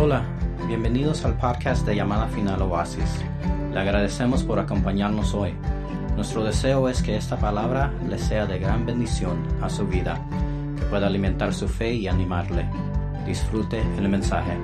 Hola, 0.00 0.24
bienvenidos 0.68 1.24
al 1.24 1.36
podcast 1.36 1.84
de 1.84 1.96
Llamada 1.96 2.28
Final 2.28 2.62
Oasis. 2.62 3.18
Le 3.72 3.80
agradecemos 3.80 4.44
por 4.44 4.60
acompañarnos 4.60 5.34
hoy. 5.34 5.54
Nuestro 6.14 6.44
deseo 6.44 6.88
es 6.88 7.02
que 7.02 7.16
esta 7.16 7.36
palabra 7.36 7.92
le 8.08 8.16
sea 8.16 8.46
de 8.46 8.60
gran 8.60 8.86
bendición 8.86 9.44
a 9.60 9.68
su 9.68 9.88
vida, 9.88 10.24
que 10.78 10.84
pueda 10.84 11.08
alimentar 11.08 11.52
su 11.52 11.66
fe 11.66 11.94
y 11.94 12.06
animarle. 12.06 12.70
Disfrute 13.26 13.80
el 13.80 14.08
mensaje. 14.08 14.56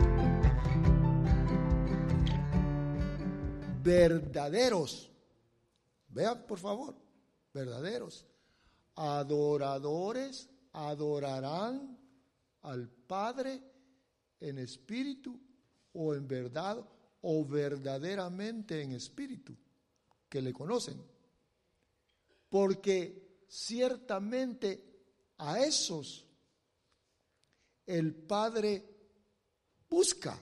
Verdaderos. 3.82 5.10
Vean, 6.10 6.46
por 6.46 6.60
favor, 6.60 6.94
verdaderos. 7.52 8.24
Adoradores 8.94 10.48
adorarán 10.72 11.98
al 12.62 12.88
Padre 12.88 13.73
en 14.48 14.58
espíritu 14.58 15.40
o 15.92 16.14
en 16.14 16.26
verdad 16.28 16.84
o 17.22 17.44
verdaderamente 17.44 18.82
en 18.82 18.92
espíritu, 18.92 19.56
que 20.28 20.42
le 20.42 20.52
conocen. 20.52 21.02
Porque 22.48 23.46
ciertamente 23.48 24.94
a 25.38 25.60
esos 25.60 26.26
el 27.86 28.14
Padre 28.14 28.84
busca. 29.88 30.38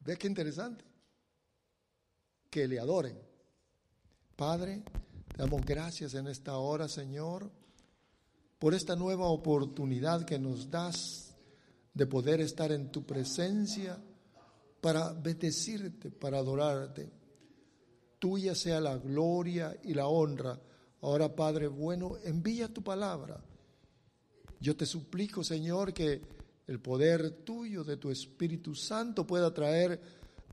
¿Ve 0.00 0.16
qué 0.16 0.26
interesante? 0.26 0.84
Que 2.50 2.66
le 2.66 2.80
adoren. 2.80 3.18
Padre, 4.36 4.82
damos 5.36 5.64
gracias 5.64 6.14
en 6.14 6.28
esta 6.28 6.56
hora, 6.56 6.88
Señor, 6.88 7.50
por 8.58 8.74
esta 8.74 8.96
nueva 8.96 9.26
oportunidad 9.26 10.24
que 10.24 10.38
nos 10.38 10.70
das 10.70 11.27
de 11.98 12.06
poder 12.06 12.40
estar 12.40 12.70
en 12.70 12.92
tu 12.92 13.04
presencia 13.04 14.00
para 14.80 15.12
bendecirte, 15.12 16.12
para 16.12 16.38
adorarte. 16.38 17.10
Tuya 18.20 18.54
sea 18.54 18.80
la 18.80 18.96
gloria 18.98 19.76
y 19.82 19.94
la 19.94 20.06
honra. 20.06 20.60
Ahora, 21.00 21.34
Padre 21.34 21.66
bueno, 21.66 22.16
envía 22.22 22.72
tu 22.72 22.84
palabra. 22.84 23.42
Yo 24.60 24.76
te 24.76 24.86
suplico, 24.86 25.42
Señor, 25.42 25.92
que 25.92 26.22
el 26.68 26.78
poder 26.78 27.42
tuyo, 27.42 27.82
de 27.82 27.96
tu 27.96 28.12
Espíritu 28.12 28.76
Santo, 28.76 29.26
pueda 29.26 29.52
traer 29.52 30.00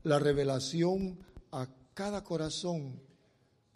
la 0.02 0.18
revelación 0.18 1.16
a 1.52 1.68
cada 1.94 2.24
corazón. 2.24 3.00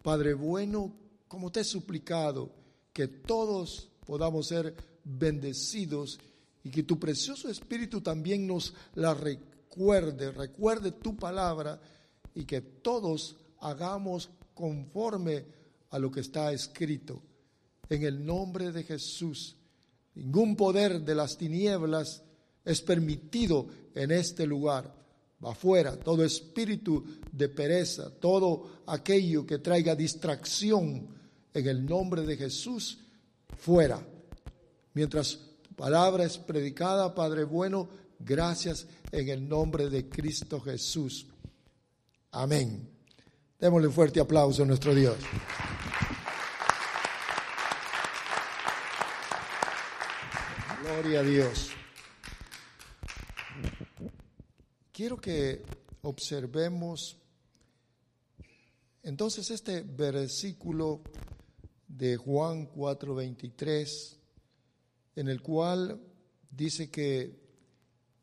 Padre 0.03 0.33
bueno, 0.33 0.93
como 1.29 1.53
te 1.53 1.61
he 1.61 1.63
suplicado, 1.63 2.51
que 2.91 3.07
todos 3.07 3.89
podamos 4.05 4.47
ser 4.49 4.75
bendecidos 5.05 6.19
y 6.63 6.69
que 6.69 6.83
tu 6.83 6.99
precioso 6.99 7.49
Espíritu 7.49 8.01
también 8.01 8.45
nos 8.45 8.73
la 8.95 9.13
recuerde, 9.13 10.31
recuerde 10.31 10.91
tu 10.91 11.15
palabra 11.15 11.79
y 12.35 12.45
que 12.45 12.61
todos 12.61 13.37
hagamos 13.59 14.29
conforme 14.53 15.45
a 15.89 15.99
lo 15.99 16.11
que 16.11 16.21
está 16.21 16.51
escrito. 16.51 17.21
En 17.89 18.03
el 18.03 18.25
nombre 18.25 18.71
de 18.71 18.83
Jesús, 18.83 19.57
ningún 20.15 20.55
poder 20.55 21.01
de 21.01 21.15
las 21.15 21.37
tinieblas 21.37 22.23
es 22.63 22.81
permitido 22.81 23.67
en 23.93 24.11
este 24.11 24.45
lugar. 24.45 24.95
Va 25.43 25.51
afuera 25.51 25.97
todo 25.97 26.23
espíritu 26.23 27.03
de 27.31 27.49
pereza, 27.49 28.11
todo 28.11 28.83
aquello 28.85 29.45
que 29.45 29.57
traiga 29.57 29.95
distracción 29.95 31.07
en 31.53 31.67
el 31.67 31.85
nombre 31.85 32.21
de 32.21 32.37
Jesús, 32.37 32.99
fuera. 33.57 34.05
Mientras 34.93 35.39
palabra 35.81 36.25
es 36.25 36.37
predicada, 36.37 37.15
Padre 37.15 37.43
bueno, 37.43 37.89
gracias 38.19 38.85
en 39.11 39.29
el 39.29 39.49
nombre 39.49 39.89
de 39.89 40.07
Cristo 40.07 40.61
Jesús. 40.61 41.25
Amén. 42.29 42.87
Démosle 43.59 43.87
un 43.87 43.93
fuerte 43.93 44.19
aplauso 44.19 44.61
a 44.61 44.67
nuestro 44.67 44.93
Dios. 44.93 45.17
Gloria 50.83 51.21
a 51.21 51.23
Dios. 51.23 51.71
Quiero 54.91 55.17
que 55.17 55.63
observemos 56.03 57.17
entonces 59.01 59.49
este 59.49 59.81
versículo 59.81 61.01
de 61.87 62.17
Juan 62.17 62.67
4:23 62.67 64.20
en 65.15 65.27
el 65.27 65.41
cual 65.41 65.99
dice 66.49 66.89
que 66.89 67.39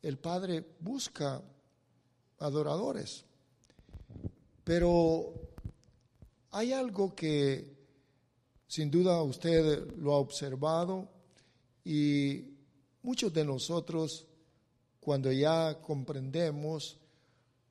el 0.03 0.19
Padre 0.19 0.65
busca 0.81 1.43
adoradores. 2.39 3.25
Pero 4.65 5.33
hay 6.51 6.73
algo 6.73 7.15
que 7.15 7.77
sin 8.67 8.91
duda 8.91 9.23
usted 9.23 9.97
lo 9.97 10.13
ha 10.13 10.19
observado 10.19 11.09
y 11.85 12.45
muchos 13.03 13.33
de 13.33 13.45
nosotros 13.45 14.27
cuando 15.01 15.33
ya 15.33 15.81
comprendemos 15.81 16.99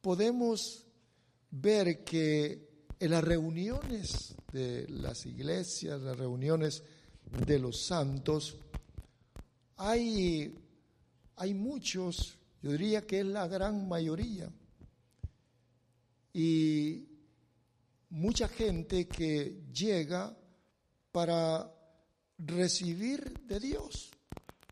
podemos 0.02 0.86
ver 1.52 2.04
que 2.04 2.68
en 3.00 3.12
las 3.12 3.24
reuniones 3.24 4.36
de 4.52 4.88
las 4.90 5.26
iglesias, 5.26 6.02
las 6.02 6.18
reuniones 6.18 6.84
de 7.46 7.60
los 7.60 7.86
santos, 7.86 8.58
hay, 9.78 10.56
hay 11.36 11.54
muchos, 11.54 12.38
yo 12.62 12.72
diría 12.72 13.06
que 13.06 13.22
es 13.22 13.26
la 13.26 13.48
gran 13.48 13.88
mayoría, 13.88 14.52
y 16.34 17.08
mucha 18.10 18.48
gente 18.48 19.08
que 19.08 19.64
llega 19.74 20.36
para 21.12 21.72
recibir 22.38 23.40
de 23.42 23.60
Dios. 23.60 24.12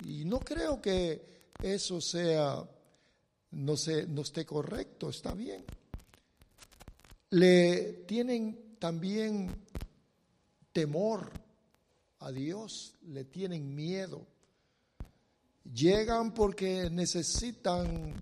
Y 0.06 0.26
no 0.26 0.40
creo 0.40 0.82
que 0.82 1.52
eso 1.62 2.00
sea, 2.02 2.64
no, 3.52 3.78
sé, 3.78 4.06
no 4.08 4.22
esté 4.22 4.46
correcto, 4.46 5.10
está 5.10 5.34
bien. 5.34 5.66
Le 7.32 8.04
tienen 8.06 8.76
también 8.78 9.66
temor 10.72 11.32
a 12.20 12.32
Dios, 12.32 12.94
le 13.08 13.26
tienen 13.26 13.74
miedo. 13.74 14.28
Llegan 15.74 16.34
porque 16.34 16.90
necesitan 16.90 18.22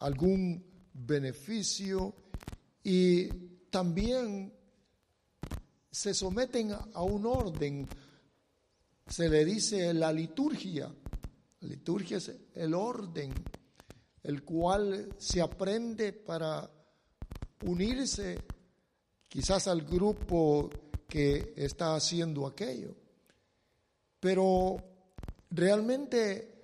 algún 0.00 0.64
beneficio 0.92 2.14
y 2.82 3.26
también 3.70 4.52
se 5.90 6.14
someten 6.14 6.72
a 6.72 7.02
un 7.02 7.26
orden. 7.26 7.88
Se 9.06 9.28
le 9.28 9.44
dice 9.44 9.94
la 9.94 10.12
liturgia. 10.12 10.92
La 11.60 11.68
liturgia 11.68 12.18
es 12.18 12.32
el 12.54 12.74
orden, 12.74 13.32
el 14.22 14.44
cual 14.44 15.14
se 15.18 15.40
aprende 15.40 16.12
para 16.12 16.70
unirse 17.64 18.38
quizás 19.28 19.66
al 19.66 19.82
grupo 19.82 20.70
que 21.08 21.54
está 21.56 21.94
haciendo 21.94 22.46
aquello. 22.46 22.94
Pero 24.20 24.76
realmente 25.50 26.58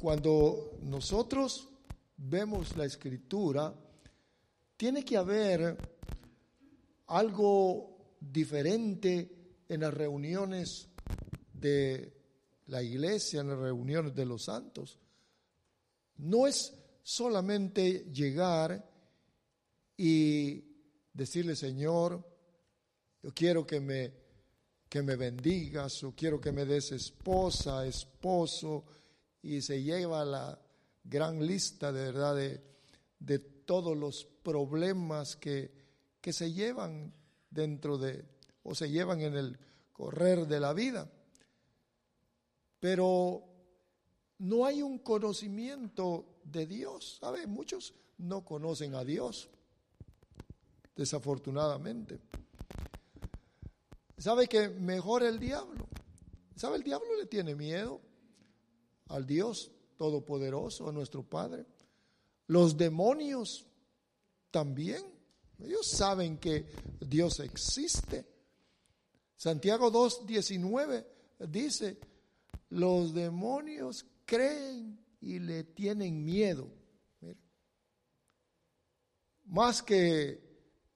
cuando 0.00 0.78
nosotros 0.82 1.68
vemos 2.16 2.76
la 2.76 2.84
escritura, 2.84 3.74
tiene 4.76 5.04
que 5.04 5.16
haber 5.16 5.76
algo 7.06 8.16
diferente 8.20 9.62
en 9.68 9.80
las 9.80 9.94
reuniones 9.94 10.88
de 11.52 12.12
la 12.66 12.82
iglesia, 12.82 13.40
en 13.40 13.48
las 13.48 13.58
reuniones 13.58 14.14
de 14.14 14.26
los 14.26 14.44
santos. 14.44 14.98
No 16.18 16.46
es 16.46 16.74
solamente 17.02 18.10
llegar 18.12 18.84
y 19.96 20.64
decirle, 21.12 21.56
Señor, 21.56 22.24
yo 23.22 23.32
quiero 23.32 23.66
que 23.66 23.80
me, 23.80 24.12
que 24.96 25.02
me 25.02 25.16
bendigas 25.16 26.02
o 26.04 26.14
quiero 26.16 26.40
que 26.40 26.52
me 26.52 26.64
des 26.64 26.90
esposa, 26.92 27.84
esposo, 27.86 28.82
y 29.42 29.60
se 29.60 29.82
lleva 29.82 30.24
la 30.24 30.58
gran 31.04 31.46
lista 31.46 31.92
de 31.92 32.00
verdad 32.12 32.34
de, 32.34 32.62
de 33.18 33.38
todos 33.38 33.94
los 33.94 34.24
problemas 34.24 35.36
que, 35.36 35.70
que 36.18 36.32
se 36.32 36.50
llevan 36.50 37.12
dentro 37.50 37.98
de, 37.98 38.24
o 38.62 38.74
se 38.74 38.88
llevan 38.88 39.20
en 39.20 39.36
el 39.36 39.58
correr 39.92 40.46
de 40.46 40.60
la 40.60 40.72
vida. 40.72 41.12
Pero 42.80 43.44
no 44.38 44.64
hay 44.64 44.80
un 44.80 45.00
conocimiento 45.00 46.38
de 46.42 46.66
Dios. 46.66 47.18
¿Sabe? 47.20 47.46
Muchos 47.46 47.92
no 48.16 48.46
conocen 48.46 48.94
a 48.94 49.04
Dios 49.04 49.50
desafortunadamente. 50.96 52.18
¿Sabe 54.18 54.46
que 54.46 54.68
mejor 54.68 55.22
el 55.22 55.38
diablo? 55.38 55.88
¿Sabe? 56.56 56.76
El 56.76 56.82
diablo 56.82 57.16
le 57.18 57.26
tiene 57.26 57.54
miedo 57.54 58.00
al 59.08 59.26
Dios 59.26 59.70
Todopoderoso, 59.98 60.88
a 60.88 60.92
nuestro 60.92 61.22
Padre. 61.22 61.66
Los 62.46 62.76
demonios 62.76 63.66
también. 64.50 65.02
Ellos 65.58 65.86
saben 65.86 66.38
que 66.38 66.66
Dios 67.00 67.40
existe. 67.40 68.26
Santiago 69.36 69.92
2.19 69.92 71.06
dice, 71.48 71.98
los 72.70 73.12
demonios 73.14 74.06
creen 74.24 74.98
y 75.20 75.38
le 75.38 75.64
tienen 75.64 76.24
miedo. 76.24 76.68
Más 79.44 79.82
que 79.82 80.40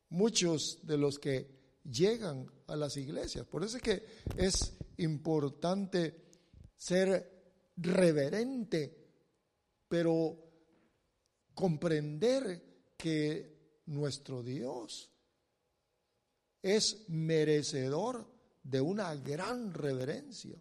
muchos 0.08 0.78
de 0.82 0.98
los 0.98 1.18
que 1.18 1.48
llegan 1.84 2.50
a 2.70 2.76
las 2.76 2.96
iglesias. 2.96 3.46
Por 3.46 3.64
eso 3.64 3.76
es 3.76 3.82
que 3.82 4.04
es 4.36 4.72
importante 4.98 6.14
ser 6.76 7.40
reverente, 7.76 8.96
pero 9.88 10.38
comprender 11.54 12.92
que 12.96 13.82
nuestro 13.86 14.42
Dios 14.42 15.10
es 16.62 17.08
merecedor 17.08 18.30
de 18.62 18.80
una 18.80 19.14
gran 19.16 19.72
reverencia. 19.72 20.58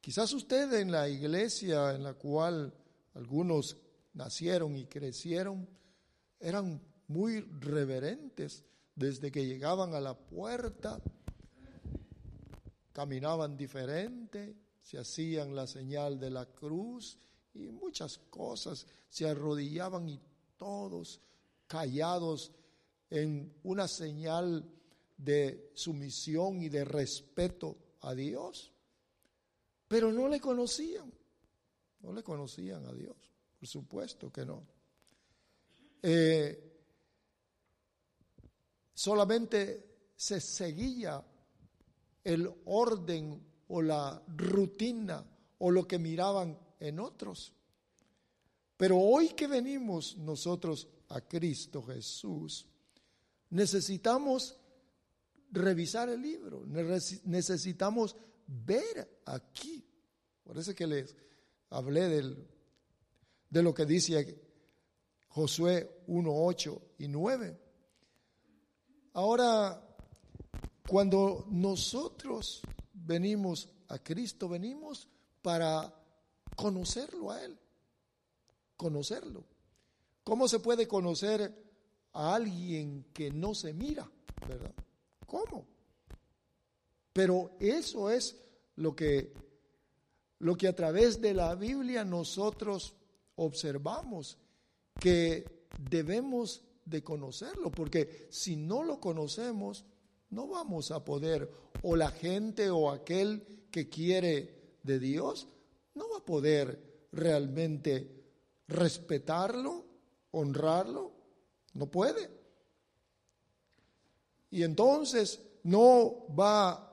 Quizás 0.00 0.32
usted 0.32 0.72
en 0.74 0.90
la 0.90 1.08
iglesia 1.08 1.94
en 1.94 2.02
la 2.02 2.14
cual 2.14 2.74
algunos 3.14 3.76
nacieron 4.14 4.76
y 4.76 4.86
crecieron 4.86 5.68
eran 6.40 6.82
muy 7.06 7.40
reverentes 7.40 8.64
desde 8.94 9.30
que 9.30 9.46
llegaban 9.46 9.94
a 9.94 10.00
la 10.00 10.14
puerta, 10.14 11.00
caminaban 12.92 13.56
diferente, 13.56 14.54
se 14.80 14.98
hacían 14.98 15.54
la 15.54 15.66
señal 15.66 16.18
de 16.18 16.30
la 16.30 16.46
cruz 16.46 17.18
y 17.54 17.70
muchas 17.70 18.18
cosas, 18.18 18.86
se 19.08 19.28
arrodillaban 19.28 20.08
y 20.08 20.20
todos 20.56 21.20
callados 21.66 22.52
en 23.08 23.54
una 23.62 23.88
señal 23.88 24.68
de 25.16 25.70
sumisión 25.74 26.62
y 26.62 26.68
de 26.68 26.84
respeto 26.84 27.76
a 28.00 28.14
Dios. 28.14 28.72
Pero 29.88 30.12
no 30.12 30.28
le 30.28 30.40
conocían, 30.40 31.12
no 32.00 32.12
le 32.12 32.22
conocían 32.22 32.84
a 32.86 32.92
Dios, 32.92 33.16
por 33.58 33.68
supuesto 33.68 34.32
que 34.32 34.44
no. 34.44 34.66
Eh, 36.02 36.71
solamente 38.94 40.10
se 40.16 40.40
seguía 40.40 41.24
el 42.24 42.52
orden 42.66 43.42
o 43.68 43.82
la 43.82 44.22
rutina 44.36 45.24
o 45.58 45.70
lo 45.70 45.86
que 45.86 45.98
miraban 45.98 46.58
en 46.78 47.00
otros. 47.00 47.52
Pero 48.76 48.98
hoy 48.98 49.30
que 49.30 49.46
venimos 49.46 50.16
nosotros 50.16 50.88
a 51.08 51.20
Cristo 51.20 51.82
Jesús, 51.82 52.66
necesitamos 53.50 54.56
revisar 55.50 56.08
el 56.08 56.22
libro, 56.22 56.64
necesitamos 56.66 58.16
ver 58.46 59.22
aquí. 59.26 59.84
Por 60.42 60.58
eso 60.58 60.74
que 60.74 60.86
les 60.86 61.14
hablé 61.70 62.08
del, 62.08 62.48
de 63.48 63.62
lo 63.62 63.72
que 63.72 63.86
dice 63.86 64.40
Josué 65.28 66.02
1, 66.06 66.30
8 66.32 66.82
y 66.98 67.08
9. 67.08 67.61
Ahora, 69.14 69.80
cuando 70.88 71.46
nosotros 71.50 72.62
venimos 72.94 73.68
a 73.88 73.98
Cristo, 73.98 74.48
venimos 74.48 75.08
para 75.42 75.94
conocerlo 76.56 77.30
a 77.30 77.44
Él, 77.44 77.58
conocerlo. 78.76 79.44
¿Cómo 80.24 80.48
se 80.48 80.60
puede 80.60 80.88
conocer 80.88 81.54
a 82.12 82.34
alguien 82.34 83.06
que 83.12 83.30
no 83.30 83.54
se 83.54 83.74
mira? 83.74 84.10
¿Verdad? 84.48 84.72
¿Cómo? 85.26 85.66
Pero 87.12 87.56
eso 87.60 88.10
es 88.10 88.36
lo 88.76 88.96
que, 88.96 89.34
lo 90.38 90.56
que 90.56 90.68
a 90.68 90.76
través 90.76 91.20
de 91.20 91.34
la 91.34 91.54
Biblia 91.54 92.04
nosotros 92.04 92.94
observamos, 93.36 94.38
que 94.98 95.66
debemos 95.90 96.62
de 96.92 97.02
conocerlo, 97.02 97.72
porque 97.72 98.28
si 98.30 98.54
no 98.54 98.84
lo 98.84 99.00
conocemos, 99.00 99.84
no 100.30 100.46
vamos 100.46 100.92
a 100.92 101.04
poder, 101.04 101.50
o 101.82 101.96
la 101.96 102.10
gente 102.10 102.70
o 102.70 102.90
aquel 102.90 103.66
que 103.70 103.88
quiere 103.88 104.76
de 104.82 105.00
Dios, 105.00 105.48
no 105.94 106.08
va 106.10 106.18
a 106.18 106.24
poder 106.24 107.08
realmente 107.12 108.08
respetarlo, 108.68 109.84
honrarlo, 110.30 111.12
no 111.74 111.86
puede. 111.86 112.30
Y 114.50 114.62
entonces 114.62 115.40
no 115.64 116.26
va 116.38 116.92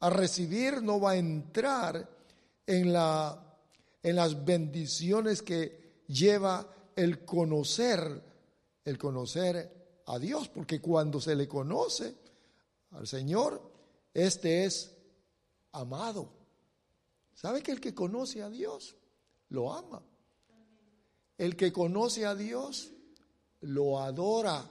a 0.00 0.10
recibir, 0.10 0.82
no 0.82 1.00
va 1.00 1.12
a 1.12 1.16
entrar 1.16 2.08
en, 2.66 2.92
la, 2.92 3.58
en 4.02 4.16
las 4.16 4.44
bendiciones 4.44 5.42
que 5.42 6.02
lleva 6.06 6.66
el 6.96 7.24
conocer, 7.24 8.29
el 8.84 8.98
conocer 8.98 10.02
a 10.06 10.18
Dios, 10.18 10.48
porque 10.48 10.80
cuando 10.80 11.20
se 11.20 11.34
le 11.34 11.46
conoce 11.46 12.16
al 12.92 13.06
Señor, 13.06 13.62
este 14.12 14.64
es 14.64 14.96
amado. 15.72 16.32
¿Sabe 17.34 17.62
que 17.62 17.72
el 17.72 17.80
que 17.80 17.94
conoce 17.94 18.42
a 18.42 18.50
Dios 18.50 18.96
lo 19.50 19.72
ama? 19.72 20.02
El 21.38 21.56
que 21.56 21.72
conoce 21.72 22.26
a 22.26 22.34
Dios 22.34 22.92
lo 23.60 24.00
adora. 24.00 24.68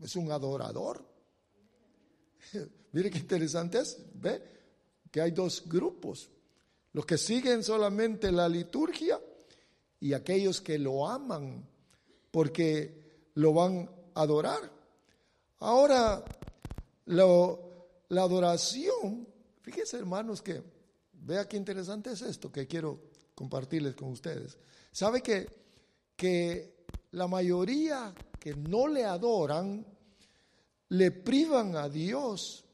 Es 0.00 0.16
un 0.16 0.30
adorador. 0.30 1.04
Mire 2.92 3.10
qué 3.10 3.18
interesante 3.18 3.78
es. 3.78 3.98
Ve 4.14 4.42
que 5.10 5.20
hay 5.20 5.30
dos 5.30 5.66
grupos. 5.66 6.30
Los 6.92 7.06
que 7.06 7.16
siguen 7.16 7.62
solamente 7.62 8.30
la 8.32 8.48
liturgia 8.48 9.20
y 10.00 10.12
aquellos 10.12 10.60
que 10.60 10.78
lo 10.78 11.08
aman 11.08 11.66
porque 12.32 13.30
lo 13.34 13.54
van 13.54 13.88
a 14.14 14.22
adorar. 14.22 14.72
Ahora, 15.60 16.24
la 17.06 18.22
adoración, 18.22 19.28
fíjense 19.60 19.98
hermanos 19.98 20.42
que, 20.42 20.60
vea 21.12 21.46
qué 21.46 21.56
interesante 21.56 22.10
es 22.10 22.22
esto 22.22 22.50
que 22.50 22.66
quiero 22.66 22.98
compartirles 23.36 23.94
con 23.94 24.10
ustedes. 24.10 24.58
¿Sabe 24.90 25.22
que, 25.22 25.46
que 26.16 26.84
la 27.12 27.28
mayoría 27.28 28.12
que 28.40 28.56
no 28.56 28.88
le 28.88 29.04
adoran, 29.04 29.86
le 30.88 31.12
privan 31.12 31.76
a 31.76 31.88
Dios 31.88 32.64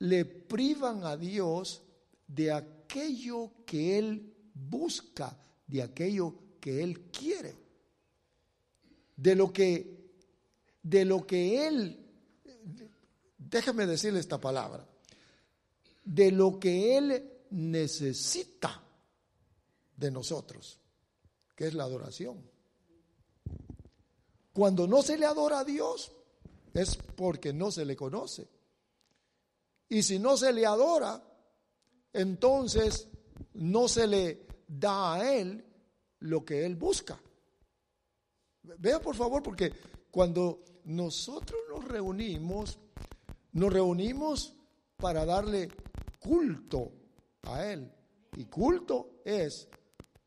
le 0.00 0.24
privan 0.24 1.04
a 1.04 1.16
Dios 1.16 1.82
de 2.26 2.52
aquello 2.52 3.52
que 3.66 3.98
Él 3.98 4.34
busca, 4.54 5.38
de 5.66 5.82
aquello 5.82 6.34
que 6.60 6.82
Él 6.82 7.10
quiere, 7.10 7.56
de 9.16 9.34
lo 9.34 9.52
que, 9.52 10.10
de 10.82 11.04
lo 11.04 11.26
que 11.26 11.66
Él, 11.66 12.06
déjame 13.38 13.86
decirle 13.86 14.20
esta 14.20 14.40
palabra, 14.40 14.86
de 16.04 16.30
lo 16.30 16.58
que 16.58 16.96
Él 16.96 17.32
necesita 17.50 18.82
de 19.96 20.10
nosotros, 20.10 20.78
que 21.56 21.66
es 21.66 21.74
la 21.74 21.84
adoración. 21.84 22.42
Cuando 24.52 24.86
no 24.86 25.02
se 25.02 25.16
le 25.16 25.26
adora 25.26 25.60
a 25.60 25.64
Dios 25.64 26.12
es 26.74 26.96
porque 26.96 27.52
no 27.52 27.70
se 27.70 27.84
le 27.84 27.96
conoce. 27.96 28.48
Y 29.88 30.02
si 30.02 30.18
no 30.18 30.36
se 30.36 30.52
le 30.52 30.66
adora, 30.66 31.22
entonces 32.12 33.08
no 33.54 33.88
se 33.88 34.06
le 34.06 34.46
da 34.66 35.14
a 35.14 35.34
él 35.34 35.64
lo 36.20 36.44
que 36.44 36.64
él 36.64 36.76
busca. 36.76 37.20
Vea 38.62 39.00
por 39.00 39.16
favor, 39.16 39.42
porque 39.42 39.72
cuando 40.10 40.64
nosotros 40.84 41.60
nos 41.68 41.84
reunimos, 41.84 42.78
nos 43.52 43.72
reunimos 43.72 44.54
para 44.96 45.24
darle 45.24 45.68
culto 46.18 46.92
a 47.42 47.64
él. 47.66 47.90
Y 48.36 48.44
culto 48.44 49.22
es 49.24 49.68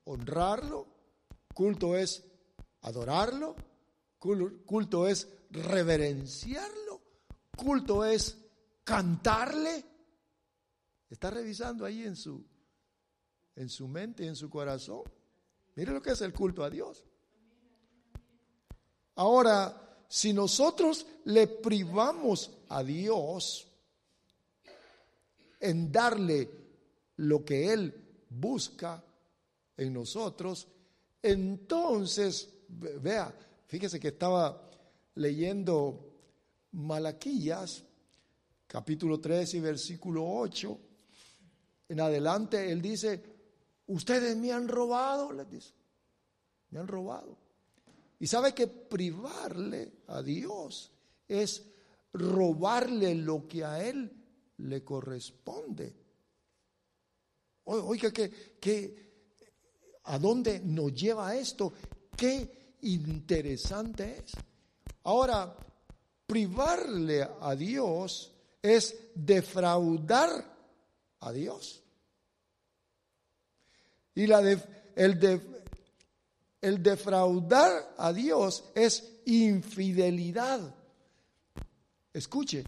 honrarlo, 0.06 0.88
culto 1.54 1.96
es 1.96 2.24
adorarlo, 2.82 3.56
culto 4.18 5.08
es 5.08 5.30
reverenciarlo, 5.52 7.02
culto 7.56 8.04
es 8.04 8.38
cantarle. 8.84 9.86
Está 11.10 11.30
revisando 11.30 11.86
ahí 11.86 12.04
en 12.04 12.16
su, 12.16 12.44
en 13.56 13.70
su 13.70 13.88
mente, 13.88 14.26
en 14.26 14.36
su 14.36 14.50
corazón. 14.50 15.04
Mire 15.75 15.92
lo 15.92 16.01
que 16.01 16.12
es 16.12 16.22
el 16.22 16.34
culto 16.34 16.63
a 16.63 16.70
Dios. 16.70 17.03
Ahora, 19.15 20.03
si 20.08 20.34
nosotros 20.34 21.06
le 21.25 21.48
privamos 21.48 22.51
a 22.70 22.84
Dios 22.84 23.68
en 25.60 25.92
darle 25.92 26.50
lo 27.18 27.44
que 27.44 27.72
Él 27.72 28.25
busca, 28.30 29.03
en 29.77 29.94
nosotros, 29.94 30.68
entonces, 31.22 32.50
vea, 32.68 33.34
fíjese 33.68 34.00
que 34.00 34.10
estaba 34.10 34.70
leyendo 35.15 36.13
Malaquías, 36.74 37.84
capítulo 38.68 39.20
3 39.20 39.53
y 39.53 39.60
versículo 39.60 40.25
8. 40.25 40.80
En 41.89 42.00
adelante 42.00 42.72
él 42.72 42.82
dice, 42.82 43.33
ustedes 43.88 44.36
me 44.38 44.52
han 44.52 44.68
robado, 44.68 45.32
les 45.32 45.50
dice, 45.50 45.74
me 46.70 46.80
han 46.80 46.88
robado. 46.88 47.38
Y 48.20 48.28
sabe 48.28 48.54
que 48.54 48.68
privarle 48.68 49.92
a 50.08 50.22
Dios 50.22 50.92
es 51.28 51.63
robarle 52.13 53.16
lo 53.16 53.48
que 53.48 53.66
a 53.66 53.84
él 53.84 54.12
le 54.58 54.84
corresponde. 54.84 55.94
Oiga, 57.66 58.12
que, 58.12 58.96
¿a 60.04 60.20
dónde 60.20 60.60
nos 60.60 60.94
lleva 60.94 61.36
esto? 61.36 61.74
Qué 62.16 62.78
interesante 62.82 64.18
es. 64.18 64.34
Ahora, 65.04 65.56
privarle 66.25 67.28
a 67.42 67.56
Dios 67.56 68.32
es 68.62 69.12
defraudar 69.16 70.54
a 71.20 71.32
Dios. 71.32 71.83
Y 74.15 74.27
la 74.27 74.41
el, 74.96 75.41
el 76.62 76.84
defraudar 76.84 77.96
a 77.98 78.13
Dios 78.13 78.65
es 78.75 79.12
infidelidad. 79.25 80.75
Escuche, 82.13 82.63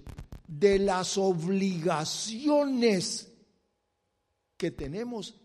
de 0.47 0.79
las 0.79 1.17
obligaciones 1.17 3.31
que 4.57 4.71
tenemos 4.71 5.35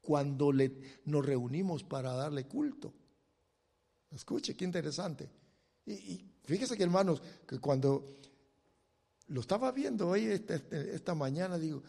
cuando 0.00 0.52
le, 0.52 1.00
nos 1.04 1.24
reunimos 1.24 1.84
para 1.84 2.12
darle 2.12 2.46
culto. 2.46 2.92
Escuche, 4.10 4.56
qué 4.56 4.64
interesante. 4.64 5.28
Y, 5.86 6.24
fíjese 6.44 6.76
que 6.76 6.82
hermanos, 6.82 7.22
que 7.46 7.58
cuando 7.58 8.04
lo 9.28 9.40
estaba 9.40 9.72
viendo 9.72 10.08
hoy 10.08 10.26
esta, 10.26 10.54
este, 10.54 10.94
esta 10.94 11.14
mañana, 11.14 11.58
digo, 11.58 11.82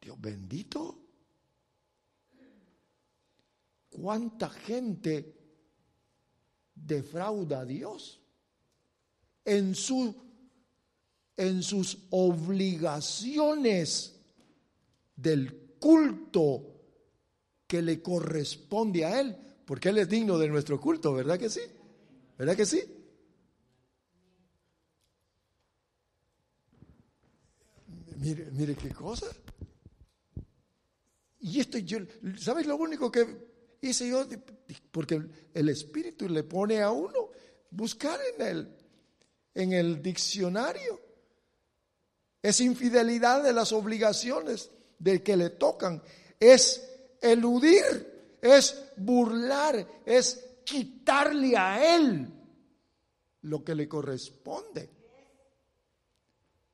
Dios 0.00 0.20
bendito, 0.20 1.03
¿cuánta 3.94 4.50
gente 4.50 5.34
defrauda 6.74 7.60
a 7.60 7.64
Dios 7.64 8.20
en, 9.44 9.74
su, 9.74 10.14
en 11.36 11.62
sus 11.62 11.98
obligaciones 12.10 14.20
del 15.14 15.76
culto 15.78 16.72
que 17.66 17.82
le 17.82 18.02
corresponde 18.02 19.04
a 19.04 19.20
Él? 19.20 19.36
Porque 19.64 19.90
Él 19.90 19.98
es 19.98 20.08
digno 20.08 20.38
de 20.38 20.48
nuestro 20.48 20.80
culto, 20.80 21.14
¿verdad 21.14 21.38
que 21.38 21.48
sí? 21.48 21.60
¿Verdad 22.36 22.56
que 22.56 22.66
sí? 22.66 22.82
Mire, 28.16 28.50
mire 28.52 28.74
qué 28.74 28.90
cosa. 28.90 29.26
Y 31.40 31.60
esto 31.60 31.78
yo, 31.78 31.98
¿sabes 32.38 32.66
lo 32.66 32.76
único 32.76 33.12
que 33.12 33.53
hice 33.88 34.08
yo? 34.08 34.26
Porque 34.90 35.22
el 35.52 35.68
Espíritu 35.68 36.28
le 36.28 36.44
pone 36.44 36.80
a 36.80 36.90
uno 36.90 37.30
buscar 37.70 38.18
en 38.34 38.46
el, 38.46 38.76
en 39.54 39.72
el 39.72 40.02
diccionario. 40.02 41.00
Es 42.42 42.60
infidelidad 42.60 43.42
de 43.42 43.52
las 43.52 43.72
obligaciones 43.72 44.70
de 44.98 45.22
que 45.22 45.36
le 45.36 45.50
tocan. 45.50 46.02
Es 46.38 46.88
eludir, 47.20 48.38
es 48.40 48.82
burlar, 48.96 50.02
es 50.04 50.44
quitarle 50.64 51.56
a 51.56 51.96
él 51.96 52.28
lo 53.42 53.64
que 53.64 53.74
le 53.74 53.88
corresponde. 53.88 54.90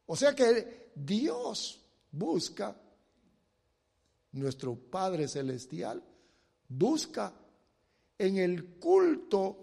O 0.06 0.16
sea 0.16 0.34
que 0.34 0.90
Dios 0.94 1.80
busca, 2.10 2.76
nuestro 4.32 4.76
Padre 4.76 5.28
Celestial, 5.28 6.02
busca 6.70 7.32
en 8.16 8.36
el 8.38 8.64
culto 8.78 9.56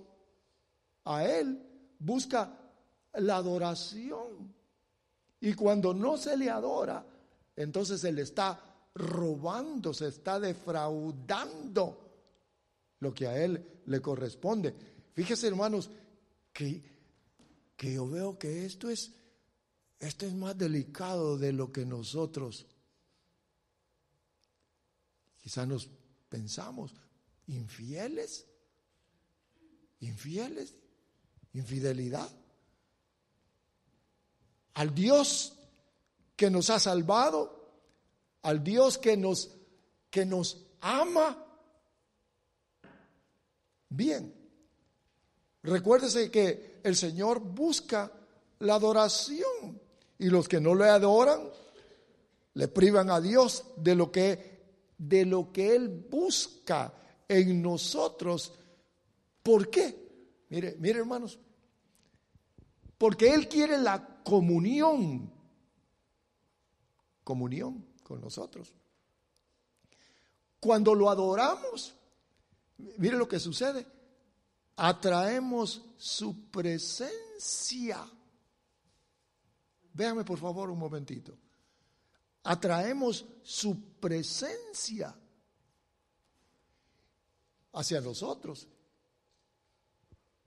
a 1.05 1.25
Él, 1.25 1.59
busca 1.99 2.57
la 3.13 3.37
adoración. 3.37 4.53
Y 5.39 5.53
cuando 5.53 5.93
no 5.93 6.17
se 6.17 6.35
le 6.35 6.49
adora, 6.49 7.05
entonces 7.55 8.01
se 8.01 8.11
le 8.11 8.23
está 8.23 8.59
robando, 8.95 9.93
se 9.93 10.07
está 10.07 10.39
defraudando 10.39 12.03
lo 12.99 13.13
que 13.13 13.27
a 13.27 13.43
Él 13.43 13.81
le 13.85 14.01
corresponde. 14.01 14.75
Fíjese, 15.13 15.47
hermanos, 15.47 15.89
que, 16.51 16.83
que 17.75 17.93
yo 17.93 18.07
veo 18.07 18.37
que 18.37 18.65
esto 18.65 18.89
es, 18.89 19.13
esto 19.99 20.25
es 20.25 20.33
más 20.33 20.57
delicado 20.57 21.37
de 21.37 21.53
lo 21.53 21.71
que 21.71 21.85
nosotros 21.85 22.65
quizás 25.37 25.67
nos 25.67 25.89
pensamos. 26.29 26.93
Infieles, 27.47 28.45
infieles, 29.99 30.75
infidelidad. 31.53 32.29
Al 34.73 34.93
Dios 34.93 35.53
que 36.35 36.49
nos 36.49 36.69
ha 36.69 36.79
salvado, 36.79 37.71
al 38.43 38.63
Dios 38.63 38.97
que 38.97 39.17
nos, 39.17 39.49
que 40.09 40.25
nos 40.25 40.65
ama, 40.81 41.47
Bien, 43.89 44.33
recuérdese 45.63 46.29
que 46.29 46.79
el 46.83 46.95
Señor 46.95 47.39
busca 47.39 48.11
la 48.59 48.75
adoración 48.75 49.81
y 50.19 50.29
los 50.29 50.47
que 50.47 50.59
no 50.59 50.75
le 50.75 50.85
adoran 50.85 51.49
le 52.53 52.67
privan 52.67 53.09
a 53.09 53.21
Dios 53.21 53.63
de 53.77 53.95
lo 53.95 54.11
que 54.11 54.56
de 54.97 55.25
lo 55.25 55.51
que 55.51 55.75
él 55.75 55.89
busca 55.89 56.93
en 57.27 57.61
nosotros. 57.61 58.53
¿Por 59.43 59.69
qué? 59.69 60.45
Mire, 60.49 60.75
mire 60.79 60.99
hermanos, 60.99 61.37
porque 62.97 63.33
él 63.33 63.47
quiere 63.47 63.77
la 63.77 64.21
comunión, 64.23 65.31
comunión 67.23 67.85
con 68.03 68.21
nosotros. 68.21 68.73
Cuando 70.59 70.95
lo 70.95 71.09
adoramos, 71.09 71.97
Mire 72.77 73.17
lo 73.17 73.27
que 73.27 73.39
sucede. 73.39 73.85
Atraemos 74.75 75.81
su 75.97 76.49
presencia. 76.51 78.07
Véame 79.93 80.23
por 80.23 80.37
favor 80.37 80.69
un 80.69 80.77
momentito. 80.77 81.35
Atraemos 82.43 83.25
su 83.43 83.97
presencia 83.99 85.15
hacia 87.73 88.01
nosotros. 88.01 88.67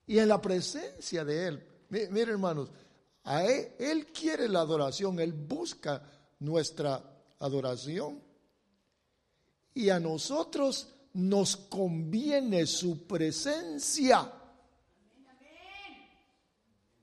Y 0.07 0.19
en 0.19 0.29
la 0.29 0.41
presencia 0.41 1.25
de 1.25 1.47
Él, 1.47 1.67
mire 1.89 2.33
hermanos, 2.33 2.71
a 3.25 3.45
él, 3.45 3.75
él 3.79 4.07
quiere 4.07 4.49
la 4.49 4.61
adoración, 4.61 5.21
Él 5.21 5.33
busca 5.33 6.03
nuestra 6.41 7.03
adoración. 7.39 8.21
Y 9.75 9.91
a 9.91 10.01
nosotros 10.01 10.89
nos 11.13 11.57
conviene 11.57 12.67
su 12.67 13.07
presencia. 13.07 14.33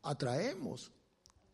Atraemos 0.03 0.91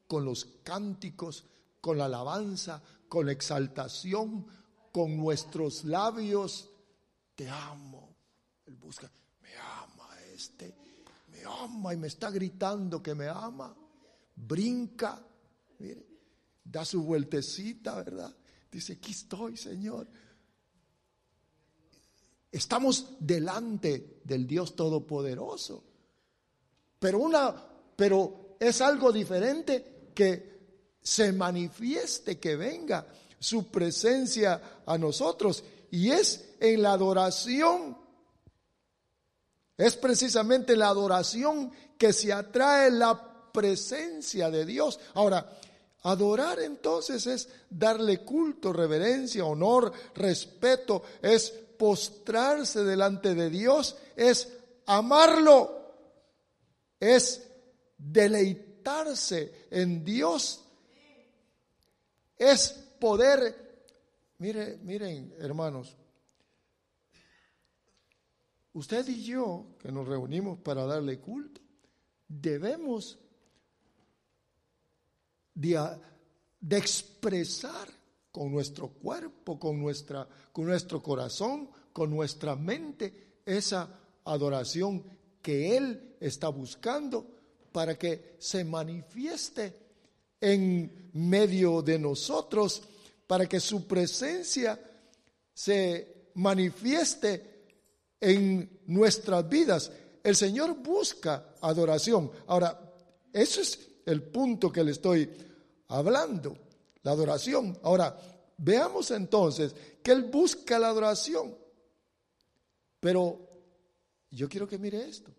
con 0.08 0.26
los 0.26 0.46
cánticos, 0.64 1.44
con 1.82 1.98
la 1.98 2.06
alabanza, 2.06 2.82
con 3.14 3.30
exaltación, 3.30 4.44
con 4.92 5.16
nuestros 5.16 5.84
labios. 5.84 6.68
Te 7.36 7.48
amo. 7.48 8.16
Él 8.66 8.76
busca, 8.76 9.08
me 9.40 9.50
ama 9.56 10.10
este, 10.34 10.74
me 11.28 11.44
ama 11.44 11.94
y 11.94 11.98
me 11.98 12.08
está 12.08 12.32
gritando 12.32 13.04
que 13.04 13.14
me 13.14 13.28
ama. 13.28 13.78
Brinca, 14.36 15.24
mire, 15.78 16.08
da 16.64 16.84
su 16.84 17.04
vueltecita, 17.04 17.98
¿verdad? 17.98 18.36
Dice, 18.72 18.94
aquí 18.94 19.12
estoy, 19.12 19.58
Señor. 19.58 20.08
Estamos 22.52 23.16
delante 23.20 24.22
del 24.24 24.48
Dios 24.48 24.76
Todopoderoso. 24.76 25.84
Pero 26.98 27.20
una, 27.20 27.54
pero 27.96 28.58
es 28.60 28.82
algo 28.82 29.12
diferente 29.12 30.10
que 30.16 30.53
se 31.04 31.32
manifieste, 31.34 32.40
que 32.40 32.56
venga 32.56 33.06
su 33.38 33.68
presencia 33.68 34.80
a 34.86 34.98
nosotros. 34.98 35.64
Y 35.92 36.10
es 36.10 36.56
en 36.60 36.82
la 36.82 36.94
adoración. 36.94 37.98
Es 39.78 39.98
precisamente 39.98 40.76
la 40.76 40.88
adoración 40.88 41.72
que 41.98 42.14
se 42.14 42.32
atrae 42.32 42.90
la 42.90 43.52
presencia 43.52 44.50
de 44.50 44.66
Dios. 44.66 45.00
Ahora, 45.14 45.48
adorar 46.04 46.60
entonces 46.60 47.28
es 47.28 47.50
darle 47.70 48.20
culto, 48.20 48.72
reverencia, 48.74 49.46
honor, 49.46 49.92
respeto, 50.16 51.04
es 51.22 51.54
postrarse 51.78 52.84
delante 52.84 53.36
de 53.36 53.50
Dios, 53.50 53.96
es 54.16 54.48
amarlo, 54.86 55.94
es 57.00 57.42
deleitarse 57.98 59.68
en 59.72 60.04
Dios, 60.04 60.63
es 62.38 62.72
poder, 63.00 63.88
mire, 64.38 64.78
miren 64.84 65.34
hermanos, 65.40 65.96
usted 68.74 69.08
y 69.08 69.24
yo 69.24 69.76
que 69.80 69.92
nos 69.92 70.08
reunimos 70.08 70.60
para 70.60 70.86
darle 70.86 71.20
culto, 71.20 71.62
debemos 72.28 73.20
de, 75.54 75.80
de 76.60 76.78
expresar 76.78 77.88
con 78.32 78.52
nuestro 78.52 78.90
cuerpo, 78.90 79.60
con, 79.60 79.80
nuestra, 79.80 80.28
con 80.52 80.66
nuestro 80.66 81.04
corazón, 81.04 81.70
con 81.94 82.10
nuestra 82.10 82.56
mente, 82.56 83.38
esa 83.46 84.00
adoración 84.26 85.04
que 85.42 85.78
Él 85.78 86.16
está 86.20 86.48
buscando 86.48 87.28
para 87.72 87.98
que 87.98 88.36
se 88.40 88.64
manifieste 88.64 89.83
en 90.44 91.10
medio 91.14 91.82
de 91.82 91.98
nosotros, 91.98 92.84
para 93.26 93.48
que 93.48 93.62
su 93.62 93.88
presencia 93.88 94.78
se 95.54 96.32
manifieste 96.34 97.68
en 98.20 98.82
nuestras 98.88 99.48
vidas. 99.48 99.90
El 100.22 100.36
Señor 100.36 100.76
busca 100.76 101.56
adoración. 101.62 102.30
Ahora, 102.48 102.78
eso 103.32 103.62
es 103.62 103.80
el 104.06 104.22
punto 104.24 104.70
que 104.70 104.84
le 104.84 104.92
estoy 104.92 105.30
hablando 105.88 106.58
la 107.04 107.12
adoración. 107.12 107.80
Ahora, 107.82 108.18
veamos 108.58 109.12
entonces 109.12 109.74
que 110.04 110.12
Él 110.12 110.24
busca 110.24 110.78
la 110.78 110.90
adoración. 110.90 111.58
Pero 113.00 113.40
yo 114.30 114.50
quiero 114.50 114.68
que 114.68 114.78
mire 114.78 115.08
esto. 115.08 115.32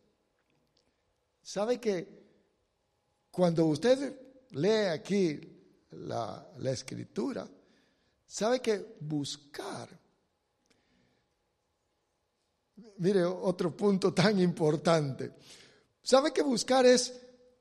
¿Sabe 1.43 1.79
que 1.79 2.25
cuando 3.31 3.67
usted 3.67 4.24
lee 4.55 4.89
aquí 4.91 5.41
la, 5.91 6.53
la 6.59 6.71
escritura, 6.71 7.49
sabe 8.27 8.61
que 8.61 8.97
buscar, 9.01 9.89
mire 12.99 13.25
otro 13.25 13.77
punto 13.77 14.13
tan 14.13 14.41
importante, 14.41 15.35
sabe 16.03 16.33
que 16.33 16.43
buscar 16.43 16.85
es 16.87 17.13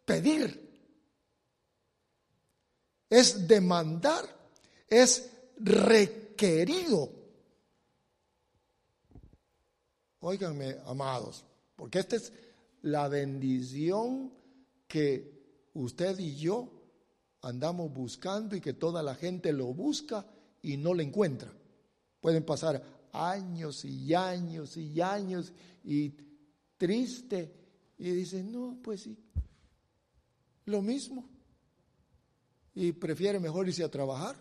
pedir 0.05 0.63
es 3.13 3.47
demandar, 3.47 4.25
es 4.87 5.29
requerido. 5.57 7.11
Óiganme, 10.19 10.77
amados, 10.85 11.45
porque 11.75 11.99
esta 11.99 12.15
es 12.15 12.33
la 12.81 13.07
bendición 13.07 14.33
que 14.87 15.69
usted 15.75 16.17
y 16.17 16.37
yo 16.37 16.71
andamos 17.43 17.93
buscando 17.93 18.55
y 18.55 18.61
que 18.61 18.73
toda 18.73 19.03
la 19.03 19.15
gente 19.15 19.53
lo 19.53 19.67
busca 19.67 20.25
y 20.61 20.77
no 20.77 20.93
lo 20.93 21.01
encuentra. 21.01 21.51
Pueden 22.19 22.43
pasar 22.43 22.83
años 23.11 23.85
y 23.85 24.13
años 24.13 24.75
y 24.77 24.99
años 24.99 25.53
y 25.83 26.13
triste 26.77 27.53
y 27.97 28.09
dicen, 28.11 28.51
no, 28.51 28.79
pues 28.81 29.01
sí, 29.01 29.17
lo 30.65 30.81
mismo 30.81 31.29
y 32.75 32.91
prefiere 32.93 33.39
mejor 33.39 33.67
irse 33.67 33.83
a 33.83 33.91
trabajar. 33.91 34.35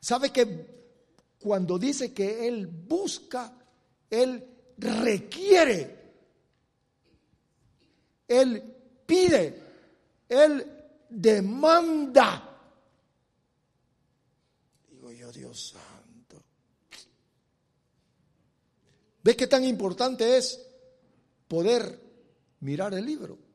¿Sabe 0.00 0.30
que 0.30 0.80
cuando 1.38 1.78
dice 1.78 2.12
que 2.12 2.46
Él 2.46 2.66
busca, 2.66 3.52
Él 4.08 4.44
requiere, 4.78 6.14
Él 8.28 8.62
pide, 9.06 9.59
Él 10.30 10.64
demanda? 11.10 12.58
Digo 14.88 15.12
yo, 15.12 15.30
Dios 15.30 15.70
santo. 15.70 16.42
¿Ve 19.22 19.36
qué 19.36 19.46
tan 19.46 19.64
importante 19.64 20.38
es 20.38 20.58
poder 21.46 22.00
mirar 22.60 22.94
el 22.94 23.04
libro? 23.04 23.50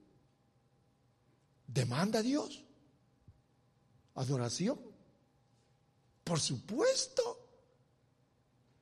demanda 1.75 2.19
a 2.19 2.23
Dios. 2.23 2.63
Adoración. 4.15 4.79
Por 6.23 6.39
supuesto. 6.39 7.41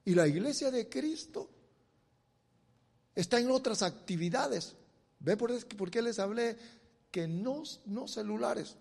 Y 0.05 0.13
la 0.13 0.27
iglesia 0.27 0.69
de 0.69 0.87
Cristo 0.87 1.49
está 3.15 3.39
en 3.39 3.49
otras 3.49 3.81
actividades. 3.81 4.75
¿Ve 5.19 5.35
por, 5.35 5.89
qué 5.89 6.01
les 6.01 6.19
hablé 6.19 6.57
que 7.13 7.27
no, 7.27 7.61
no 7.85 8.07
celulares? 8.07 8.75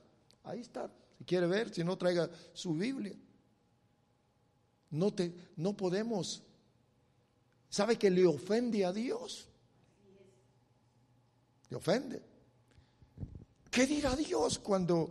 Ahí 0.44 0.60
está. 0.60 0.90
Si 1.18 1.24
quiere 1.24 1.46
ver, 1.46 1.72
si 1.72 1.84
no 1.84 1.98
traiga 1.98 2.30
su 2.54 2.72
Biblia. 2.72 3.14
No, 4.90 5.12
te, 5.12 5.34
no 5.56 5.76
podemos. 5.76 6.42
¿Sabe 7.68 7.98
que 7.98 8.10
le 8.10 8.26
ofende 8.26 8.86
a 8.86 8.92
Dios? 8.92 9.48
Le 11.68 11.76
ofende. 11.76 12.22
¿Qué 13.70 13.86
dirá 13.86 14.16
Dios 14.16 14.58
cuando, 14.58 15.10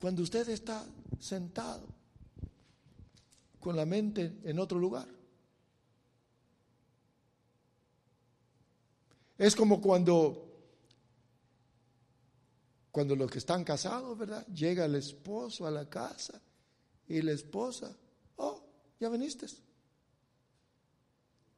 cuando 0.00 0.22
usted 0.22 0.48
está 0.48 0.86
sentado 1.18 1.88
con 3.58 3.74
la 3.74 3.84
mente 3.84 4.38
en 4.44 4.60
otro 4.60 4.78
lugar? 4.78 5.08
Es 9.38 9.56
como 9.56 9.80
cuando 9.80 10.45
cuando 12.96 13.14
los 13.14 13.30
que 13.30 13.40
están 13.40 13.62
casados, 13.62 14.16
¿verdad? 14.16 14.46
Llega 14.46 14.86
el 14.86 14.94
esposo 14.94 15.66
a 15.66 15.70
la 15.70 15.86
casa 15.86 16.40
y 17.06 17.20
la 17.20 17.32
esposa, 17.32 17.94
oh, 18.36 18.58
ya 18.98 19.10
viniste. 19.10 19.46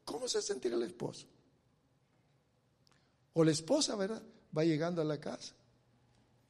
¿Cómo 0.05 0.27
se 0.27 0.43
sentirá 0.43 0.75
el 0.75 0.83
esposo? 0.83 1.29
O 3.35 3.45
la 3.45 3.53
esposa, 3.53 3.95
¿verdad? 3.95 4.21
Va 4.57 4.65
llegando 4.65 5.01
a 5.01 5.05
la 5.05 5.21
casa 5.21 5.55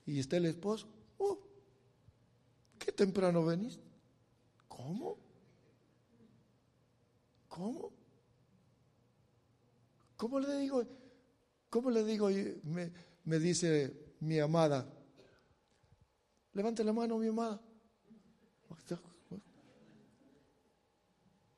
y 0.07 0.20
está 0.20 0.38
el 0.38 0.46
esposo. 0.46 0.88
Oh, 1.18 1.38
qué 2.79 2.90
temprano 2.90 3.44
venís. 3.44 3.79
¿Cómo? 4.68 5.18
¿Cómo? 7.46 7.92
¿Cómo 10.16 10.40
le 10.40 10.57
digo? 10.61 10.83
¿Cómo 11.68 11.90
le 11.90 12.05
digo? 12.05 12.31
Me, 12.62 12.90
me 13.24 13.38
dice 13.38 14.08
mi 14.20 14.38
amada. 14.38 14.87
Levante 16.52 16.83
la 16.85 16.92
mano, 16.92 17.18
mi 17.18 17.28
amada. 17.28 17.61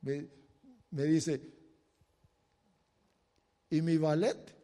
Me, 0.03 1.05
dice, 1.05 1.40
¿y 3.68 3.83
mi 3.83 3.99
ballet? 3.99 4.57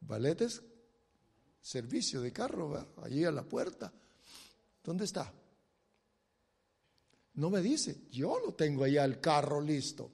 Ballet 0.00 0.40
es 0.40 0.62
servicio 1.60 2.20
de 2.20 2.32
carro, 2.32 2.94
allí 3.02 3.24
a 3.24 3.32
la 3.32 3.42
puerta. 3.42 3.92
¿Dónde 4.82 5.04
está? 5.04 5.32
No 7.34 7.50
me 7.50 7.60
dice, 7.60 8.08
yo 8.10 8.38
lo 8.38 8.54
tengo 8.54 8.84
allá 8.84 9.04
el 9.04 9.20
carro 9.20 9.60
listo. 9.60 10.10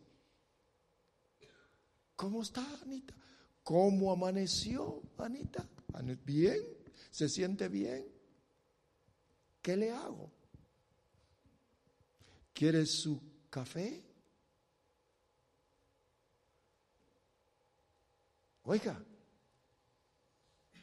¿Cómo 2.15 2.43
está, 2.43 2.67
Anita? 2.83 3.15
¿Cómo 3.63 4.13
amaneció, 4.13 5.03
Anita? 5.19 5.69
¿Bien? 6.25 6.61
¿Se 7.11 7.29
siente 7.29 7.69
bien? 7.69 8.07
¿Qué 9.63 9.77
le 9.77 9.91
hago? 9.91 10.31
¿Quiere 12.53 12.87
su 12.87 13.21
café? 13.51 14.03
Oiga, 18.63 19.03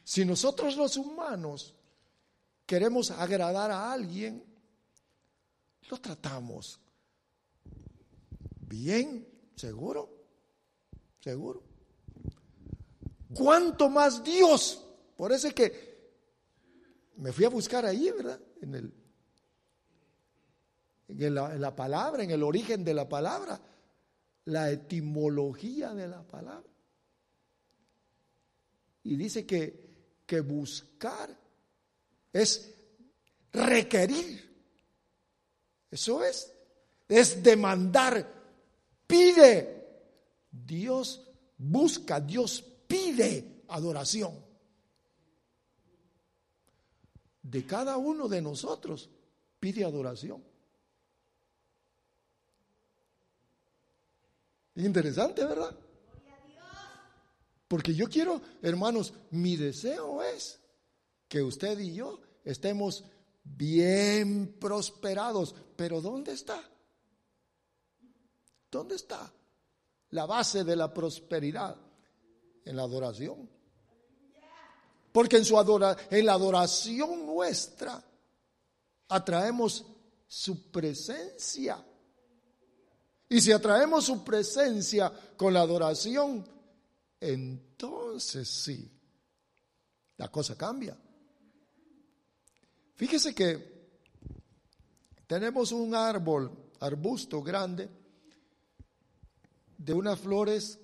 si 0.02 0.24
nosotros 0.24 0.76
los 0.76 0.96
humanos 0.96 1.74
queremos 2.66 3.10
agradar 3.10 3.70
a 3.70 3.92
alguien, 3.92 4.42
lo 5.90 6.00
tratamos 6.00 6.80
bien, 8.74 9.26
seguro, 9.54 10.10
seguro. 11.20 11.62
¿Cuánto 13.32 13.88
más 13.88 14.22
Dios? 14.22 14.83
Por 15.16 15.32
eso 15.32 15.48
es 15.48 15.54
que 15.54 15.94
me 17.16 17.32
fui 17.32 17.44
a 17.44 17.48
buscar 17.48 17.84
ahí, 17.84 18.10
¿verdad? 18.10 18.40
En, 18.60 18.74
el, 18.74 18.94
en, 21.08 21.34
la, 21.34 21.54
en 21.54 21.60
la 21.60 21.74
palabra, 21.74 22.24
en 22.24 22.30
el 22.30 22.42
origen 22.42 22.84
de 22.84 22.94
la 22.94 23.08
palabra, 23.08 23.60
la 24.46 24.70
etimología 24.70 25.94
de 25.94 26.08
la 26.08 26.22
palabra. 26.22 26.70
Y 29.04 29.16
dice 29.16 29.46
que 29.46 29.84
que 30.26 30.40
buscar 30.40 31.36
es 32.32 32.72
requerir. 33.52 34.52
Eso 35.90 36.24
es. 36.24 36.50
es 37.08 37.42
demandar, 37.42 38.26
pide. 39.06 39.70
Dios 40.50 41.22
busca, 41.58 42.20
Dios 42.20 42.62
pide 42.86 43.64
adoración. 43.68 44.43
De 47.44 47.66
cada 47.66 47.98
uno 47.98 48.26
de 48.26 48.40
nosotros 48.40 49.10
pide 49.60 49.84
adoración. 49.84 50.42
Interesante, 54.76 55.44
¿verdad? 55.44 55.78
Porque 57.68 57.94
yo 57.94 58.08
quiero, 58.08 58.40
hermanos, 58.62 59.12
mi 59.30 59.56
deseo 59.56 60.22
es 60.22 60.58
que 61.28 61.42
usted 61.42 61.78
y 61.78 61.94
yo 61.94 62.20
estemos 62.44 63.04
bien 63.42 64.56
prosperados. 64.58 65.54
Pero 65.76 66.00
¿dónde 66.00 66.32
está? 66.32 66.62
¿Dónde 68.70 68.96
está 68.96 69.32
la 70.10 70.26
base 70.26 70.64
de 70.64 70.76
la 70.76 70.92
prosperidad? 70.92 71.76
En 72.64 72.76
la 72.76 72.84
adoración. 72.84 73.53
Porque 75.14 75.36
en, 75.36 75.44
su 75.44 75.56
adora, 75.56 75.96
en 76.10 76.26
la 76.26 76.32
adoración 76.32 77.24
nuestra 77.24 78.02
atraemos 79.06 79.84
su 80.26 80.72
presencia. 80.72 81.78
Y 83.28 83.40
si 83.40 83.52
atraemos 83.52 84.06
su 84.06 84.24
presencia 84.24 85.12
con 85.36 85.54
la 85.54 85.60
adoración, 85.60 86.44
entonces 87.20 88.48
sí, 88.48 88.90
la 90.16 90.32
cosa 90.32 90.58
cambia. 90.58 90.98
Fíjese 92.96 93.32
que 93.36 93.88
tenemos 95.28 95.70
un 95.70 95.94
árbol, 95.94 96.72
arbusto 96.80 97.40
grande, 97.40 97.88
de 99.78 99.92
unas 99.92 100.18
flores 100.18 100.80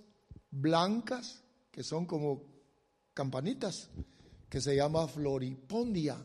blancas 0.52 1.42
que 1.72 1.82
son 1.82 2.06
como 2.06 2.44
campanitas, 3.12 3.90
que 4.50 4.60
se 4.60 4.76
llama 4.76 5.08
floripondia. 5.08 6.16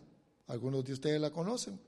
Algunos 0.47 0.83
de 0.83 0.93
ustedes 0.93 1.21
la 1.21 1.29
conocen. 1.29 1.79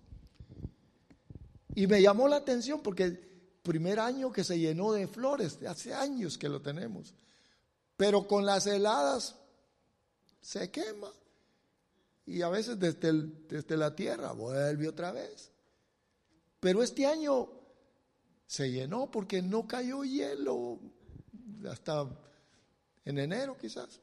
Y 1.75 1.87
me 1.87 2.01
llamó 2.01 2.27
la 2.27 2.37
atención 2.37 2.81
porque 2.81 3.03
el 3.03 3.17
primer 3.63 3.99
año 3.99 4.31
que 4.31 4.43
se 4.43 4.57
llenó 4.57 4.93
de 4.93 5.07
flores, 5.07 5.59
hace 5.67 5.93
años 5.93 6.37
que 6.37 6.47
lo 6.47 6.61
tenemos, 6.61 7.13
pero 7.97 8.27
con 8.27 8.45
las 8.45 8.65
heladas 8.67 9.35
se 10.39 10.71
quema 10.71 11.11
y 12.25 12.41
a 12.41 12.49
veces 12.49 12.79
desde, 12.79 13.11
desde 13.49 13.75
la 13.75 13.95
tierra 13.95 14.31
vuelve 14.31 14.87
otra 14.87 15.11
vez. 15.11 15.51
Pero 16.59 16.81
este 16.81 17.05
año 17.05 17.49
se 18.45 18.71
llenó 18.71 19.11
porque 19.11 19.41
no 19.41 19.67
cayó 19.67 20.03
hielo 20.03 20.79
hasta 21.69 22.07
en 23.05 23.17
enero 23.17 23.57
quizás. 23.59 23.99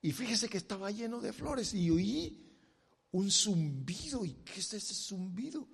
Y 0.00 0.12
fíjese 0.12 0.48
que 0.48 0.58
estaba 0.58 0.90
lleno 0.90 1.20
de 1.20 1.32
flores 1.32 1.74
y 1.74 1.90
oí 1.90 2.48
un 3.12 3.30
zumbido. 3.30 4.24
¿Y 4.24 4.34
qué 4.44 4.60
es 4.60 4.72
ese 4.72 4.94
zumbido? 4.94 5.66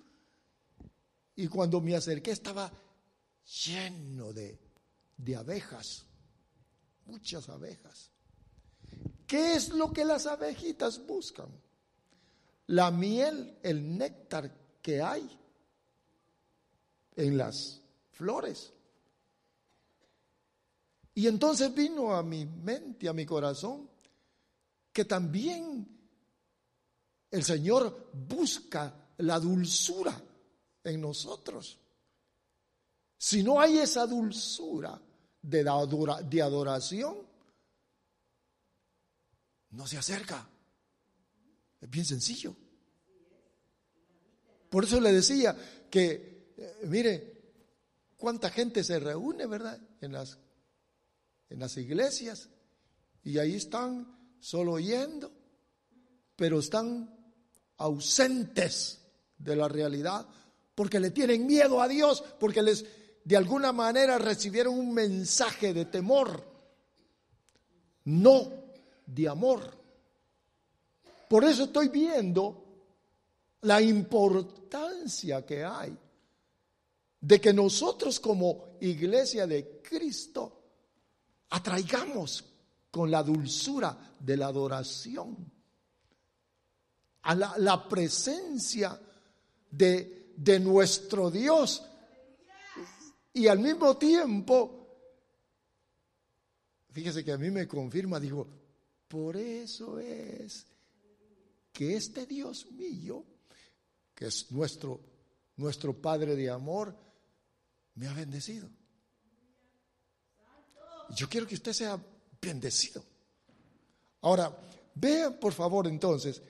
Y 1.35 1.47
cuando 1.47 1.81
me 1.81 1.95
acerqué 1.95 2.31
estaba 2.31 2.71
lleno 3.65 4.33
de, 4.33 4.59
de 5.17 5.35
abejas, 5.35 6.05
muchas 7.05 7.49
abejas. 7.49 8.11
¿Qué 9.27 9.53
es 9.53 9.69
lo 9.69 9.91
que 9.91 10.05
las 10.05 10.25
abejitas 10.25 11.05
buscan? 11.05 11.49
La 12.67 12.89
miel, 12.91 13.59
el 13.61 13.97
néctar 13.97 14.79
que 14.81 15.01
hay 15.01 15.27
en 17.15 17.37
las 17.37 17.81
flores. 18.11 18.73
Y 21.13 21.27
entonces 21.27 21.73
vino 21.73 22.13
a 22.13 22.23
mi 22.23 22.45
mente, 22.45 23.07
a 23.07 23.13
mi 23.13 23.25
corazón, 23.25 23.89
que 24.95 25.03
también 25.03 25.85
el 27.29 27.43
Señor 27.43 28.11
busca 28.13 29.11
la 29.17 29.41
dulzura 29.41 30.23
en 30.85 31.01
nosotros. 31.01 31.77
Si 33.17 33.43
no 33.43 33.59
hay 33.59 33.79
esa 33.79 34.07
dulzura 34.07 34.97
de, 35.41 35.65
de 36.29 36.41
adoración, 36.41 37.27
no 39.71 39.85
se 39.85 39.97
acerca. 39.97 40.47
Es 41.81 41.89
bien 41.89 42.05
sencillo. 42.05 42.55
Por 44.69 44.85
eso 44.85 45.01
le 45.01 45.11
decía 45.11 45.57
que, 45.91 46.53
eh, 46.55 46.87
mire, 46.87 47.51
cuánta 48.15 48.49
gente 48.49 48.81
se 48.81 48.97
reúne, 48.97 49.45
¿verdad? 49.45 49.77
En 49.99 50.13
las, 50.13 50.37
en 51.49 51.59
las 51.59 51.75
iglesias. 51.75 52.47
Y 53.25 53.39
ahí 53.39 53.55
están 53.55 54.14
solo 54.45 54.73
oyendo, 54.73 55.31
pero 56.35 56.59
están 56.59 57.09
ausentes 57.77 59.01
de 59.39 59.55
la 59.55 59.67
realidad 59.67 60.27
porque 60.75 60.99
le 60.99 61.09
tienen 61.09 61.47
miedo 61.47 61.81
a 61.81 61.87
Dios, 61.87 62.23
porque 62.39 62.61
les 62.61 62.85
de 63.23 63.37
alguna 63.37 63.71
manera 63.71 64.19
recibieron 64.19 64.77
un 64.77 64.93
mensaje 64.93 65.73
de 65.73 65.85
temor. 65.85 66.45
No 68.03 68.51
de 69.07 69.27
amor. 69.27 69.61
Por 71.27 71.43
eso 71.43 71.63
estoy 71.63 71.89
viendo 71.89 72.65
la 73.61 73.81
importancia 73.81 75.43
que 75.43 75.63
hay 75.63 75.97
de 77.19 77.41
que 77.41 77.51
nosotros 77.51 78.19
como 78.19 78.77
iglesia 78.79 79.47
de 79.47 79.81
Cristo 79.81 80.61
atraigamos 81.49 82.54
con 82.95 83.11
la 83.11 83.21
dulzura 83.21 84.15
de 84.17 84.37
la 84.37 84.45
adoración 84.45 85.51
a 87.23 87.35
la, 87.35 87.89
presencia 87.89 88.97
de, 89.69 90.31
de 90.37 90.59
nuestro 90.61 91.29
Dios 91.29 91.83
y 93.33 93.47
al 93.47 93.59
mismo 93.59 93.97
tiempo, 93.97 94.87
fíjese 96.91 97.25
que 97.25 97.33
a 97.33 97.37
mí 97.37 97.51
me 97.51 97.67
confirma, 97.67 98.17
digo, 98.17 98.47
por 99.09 99.35
eso 99.35 99.99
es 99.99 100.65
que 101.73 101.97
este 101.97 102.25
Dios 102.25 102.71
mío, 102.71 103.25
que 104.13 104.27
es 104.27 104.49
nuestro, 104.53 105.01
nuestro 105.57 106.01
Padre 106.01 106.33
de 106.37 106.49
amor, 106.49 106.95
me 107.95 108.07
ha 108.07 108.13
bendecido. 108.13 108.69
Yo 111.09 111.27
quiero 111.27 111.45
que 111.45 111.55
usted 111.55 111.73
sea 111.73 111.99
bendecido. 112.45 113.03
Ahora, 114.21 114.55
vean 114.95 115.39
por 115.39 115.53
favor 115.53 115.87
entonces, 115.87 116.41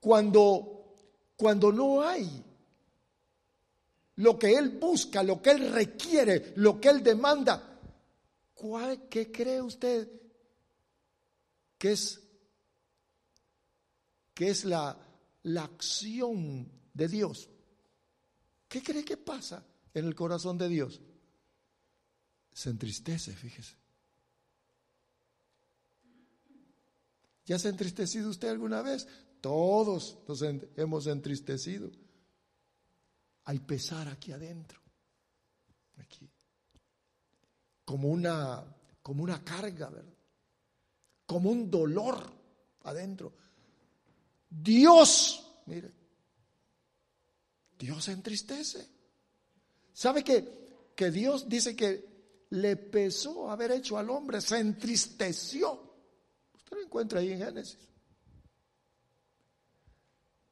cuando, 0.00 0.94
cuando 1.36 1.72
no 1.72 2.02
hay 2.02 2.44
lo 4.16 4.38
que 4.38 4.54
Él 4.54 4.70
busca, 4.70 5.22
lo 5.22 5.40
que 5.40 5.50
Él 5.50 5.72
requiere, 5.72 6.52
lo 6.56 6.80
que 6.80 6.88
Él 6.88 7.02
demanda, 7.02 7.80
¿cuál, 8.54 9.08
¿qué 9.08 9.30
cree 9.30 9.62
usted 9.62 10.08
que 11.78 11.92
es, 11.92 12.20
que 14.34 14.50
es 14.50 14.64
la, 14.64 14.98
la 15.44 15.64
acción 15.64 16.70
de 16.92 17.08
Dios. 17.08 17.48
¿Qué 18.68 18.82
cree 18.82 19.04
que 19.04 19.16
pasa 19.16 19.64
en 19.94 20.04
el 20.04 20.14
corazón 20.14 20.58
de 20.58 20.68
Dios? 20.68 21.00
Se 22.52 22.70
entristece, 22.70 23.32
fíjese. 23.32 23.76
¿Ya 27.48 27.58
se 27.58 27.68
ha 27.68 27.70
entristecido 27.70 28.28
usted 28.28 28.50
alguna 28.50 28.82
vez? 28.82 29.08
Todos 29.40 30.18
nos 30.28 30.44
hemos 30.76 31.06
entristecido. 31.06 31.90
Hay 33.44 33.58
pesar 33.60 34.06
aquí 34.06 34.32
adentro. 34.32 34.78
Aquí. 35.96 36.30
Como 37.86 38.08
una, 38.08 38.62
como 39.00 39.22
una 39.22 39.42
carga, 39.42 39.88
¿verdad? 39.88 40.12
como 41.24 41.50
un 41.50 41.70
dolor 41.70 42.22
adentro. 42.82 43.32
Dios, 44.50 45.62
mire, 45.64 45.90
Dios 47.78 48.04
se 48.04 48.12
entristece. 48.12 48.86
¿Sabe 49.90 50.22
que, 50.22 50.90
que 50.94 51.10
Dios 51.10 51.48
dice 51.48 51.74
que 51.74 52.44
le 52.50 52.76
pesó 52.76 53.50
haber 53.50 53.72
hecho 53.72 53.96
al 53.96 54.10
hombre, 54.10 54.42
se 54.42 54.58
entristeció? 54.58 55.87
Usted 56.68 56.76
lo 56.76 56.82
encuentra 56.82 57.20
ahí 57.20 57.32
en 57.32 57.38
Génesis. 57.38 57.78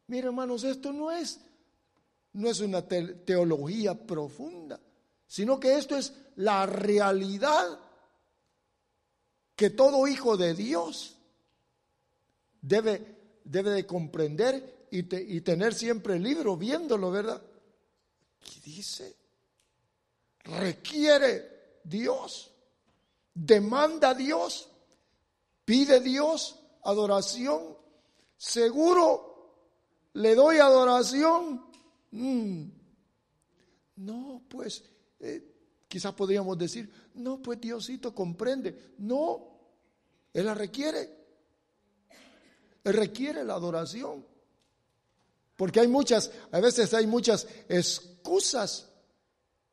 Mire, 0.06 0.28
hermanos, 0.28 0.64
esto 0.64 0.90
no 0.90 1.10
es, 1.10 1.38
no 2.32 2.48
es 2.48 2.60
una 2.60 2.80
teología 2.80 3.94
profunda, 3.94 4.80
sino 5.26 5.60
que 5.60 5.76
esto 5.76 5.94
es 5.94 6.14
la 6.36 6.64
realidad 6.64 7.78
que 9.54 9.68
todo 9.68 10.08
hijo 10.08 10.38
de 10.38 10.54
Dios 10.54 11.18
debe, 12.62 13.40
debe 13.44 13.72
de 13.72 13.84
comprender 13.84 14.86
y, 14.90 15.00
y 15.36 15.42
tener 15.42 15.74
siempre 15.74 16.16
el 16.16 16.22
libro 16.22 16.56
viéndolo, 16.56 17.10
¿verdad? 17.10 17.42
dice, 18.64 19.14
requiere 20.44 21.80
Dios, 21.84 22.50
demanda 23.34 24.14
Dios, 24.14 24.70
pide 25.66 26.00
Dios 26.00 26.58
adoración, 26.84 27.76
seguro 28.38 29.26
le 30.14 30.34
doy 30.34 30.58
adoración. 30.58 31.66
Mm. 32.12 32.68
No, 33.96 34.42
pues, 34.48 34.82
eh, 35.20 35.82
quizás 35.88 36.14
podríamos 36.14 36.56
decir, 36.56 36.90
no, 37.14 37.42
pues 37.42 37.60
Diosito 37.60 38.14
comprende. 38.14 38.94
No, 38.98 39.58
Él 40.32 40.46
la 40.46 40.54
requiere. 40.54 41.10
Él 42.84 42.94
requiere 42.94 43.44
la 43.44 43.54
adoración. 43.54 44.24
Porque 45.56 45.80
hay 45.80 45.88
muchas, 45.88 46.30
a 46.52 46.60
veces 46.60 46.94
hay 46.94 47.06
muchas 47.06 47.46
excusas. 47.68 48.88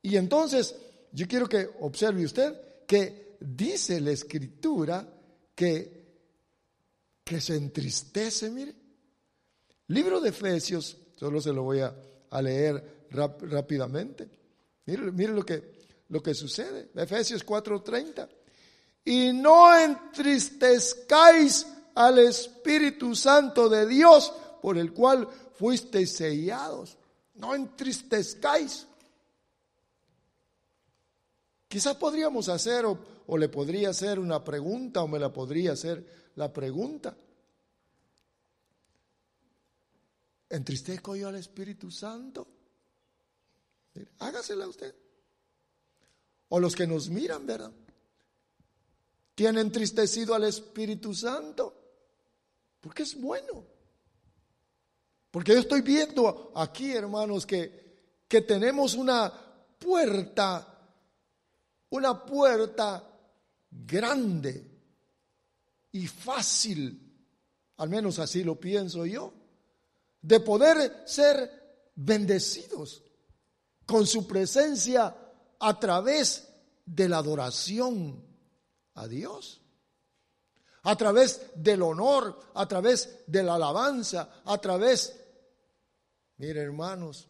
Y 0.01 0.17
entonces, 0.17 0.75
yo 1.11 1.27
quiero 1.27 1.47
que 1.47 1.69
observe 1.81 2.25
usted 2.25 2.85
que 2.87 3.37
dice 3.39 4.01
la 4.01 4.11
escritura 4.11 5.12
que, 5.55 6.03
que 7.23 7.41
se 7.41 7.55
entristece, 7.55 8.49
mire. 8.49 8.75
Libro 9.87 10.19
de 10.21 10.29
Efesios, 10.29 10.97
solo 11.15 11.41
se 11.41 11.53
lo 11.53 11.63
voy 11.63 11.79
a, 11.81 11.93
leer 12.41 13.05
rápidamente. 13.11 14.27
Mire, 14.85 15.11
mire 15.11 15.33
lo, 15.33 15.45
que, 15.45 15.73
lo 16.09 16.21
que 16.23 16.33
sucede. 16.33 16.89
Efesios 16.95 17.45
4:30. 17.45 18.27
Y 19.05 19.33
no 19.33 19.77
entristezcáis 19.77 21.67
al 21.95 22.19
Espíritu 22.19 23.15
Santo 23.15 23.69
de 23.69 23.85
Dios, 23.85 24.33
por 24.61 24.77
el 24.77 24.93
cual 24.93 25.27
fuisteis 25.53 26.15
sellados. 26.15 26.97
No 27.35 27.53
entristezcáis. 27.53 28.87
Quizás 31.67 31.95
podríamos 31.95 32.49
hacer 32.49 32.85
o, 32.85 32.97
o, 33.27 33.37
le 33.37 33.49
podría 33.49 33.89
hacer 33.89 34.19
una 34.19 34.43
pregunta 34.43 35.01
o 35.01 35.07
me 35.07 35.19
la 35.19 35.31
podría 35.31 35.73
hacer 35.73 36.31
la 36.35 36.51
pregunta. 36.51 37.15
¿Entristezco 40.49 41.15
yo 41.15 41.29
al 41.29 41.35
Espíritu 41.35 41.89
Santo? 41.89 42.47
Hágasela 44.19 44.67
usted. 44.67 44.95
O 46.49 46.59
los 46.59 46.75
que 46.75 46.85
nos 46.85 47.09
miran, 47.09 47.45
¿verdad? 47.45 47.71
¿Tiene 49.35 49.61
entristecido 49.61 50.35
al 50.35 50.43
Espíritu 50.43 51.13
Santo? 51.13 51.73
Porque 52.79 53.03
es 53.03 53.19
bueno. 53.19 53.65
Porque 55.31 55.53
yo 55.53 55.59
estoy 55.59 55.81
viendo 55.81 56.51
aquí, 56.55 56.91
hermanos, 56.91 57.47
que, 57.47 58.25
que 58.27 58.41
tenemos 58.41 58.93
una 58.93 59.33
puerta, 59.79 60.91
una 61.89 62.23
puerta 62.23 63.12
grande 63.85 64.71
y 65.91 66.07
fácil, 66.07 66.99
al 67.77 67.89
menos 67.89 68.19
así 68.19 68.43
lo 68.43 68.59
pienso 68.59 69.05
yo, 69.05 69.33
de 70.21 70.39
poder 70.39 71.03
ser 71.05 71.91
bendecidos 71.95 73.03
con 73.85 74.07
su 74.07 74.25
presencia 74.25 75.15
a 75.59 75.79
través 75.79 76.49
de 76.85 77.09
la 77.09 77.17
adoración 77.17 78.23
a 78.95 79.07
Dios 79.07 79.63
a 80.83 80.95
través 80.97 81.41
del 81.55 81.81
honor, 81.81 82.39
a 82.53 82.67
través 82.67 83.19
de 83.27 83.43
la 83.43 83.55
alabanza, 83.55 84.41
a 84.45 84.57
través, 84.59 85.17
mire 86.37 86.61
hermanos, 86.61 87.29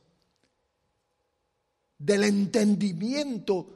del 1.98 2.24
entendimiento 2.24 3.68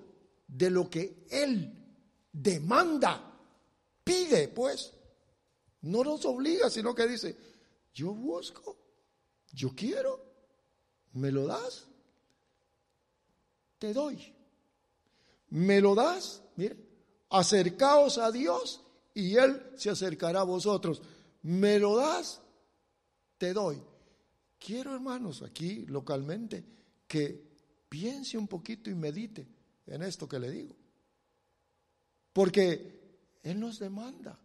de 0.48 0.70
lo 0.72 0.90
que 0.90 1.26
Él 1.30 1.77
demanda, 2.42 3.40
pide, 4.04 4.48
pues. 4.50 4.94
No 5.82 6.04
nos 6.04 6.26
obliga, 6.26 6.70
sino 6.70 6.94
que 6.94 7.08
dice, 7.08 7.36
yo 7.94 8.14
busco, 8.14 8.78
yo 9.52 9.74
quiero, 9.76 10.24
me 11.14 11.32
lo 11.32 11.48
das, 11.48 11.88
te 13.80 13.94
doy. 13.94 14.34
Me 15.50 15.80
lo 15.80 15.96
das, 15.96 16.44
mire, 16.56 16.78
acercaos 17.30 18.18
a 18.18 18.32
Dios 18.32 18.84
y 19.14 19.36
Él 19.36 19.72
se 19.76 19.90
acercará 19.90 20.42
a 20.42 20.44
vosotros. 20.44 21.02
¿Me 21.42 21.80
lo 21.80 21.96
das? 21.96 22.42
Te 23.38 23.54
doy. 23.54 23.82
Quiero, 24.60 24.94
hermanos, 24.94 25.42
aquí 25.44 25.86
localmente, 25.86 26.66
que 27.08 27.48
piense 27.88 28.38
un 28.38 28.48
poquito 28.48 28.90
y 28.90 28.96
medite 28.96 29.48
en 29.86 30.04
esto 30.04 30.28
que 30.28 30.40
le 30.40 30.52
digo. 30.52 30.76
Porque 32.38 33.40
Él 33.42 33.60
nos 33.60 33.80
demanda. 33.80 34.38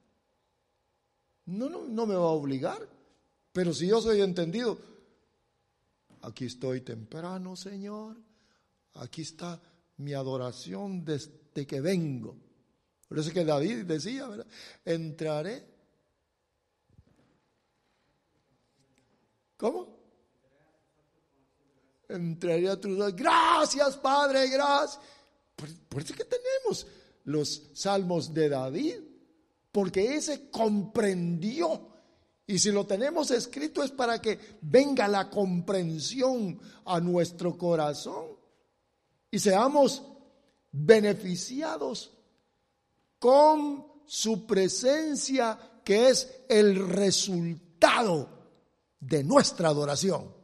No, 1.44 1.68
no, 1.68 1.86
no 1.86 2.06
me 2.06 2.14
va 2.14 2.22
a 2.22 2.38
obligar, 2.40 2.88
pero 3.52 3.74
si 3.74 3.86
yo 3.86 4.00
soy 4.00 4.22
entendido, 4.22 4.78
aquí 6.22 6.46
estoy 6.46 6.80
temprano, 6.80 7.54
Señor, 7.54 8.16
aquí 8.94 9.20
está 9.20 9.60
mi 9.98 10.14
adoración 10.14 11.04
desde 11.04 11.66
que 11.66 11.82
vengo. 11.82 12.34
Por 13.06 13.18
eso 13.18 13.28
es 13.28 13.34
que 13.34 13.44
David 13.44 13.84
decía, 13.84 14.26
¿verdad? 14.26 14.46
Entraré. 14.86 15.62
¿Cómo? 19.58 19.98
Entraré 22.08 22.70
a 22.70 22.80
tu 22.80 22.96
Gracias, 23.14 23.98
Padre, 23.98 24.48
gracias. 24.48 24.98
Por, 25.54 26.00
eso 26.00 26.14
es 26.14 26.18
que 26.18 26.24
tenemos 26.24 26.86
los 27.24 27.70
salmos 27.74 28.32
de 28.34 28.48
David, 28.48 28.96
porque 29.70 30.16
ese 30.16 30.50
comprendió. 30.50 31.88
Y 32.46 32.58
si 32.58 32.70
lo 32.70 32.86
tenemos 32.86 33.30
escrito 33.30 33.82
es 33.82 33.90
para 33.90 34.20
que 34.20 34.38
venga 34.60 35.08
la 35.08 35.30
comprensión 35.30 36.60
a 36.84 37.00
nuestro 37.00 37.56
corazón 37.56 38.26
y 39.30 39.38
seamos 39.38 40.02
beneficiados 40.72 42.12
con 43.18 43.86
su 44.06 44.46
presencia, 44.46 45.58
que 45.84 46.08
es 46.08 46.44
el 46.48 46.88
resultado 46.88 48.28
de 49.00 49.24
nuestra 49.24 49.68
adoración. 49.68 50.34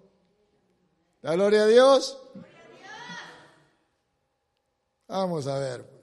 La 1.22 1.34
gloria 1.34 1.62
a 1.62 1.66
Dios. 1.66 2.18
Vamos 5.08 5.46
a 5.46 5.58
ver. 5.58 5.97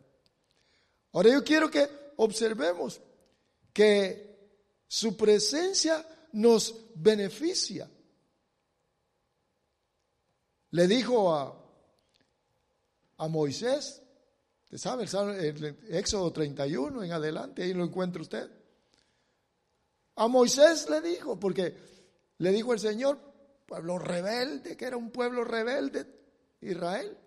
Ahora 1.15 1.31
yo 1.31 1.43
quiero 1.43 1.71
que 1.71 1.89
observemos 2.17 3.01
que 3.73 4.37
su 4.87 5.17
presencia 5.17 6.05
nos 6.33 6.75
beneficia. 6.95 7.89
Le 10.71 10.87
dijo 10.87 11.33
a, 11.33 11.57
a 13.17 13.27
Moisés, 13.27 14.03
¿Sabe 14.77 15.05
el, 15.05 15.77
Éxodo 15.89 16.33
31 16.33 17.03
en 17.03 17.11
adelante? 17.13 17.63
Ahí 17.63 17.73
lo 17.73 17.85
encuentra 17.85 18.21
usted. 18.21 18.49
A 20.15 20.27
Moisés 20.27 20.89
le 20.89 20.99
dijo, 21.01 21.39
porque 21.39 21.77
le 22.39 22.51
dijo 22.51 22.73
el 22.73 22.79
Señor, 22.79 23.17
pueblo 23.65 23.99
rebelde, 23.99 24.75
que 24.75 24.85
era 24.85 24.97
un 24.97 25.11
pueblo 25.11 25.45
rebelde, 25.45 26.05
Israel. 26.59 27.17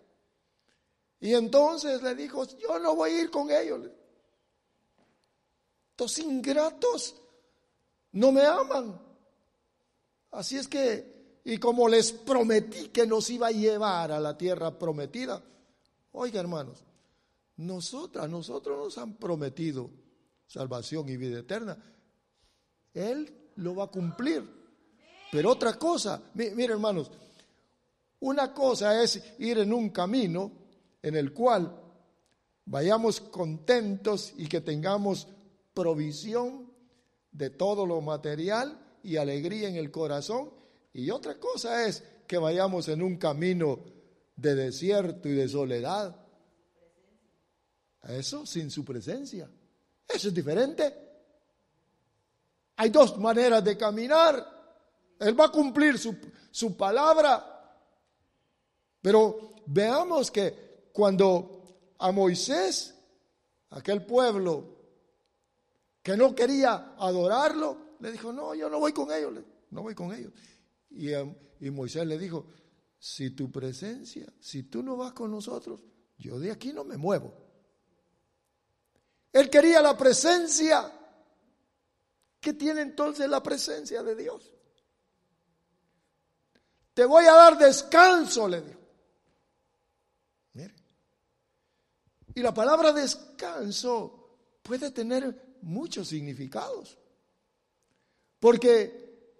Y 1.21 1.35
entonces 1.35 2.03
le 2.03 2.15
dijo, 2.15 2.45
yo 2.59 2.79
no 2.79 2.95
voy 2.95 3.11
a 3.11 3.23
ir 3.23 3.31
con 3.31 3.51
ellos. 3.51 3.91
Estos 5.91 6.19
ingratos 6.21 7.17
no 8.13 8.31
me 8.31 8.45
aman. 8.45 9.01
Así 10.31 10.57
es 10.57 10.69
que, 10.69 11.41
y 11.45 11.59
como 11.59 11.89
les 11.89 12.13
prometí 12.13 12.89
que 12.89 13.07
nos 13.07 13.31
iba 13.31 13.49
a 13.49 13.53
llevar 13.53 14.13
a 14.13 14.21
la 14.21 14.39
tierra 14.39 14.79
prometida, 14.79 15.43
oiga 16.13 16.39
hermanos, 16.39 16.85
nosotras, 17.57 18.29
nosotros 18.29 18.79
nos 18.79 18.99
han 18.99 19.15
prometido 19.15 19.91
salvación 20.47 21.09
y 21.09 21.17
vida 21.17 21.41
eterna. 21.41 21.77
Él 22.95 23.51
lo 23.57 23.75
va 23.75 23.85
a 23.85 23.89
cumplir. 23.89 24.57
Pero 25.33 25.51
otra 25.51 25.75
cosa, 25.75 26.23
mire 26.35 26.73
hermanos, 26.73 27.11
una 28.21 28.55
cosa 28.55 29.03
es 29.03 29.21
ir 29.39 29.59
en 29.59 29.73
un 29.73 29.91
camino 29.91 30.68
en 31.09 31.17
el 31.17 31.33
cual 31.33 31.81
vayamos 32.65 33.21
contentos 33.21 34.33
y 34.37 34.47
que 34.47 34.61
tengamos 34.61 35.29
provisión 35.75 36.73
de 37.33 37.51
todo 37.51 37.87
lo 37.87 38.01
material 38.01 38.79
y 39.03 39.17
alegría 39.17 39.69
en 39.69 39.77
el 39.77 39.91
corazón. 39.91 40.51
Y 40.93 41.11
otra 41.11 41.39
cosa 41.39 41.87
es 41.87 42.03
que 42.27 42.39
vayamos 42.39 42.89
en 42.89 43.03
un 43.03 43.17
camino 43.17 43.81
de 44.37 44.55
desierto 44.55 45.29
y 45.29 45.33
de 45.33 45.49
soledad 45.49 46.29
eso 48.09 48.47
sin 48.47 48.71
su 48.71 48.85
presencia. 48.85 49.51
Eso 50.09 50.29
es 50.29 50.35
diferente. 50.35 50.95
Hay 52.77 52.91
dos 52.91 53.19
maneras 53.19 53.63
de 53.63 53.77
caminar. 53.77 54.57
Él 55.19 55.39
va 55.39 55.47
a 55.47 55.53
cumplir 55.53 55.99
su, 55.99 56.17
su 56.51 56.77
palabra. 56.77 57.55
Pero 59.03 59.55
veamos 59.67 60.31
que 60.31 60.68
cuando 60.99 61.95
a 62.01 62.11
Moisés, 62.11 62.93
aquel 63.71 64.05
pueblo 64.05 64.65
que 66.03 66.17
no 66.17 66.35
quería 66.35 66.97
adorarlo, 66.99 67.95
le 68.01 68.11
dijo, 68.11 68.33
no, 68.33 68.53
yo 68.53 68.69
no 68.69 68.81
voy 68.81 68.93
con 68.93 69.13
ellos, 69.13 69.33
no 69.71 69.83
voy 69.83 69.95
con 69.95 70.13
ellos. 70.13 70.33
Y, 70.91 71.15
um, 71.15 71.33
y 71.61 71.71
Moisés 71.71 72.05
le 72.05 72.19
dijo, 72.19 72.49
si 72.99 73.31
tu 73.31 73.49
presencia, 73.49 74.27
si 74.41 74.65
tú 74.65 74.83
no 74.83 74.97
vas 74.97 75.13
con 75.13 75.31
nosotros, 75.31 75.81
yo 76.17 76.41
de 76.41 76.51
aquí 76.51 76.73
no 76.73 76.83
me 76.83 76.97
muevo. 76.97 77.33
Él 79.33 79.49
quería 79.49 79.81
la 79.81 79.97
presencia. 79.97 80.93
¿Qué 82.41 82.55
tiene 82.55 82.81
entonces 82.81 83.31
la 83.31 83.41
presencia 83.41 84.03
de 84.03 84.17
Dios? 84.17 84.53
Te 86.93 87.05
voy 87.05 87.25
a 87.27 87.35
dar 87.35 87.57
descanso, 87.57 88.49
le 88.49 88.63
dijo. 88.63 88.79
Mire. 90.55 90.75
Y 92.39 92.41
la 92.41 92.55
palabra 92.55 92.93
descanso 92.93 94.29
puede 94.63 94.93
tener 94.93 95.57
muchos 95.63 96.07
significados. 96.07 96.97
Porque 98.39 99.33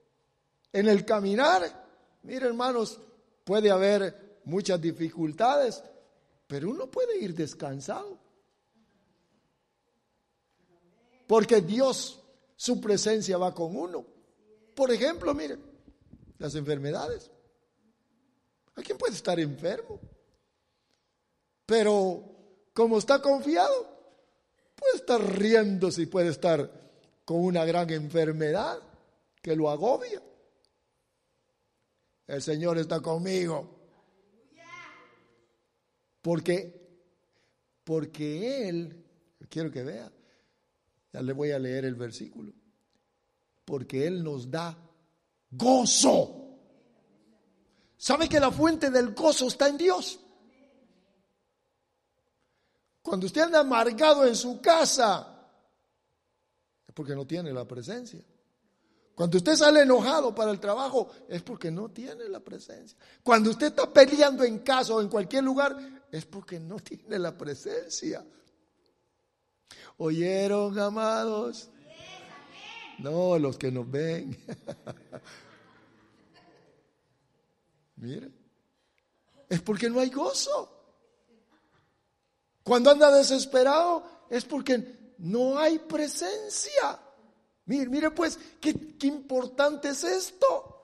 en 0.73 0.89
el 0.89 1.05
caminar, 1.05 1.63
mire 2.25 2.47
hermanos, 2.49 2.99
puede 3.45 3.71
haber 3.71 4.41
muchas 4.47 4.81
dificultades, 4.81 5.81
pero 6.49 6.71
uno 6.71 6.91
puede 6.91 7.19
ir 7.21 7.37
descansado. 7.37 8.19
Porque 11.29 11.61
Dios, 11.61 12.21
su 12.57 12.81
presencia 12.81 13.39
va 13.39 13.55
con 13.55 13.77
uno. 13.77 14.05
Por 14.75 14.91
ejemplo, 14.91 15.33
mire, 15.35 15.57
las 16.39 16.53
enfermedades. 16.57 17.31
¿Alguien 18.75 18.99
puede 18.99 19.15
estar 19.15 19.39
enfermo? 19.39 20.01
Pero 21.65 22.38
como 22.79 22.99
está 22.99 23.21
confiado, 23.21 23.89
puede 24.77 24.99
estar 24.99 25.21
riéndose 25.37 26.03
y 26.03 26.07
puede 26.07 26.29
estar 26.29 26.71
con 27.25 27.41
una 27.41 27.65
gran 27.65 27.91
enfermedad 27.91 28.79
que 29.43 29.57
lo 29.57 29.69
agobia. 29.69 30.23
El 32.29 32.41
Señor 32.41 32.79
está 32.79 33.01
conmigo. 33.01 33.69
Porque, 36.23 37.03
porque 37.83 38.69
Él, 38.69 39.05
quiero 39.49 39.73
que 39.73 39.83
vea, 39.83 40.13
ya 41.13 41.21
le 41.21 41.33
voy 41.33 41.51
a 41.51 41.59
leer 41.59 41.85
el 41.85 41.97
versículo, 41.97 42.53
porque 43.65 44.07
Él 44.07 44.23
nos 44.23 44.49
da 44.49 44.79
gozo. 45.51 46.61
¿Sabe 47.97 48.29
que 48.29 48.39
la 48.39 48.53
fuente 48.53 48.89
del 48.89 49.15
gozo 49.15 49.49
está 49.49 49.67
en 49.67 49.79
Dios? 49.79 50.21
Cuando 53.09 53.27
usted 53.27 53.43
anda 53.43 53.61
amargado 53.61 54.27
en 54.27 54.37
su 54.37 54.61
casa, 54.61 55.35
es 56.87 56.95
porque 56.95 57.15
no 57.15 57.27
tiene 57.27 57.53
la 57.53 57.67
presencia. 57.67 58.21
Cuando 59.15 59.39
usted 59.39 59.57
sale 59.57 59.83
enojado 59.83 60.35
para 60.35 60.53
el 60.53 60.61
trabajo, 60.61 61.11
es 61.29 61.43
porque 61.43 61.71
no 61.71 61.89
tiene 61.89 62.29
la 62.29 62.39
presencia. 62.39 62.97
Cuando 63.23 63.51
usted 63.51 63.69
está 63.69 63.93
peleando 63.93 64.45
en 64.45 64.59
casa 64.59 64.95
o 64.95 65.01
en 65.01 65.09
cualquier 65.09 65.43
lugar, 65.43 65.77
es 66.13 66.25
porque 66.27 66.61
no 66.61 66.79
tiene 66.79 67.19
la 67.19 67.37
presencia. 67.37 68.25
¿Oyeron, 69.97 70.79
amados? 70.79 71.69
No, 72.99 73.39
los 73.39 73.59
que 73.59 73.73
nos 73.73 73.91
ven. 73.91 74.37
Mire, 77.97 78.31
es 79.49 79.61
porque 79.63 79.91
no 79.91 79.99
hay 79.99 80.11
gozo. 80.11 80.78
Cuando 82.69 82.91
anda 82.91 83.11
desesperado 83.11 84.27
es 84.31 84.45
porque 84.45 85.15
no 85.19 85.59
hay 85.59 85.79
presencia. 85.79 87.01
Mire, 87.65 87.89
mire 87.89 88.11
pues, 88.11 88.39
qué, 88.61 88.97
qué 88.97 89.07
importante 89.07 89.89
es 89.89 90.05
esto. 90.05 90.75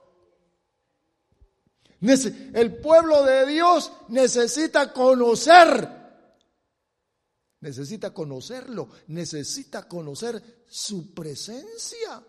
El 2.01 2.77
pueblo 2.77 3.23
de 3.23 3.45
Dios 3.45 3.91
necesita 4.09 4.91
conocer, 4.91 5.89
necesita 7.61 8.13
conocerlo, 8.13 8.89
necesita 9.07 9.87
conocer 9.87 10.63
su 10.67 11.13
presencia. 11.13 12.21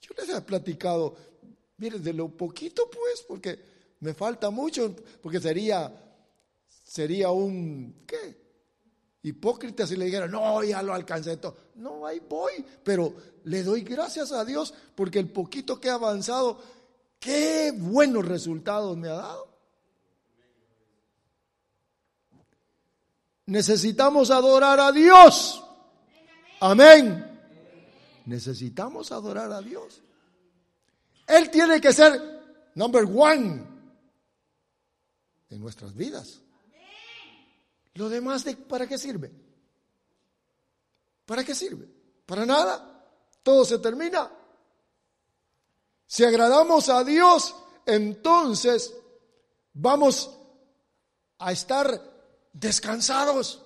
Yo 0.00 0.14
les 0.18 0.28
he 0.28 0.40
platicado 0.42 1.16
Mire, 1.82 1.98
de 1.98 2.12
lo 2.12 2.28
poquito 2.28 2.88
pues, 2.88 3.24
porque 3.26 3.58
me 3.98 4.14
falta 4.14 4.50
mucho, 4.50 4.94
porque 5.20 5.40
sería, 5.40 5.92
sería 6.92 7.30
un, 7.30 8.04
¿qué? 8.06 8.38
Hipócrita 9.22 9.86
si 9.86 9.96
le 9.96 10.04
dijera, 10.04 10.28
no, 10.28 10.62
ya 10.62 10.82
lo 10.82 10.92
alcancé 10.92 11.38
todo. 11.38 11.56
No, 11.76 12.04
ahí 12.04 12.20
voy, 12.28 12.62
pero 12.84 13.14
le 13.44 13.62
doy 13.62 13.80
gracias 13.80 14.30
a 14.30 14.44
Dios 14.44 14.74
porque 14.94 15.18
el 15.18 15.30
poquito 15.30 15.80
que 15.80 15.88
he 15.88 15.90
avanzado, 15.90 16.60
qué 17.18 17.72
buenos 17.74 18.26
resultados 18.26 18.94
me 18.98 19.08
ha 19.08 19.14
dado. 19.14 19.48
Necesitamos 23.46 24.30
adorar 24.30 24.78
a 24.78 24.92
Dios. 24.92 25.64
Amén. 26.60 27.26
Necesitamos 28.26 29.12
adorar 29.12 29.50
a 29.50 29.62
Dios. 29.62 30.02
Él 31.26 31.48
tiene 31.48 31.80
que 31.80 31.94
ser 31.94 32.20
number 32.74 33.04
one 33.04 33.66
en 35.48 35.58
nuestras 35.58 35.94
vidas. 35.94 36.41
Lo 37.94 38.08
demás, 38.08 38.44
de, 38.44 38.56
¿para 38.56 38.86
qué 38.86 38.96
sirve? 38.96 39.30
¿Para 41.26 41.44
qué 41.44 41.54
sirve? 41.54 41.88
Para 42.26 42.46
nada. 42.46 42.88
Todo 43.42 43.64
se 43.64 43.78
termina. 43.78 44.30
Si 46.06 46.24
agradamos 46.24 46.88
a 46.88 47.04
Dios, 47.04 47.54
entonces 47.86 48.94
vamos 49.72 50.38
a 51.38 51.52
estar 51.52 52.00
descansados. 52.52 53.64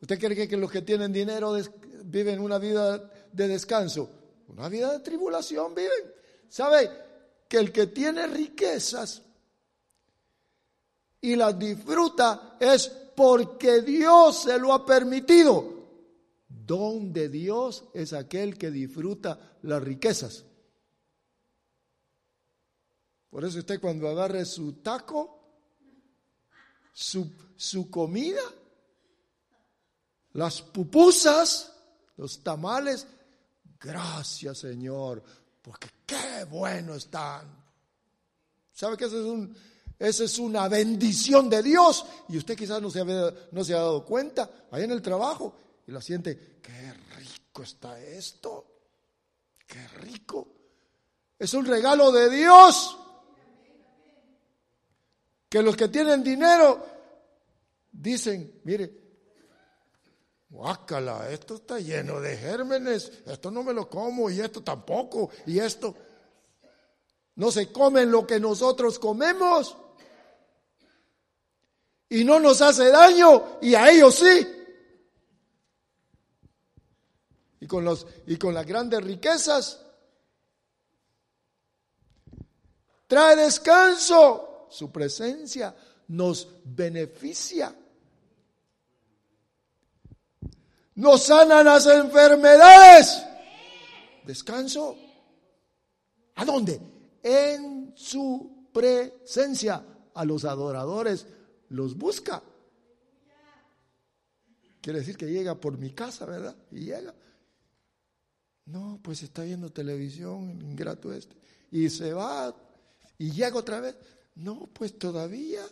¿Usted 0.00 0.18
cree 0.18 0.48
que 0.48 0.56
los 0.56 0.70
que 0.70 0.82
tienen 0.82 1.12
dinero 1.12 1.56
viven 2.04 2.40
una 2.40 2.58
vida 2.58 2.98
de 3.32 3.48
descanso? 3.48 4.10
Una 4.48 4.68
vida 4.68 4.92
de 4.92 5.00
tribulación 5.00 5.74
viven. 5.74 6.12
¿Sabe? 6.48 6.90
Que 7.48 7.58
el 7.58 7.72
que 7.72 7.86
tiene 7.86 8.26
riquezas 8.26 9.22
y 11.22 11.36
las 11.36 11.58
disfruta 11.58 12.58
es 12.60 12.88
porque 13.16 13.80
Dios 13.80 14.42
se 14.42 14.58
lo 14.58 14.74
ha 14.74 14.84
permitido. 14.84 15.80
Don 16.46 17.12
de 17.12 17.30
Dios 17.30 17.84
es 17.94 18.12
aquel 18.12 18.58
que 18.58 18.70
disfruta 18.70 19.56
las 19.62 19.82
riquezas. 19.82 20.44
Por 23.30 23.44
eso 23.44 23.58
usted 23.58 23.80
cuando 23.80 24.08
agarre 24.08 24.44
su 24.44 24.74
taco, 24.74 25.40
su, 26.92 27.32
su 27.56 27.90
comida, 27.90 28.42
las 30.34 30.60
pupusas, 30.60 31.72
los 32.16 32.42
tamales, 32.42 33.06
Gracias 33.82 34.58
Señor, 34.58 35.22
porque 35.60 35.88
qué 36.06 36.44
bueno 36.48 36.94
están. 36.94 37.62
¿Sabe 38.72 38.96
que 38.96 39.06
eso 39.06 39.18
es 39.18 39.26
un, 39.26 39.56
esa 40.02 40.24
es 40.24 40.38
una 40.40 40.66
bendición 40.66 41.48
de 41.48 41.62
Dios? 41.62 42.04
Y 42.28 42.36
usted 42.36 42.56
quizás 42.56 42.82
no 42.82 42.90
se, 42.90 43.04
no 43.04 43.64
se 43.64 43.72
ha 43.72 43.78
dado 43.78 44.04
cuenta, 44.04 44.50
ahí 44.72 44.82
en 44.82 44.90
el 44.90 45.00
trabajo, 45.00 45.54
y 45.86 45.92
la 45.92 46.02
siente, 46.02 46.58
qué 46.60 46.92
rico 47.16 47.62
está 47.62 48.00
esto, 48.00 48.66
qué 49.64 49.86
rico. 50.00 50.48
Es 51.38 51.54
un 51.54 51.64
regalo 51.64 52.10
de 52.10 52.30
Dios. 52.30 52.98
Que 55.48 55.62
los 55.62 55.76
que 55.76 55.86
tienen 55.86 56.24
dinero 56.24 56.84
dicen, 57.92 58.60
mire, 58.64 59.02
Guácala, 60.48 61.30
esto 61.30 61.54
está 61.54 61.78
lleno 61.78 62.20
de 62.20 62.36
gérmenes, 62.36 63.22
esto 63.24 63.52
no 63.52 63.62
me 63.62 63.72
lo 63.72 63.88
como 63.88 64.28
y 64.30 64.40
esto 64.40 64.62
tampoco 64.62 65.30
y 65.46 65.60
esto. 65.60 65.94
No 67.36 67.52
se 67.52 67.70
comen 67.70 68.10
lo 68.10 68.26
que 68.26 68.40
nosotros 68.40 68.98
comemos 68.98 69.76
y 72.12 72.24
no 72.24 72.38
nos 72.38 72.60
hace 72.60 72.90
daño 72.90 73.58
y 73.62 73.74
a 73.74 73.90
ellos 73.90 74.14
sí. 74.14 74.46
Y 77.60 77.66
con, 77.66 77.86
los, 77.86 78.06
y 78.26 78.36
con 78.36 78.52
las 78.52 78.66
grandes 78.66 79.02
riquezas 79.02 79.80
trae 83.06 83.34
descanso, 83.36 84.66
su 84.70 84.92
presencia 84.92 85.74
nos 86.08 86.48
beneficia. 86.64 87.74
nos 90.96 91.22
sanan 91.22 91.64
las 91.64 91.86
enfermedades. 91.86 93.24
Descanso. 94.26 94.98
¿A 96.34 96.44
dónde? 96.44 96.78
En 97.22 97.94
su 97.96 98.68
presencia. 98.70 99.86
A 100.14 100.26
los 100.26 100.44
adoradores 100.44 101.26
los 101.72 101.96
busca. 101.96 102.42
Quiere 104.80 104.98
decir 104.98 105.16
que 105.16 105.30
llega 105.30 105.60
por 105.60 105.78
mi 105.78 105.92
casa, 105.92 106.26
¿verdad? 106.26 106.56
Y 106.70 106.80
llega. 106.80 107.14
No, 108.66 109.00
pues 109.02 109.22
está 109.22 109.42
viendo 109.42 109.72
televisión, 109.72 110.60
ingrato 110.62 111.12
este. 111.12 111.36
Y 111.70 111.88
se 111.88 112.12
va 112.12 112.54
y 113.18 113.30
llega 113.30 113.56
otra 113.56 113.80
vez. 113.80 113.96
No, 114.34 114.68
pues 114.72 114.98
todavía. 114.98 115.64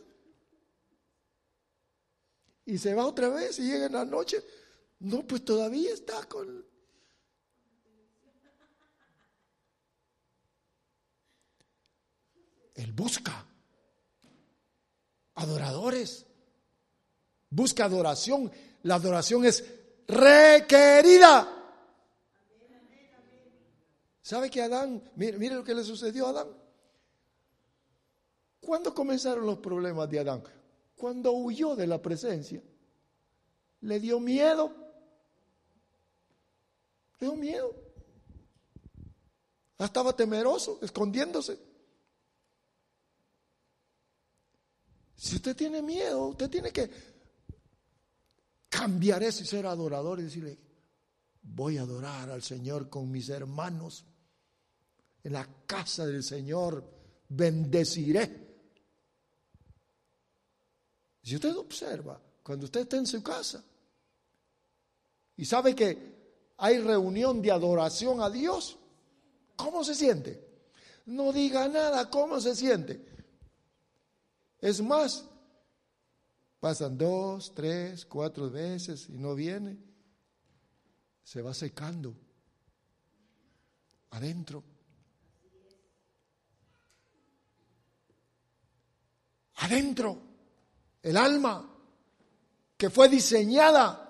Y 2.65 2.79
se 2.79 2.95
va 2.95 3.07
otra 3.07 3.29
vez 3.29 3.59
y 3.59 3.63
llega 3.63 3.87
en 3.87 3.93
la 3.93 4.05
noche. 4.05 4.43
No, 5.01 5.27
pues 5.27 5.45
todavía 5.45 5.93
está 5.93 6.25
con... 6.25 6.65
Él 12.75 12.93
busca 12.93 13.50
adoradores. 15.41 16.27
Busca 17.49 17.85
adoración. 17.85 18.51
La 18.83 18.97
adoración 18.97 19.45
es 19.45 19.65
requerida. 20.07 21.57
¿Sabe 24.23 24.51
que 24.51 24.63
Adán, 24.63 25.03
mire, 25.17 25.39
mire, 25.39 25.55
lo 25.57 25.65
que 25.65 25.75
le 25.75 25.83
sucedió 25.83 26.27
a 26.27 26.31
Adán? 26.31 26.49
¿Cuándo 28.61 28.95
comenzaron 28.95 29.47
los 29.47 29.59
problemas 29.59 30.09
de 30.09 30.21
Adán? 30.21 30.43
Cuando 30.95 31.33
huyó 31.33 31.75
de 31.75 31.87
la 31.87 32.01
presencia. 32.01 32.63
Le 33.81 33.99
dio 33.99 34.21
miedo. 34.21 34.73
Le 37.19 37.27
dio 37.27 37.37
miedo. 37.37 37.75
Estaba 39.79 40.15
temeroso, 40.15 40.79
escondiéndose. 40.83 41.70
Si 45.21 45.37
usted 45.37 45.55
tiene 45.55 45.83
miedo, 45.83 46.29
usted 46.29 46.49
tiene 46.49 46.73
que 46.73 46.91
cambiar 48.71 49.23
eso 49.23 49.43
y 49.43 49.47
ser 49.47 49.67
adorador 49.67 50.19
y 50.19 50.23
decirle, 50.23 50.59
voy 51.43 51.77
a 51.77 51.83
adorar 51.83 52.31
al 52.31 52.43
Señor 52.43 52.89
con 52.89 53.11
mis 53.11 53.29
hermanos. 53.29 54.07
En 55.23 55.35
la 55.35 55.47
casa 55.67 56.07
del 56.07 56.23
Señor 56.23 56.83
bendeciré. 57.29 58.49
Si 61.23 61.35
usted 61.35 61.55
observa, 61.55 62.19
cuando 62.43 62.65
usted 62.65 62.81
está 62.81 62.97
en 62.97 63.07
su 63.07 63.23
casa 63.23 63.63
y 65.37 65.45
sabe 65.45 65.75
que 65.75 66.55
hay 66.57 66.79
reunión 66.79 67.43
de 67.43 67.51
adoración 67.51 68.23
a 68.23 68.31
Dios, 68.31 68.79
¿cómo 69.55 69.85
se 69.85 69.95
siente? 69.95 70.49
No 71.05 71.31
diga 71.31 71.69
nada, 71.69 72.09
¿cómo 72.09 72.41
se 72.41 72.57
siente? 72.57 73.10
Es 74.61 74.81
más, 74.81 75.25
pasan 76.59 76.99
dos, 76.99 77.55
tres, 77.55 78.05
cuatro 78.05 78.51
veces 78.51 79.09
y 79.09 79.19
no 79.19 79.35
viene, 79.35 79.79
se 81.25 81.43
va 81.43 81.55
secando 81.55 82.15
adentro. 84.11 84.65
Adentro, 89.57 90.23
el 91.03 91.17
alma 91.17 91.71
que 92.77 92.89
fue 92.89 93.09
diseñada 93.09 94.07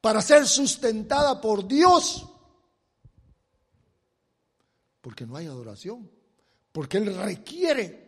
para 0.00 0.22
ser 0.22 0.46
sustentada 0.46 1.40
por 1.40 1.66
Dios. 1.66 2.24
Porque 5.00 5.26
no 5.26 5.36
hay 5.36 5.46
adoración. 5.46 6.08
Porque 6.70 6.98
Él 6.98 7.16
requiere, 7.16 8.05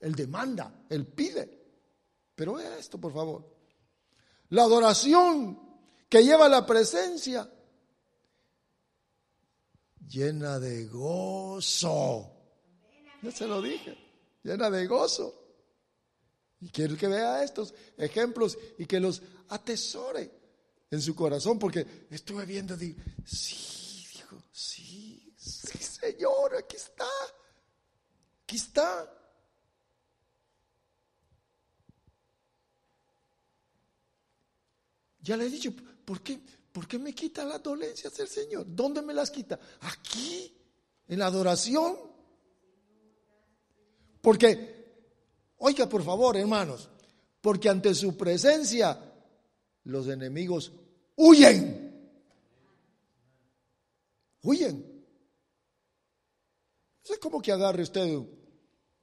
Él 0.00 0.14
demanda, 0.14 0.84
Él 0.88 1.06
pide. 1.06 1.60
Pero 2.34 2.54
vea 2.54 2.78
esto, 2.78 2.98
por 2.98 3.12
favor. 3.12 3.56
La 4.50 4.62
adoración 4.62 5.58
que 6.08 6.24
lleva 6.24 6.48
la 6.48 6.66
presencia 6.66 7.48
llena 10.08 10.58
de 10.58 10.86
gozo. 10.86 12.32
Ya 13.22 13.30
se 13.30 13.46
lo 13.46 13.60
dije, 13.62 13.96
llena 14.42 14.70
de 14.70 14.86
gozo. 14.86 15.36
Y 16.60 16.68
quiero 16.70 16.96
que 16.96 17.06
vea 17.06 17.42
estos 17.42 17.74
ejemplos 17.96 18.58
y 18.78 18.86
que 18.86 19.00
los 19.00 19.22
atesore 19.48 20.30
en 20.90 21.00
su 21.00 21.14
corazón, 21.14 21.58
porque 21.58 22.06
estuve 22.10 22.44
viendo, 22.44 22.76
digo, 22.76 23.00
sí, 23.24 24.04
dijo, 24.14 24.42
sí, 24.50 25.32
sí, 25.36 25.78
Señor, 25.78 26.56
aquí 26.56 26.76
está, 26.76 27.08
aquí 28.42 28.56
está. 28.56 29.19
Ya 35.22 35.36
le 35.36 35.46
he 35.46 35.50
dicho, 35.50 35.72
¿por 36.04 36.22
qué, 36.22 36.40
¿por 36.72 36.86
qué 36.86 36.98
me 36.98 37.14
quita 37.14 37.44
las 37.44 37.62
dolencias 37.62 38.18
el 38.18 38.28
Señor? 38.28 38.66
¿Dónde 38.68 39.02
me 39.02 39.12
las 39.12 39.30
quita? 39.30 39.58
Aquí, 39.80 40.52
en 41.08 41.18
la 41.18 41.26
adoración. 41.26 41.96
Porque, 44.20 45.54
oiga 45.58 45.88
por 45.88 46.02
favor, 46.02 46.36
hermanos, 46.36 46.88
porque 47.40 47.68
ante 47.68 47.94
su 47.94 48.16
presencia 48.16 48.98
los 49.84 50.08
enemigos 50.08 50.72
huyen. 51.16 52.10
Huyen. 54.42 55.04
Es 57.04 57.18
como 57.18 57.42
que 57.42 57.52
agarre 57.52 57.82
usted 57.82 58.18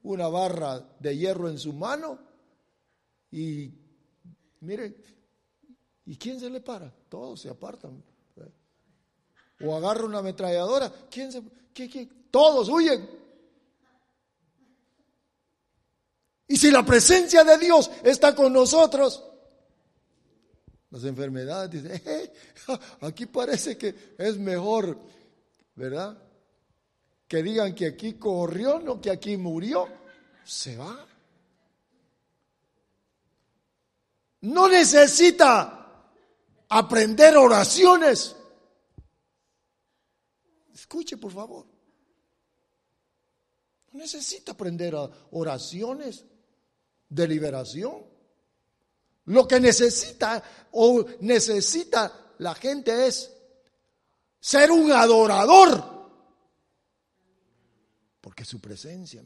una 0.03 0.27
barra 0.29 0.95
de 0.99 1.17
hierro 1.17 1.49
en 1.49 1.59
su 1.59 1.73
mano 1.73 2.19
y 3.31 3.71
mire, 4.61 4.95
¿Y 6.07 6.15
quién 6.15 6.39
se 6.39 6.49
le 6.49 6.61
para? 6.61 6.89
Todos 7.09 7.41
se 7.41 7.49
apartan. 7.49 8.01
O 9.61 9.75
agarra 9.75 10.05
una 10.05 10.19
ametralladora. 10.19 10.91
¿Quién 11.11 11.31
se.? 11.31 11.41
Todos 12.31 12.69
huyen. 12.69 13.07
Y 16.47 16.55
si 16.55 16.71
la 16.71 16.85
presencia 16.85 17.43
de 17.43 17.57
Dios 17.57 17.91
está 18.03 18.33
con 18.33 18.53
nosotros, 18.53 19.21
las 20.91 21.03
enfermedades 21.03 21.83
dicen, 21.83 22.01
eh, 22.05 22.31
aquí 23.01 23.25
parece 23.25 23.77
que 23.77 24.15
es 24.17 24.37
mejor, 24.37 24.97
¿verdad? 25.75 26.17
Que 27.27 27.43
digan 27.43 27.75
que 27.75 27.87
aquí 27.87 28.13
corrió, 28.13 28.79
no 28.79 29.01
que 29.01 29.11
aquí 29.11 29.35
murió. 29.35 29.87
Se 30.45 30.77
va. 30.77 31.05
No 34.41 34.69
necesita 34.69 35.76
aprender 36.69 37.37
oraciones. 37.37 38.35
Escuche, 40.73 41.17
por 41.17 41.31
favor. 41.31 41.65
No 43.91 43.99
necesita 43.99 44.51
aprender 44.51 44.95
oraciones 45.31 46.25
de 47.09 47.27
liberación. 47.27 48.05
Lo 49.25 49.47
que 49.47 49.59
necesita 49.59 50.43
o 50.71 51.05
necesita 51.21 52.33
la 52.37 52.55
gente 52.55 53.07
es 53.07 53.31
ser 54.39 54.71
un 54.71 54.91
adorador. 54.91 55.97
Porque 58.21 58.45
su 58.45 58.59
presencia. 58.59 59.23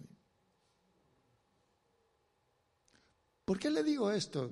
¿Por 3.45 3.59
qué 3.59 3.69
le 3.69 3.83
digo 3.83 4.11
esto? 4.11 4.51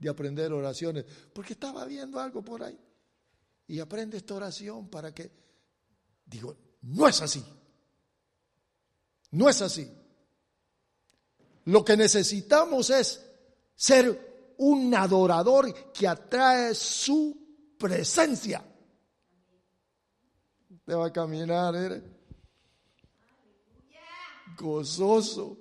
De 0.00 0.08
aprender 0.08 0.52
oraciones, 0.52 1.04
porque 1.32 1.52
estaba 1.52 1.84
viendo 1.84 2.18
algo 2.18 2.42
por 2.42 2.62
ahí. 2.64 2.78
Y 3.68 3.78
aprende 3.78 4.16
esta 4.16 4.34
oración 4.34 4.88
para 4.88 5.14
que, 5.14 5.30
digo, 6.24 6.56
no 6.82 7.06
es 7.06 7.22
así. 7.22 7.44
No 9.30 9.48
es 9.48 9.62
así. 9.62 9.88
Lo 11.66 11.84
que 11.84 11.96
necesitamos 11.96 12.90
es 12.90 13.24
ser 13.76 14.54
un 14.56 14.92
adorador 14.94 15.92
que 15.92 16.08
atrae 16.08 16.74
su 16.74 17.76
presencia. 17.78 18.64
Te 20.84 20.94
va 20.94 21.06
a 21.06 21.12
caminar, 21.12 21.76
¿eh? 21.76 22.02
gozoso. 24.56 25.58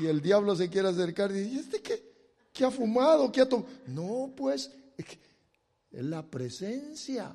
Y 0.00 0.06
el 0.06 0.22
diablo 0.22 0.54
se 0.54 0.70
quiere 0.70 0.88
acercar 0.88 1.30
y 1.32 1.40
dice, 1.40 1.60
¿este 1.60 1.82
qué? 1.82 2.11
¿Qué 2.52 2.64
ha 2.64 2.70
fumado? 2.70 3.32
¿Qué 3.32 3.40
ha 3.40 3.48
tomado? 3.48 3.70
No, 3.86 4.32
pues 4.36 4.70
es 4.96 6.04
la 6.04 6.22
presencia 6.22 7.34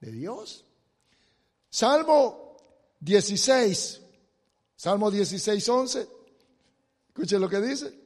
de 0.00 0.12
Dios. 0.12 0.64
Salmo 1.70 2.56
16, 3.00 4.00
Salmo 4.76 5.10
16, 5.10 5.68
11. 5.68 6.08
Escuche 7.08 7.38
lo 7.38 7.48
que 7.48 7.60
dice. 7.60 8.02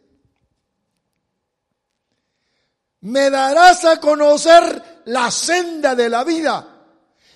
Me 3.01 3.31
darás 3.31 3.85
a 3.85 4.01
conocer 4.01 5.03
la 5.07 5.31
senda 5.31 5.95
de 5.95 6.09
la 6.09 6.25
vida. 6.25 6.73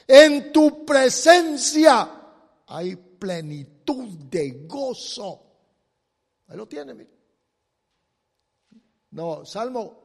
En 0.06 0.52
tu 0.52 0.84
presencia 0.84 2.10
hay 2.66 2.96
plenitud 2.96 4.18
de 4.30 4.66
gozo. 4.66 5.42
Ahí 6.48 6.56
lo 6.56 6.66
tiene, 6.66 6.94
mire. 6.94 7.19
No, 9.10 9.44
Salmo. 9.44 10.00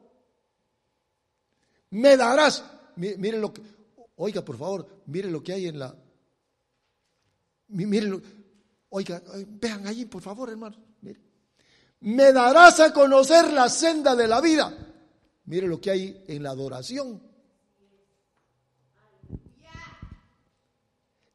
Me 1.91 2.17
darás. 2.17 2.63
Mire, 2.95 3.37
lo 3.37 3.53
que. 3.53 3.61
Oiga, 4.17 4.43
por 4.43 4.57
favor, 4.57 5.03
mire 5.07 5.29
lo 5.29 5.43
que 5.43 5.53
hay 5.53 5.67
en 5.67 5.79
la. 5.79 5.95
Mire 7.67 8.07
lo, 8.07 8.21
Oiga, 8.89 9.21
vean 9.47 9.87
allí, 9.87 10.05
por 10.05 10.21
favor, 10.21 10.49
hermano. 10.49 10.77
Mire. 11.01 11.19
Me 12.01 12.31
darás 12.31 12.79
a 12.79 12.93
conocer 12.93 13.51
la 13.51 13.69
senda 13.69 14.15
de 14.15 14.27
la 14.27 14.39
vida. 14.39 14.73
Mire 15.45 15.67
lo 15.67 15.79
que 15.81 15.91
hay 15.91 16.23
en 16.27 16.43
la 16.43 16.51
adoración. 16.51 17.21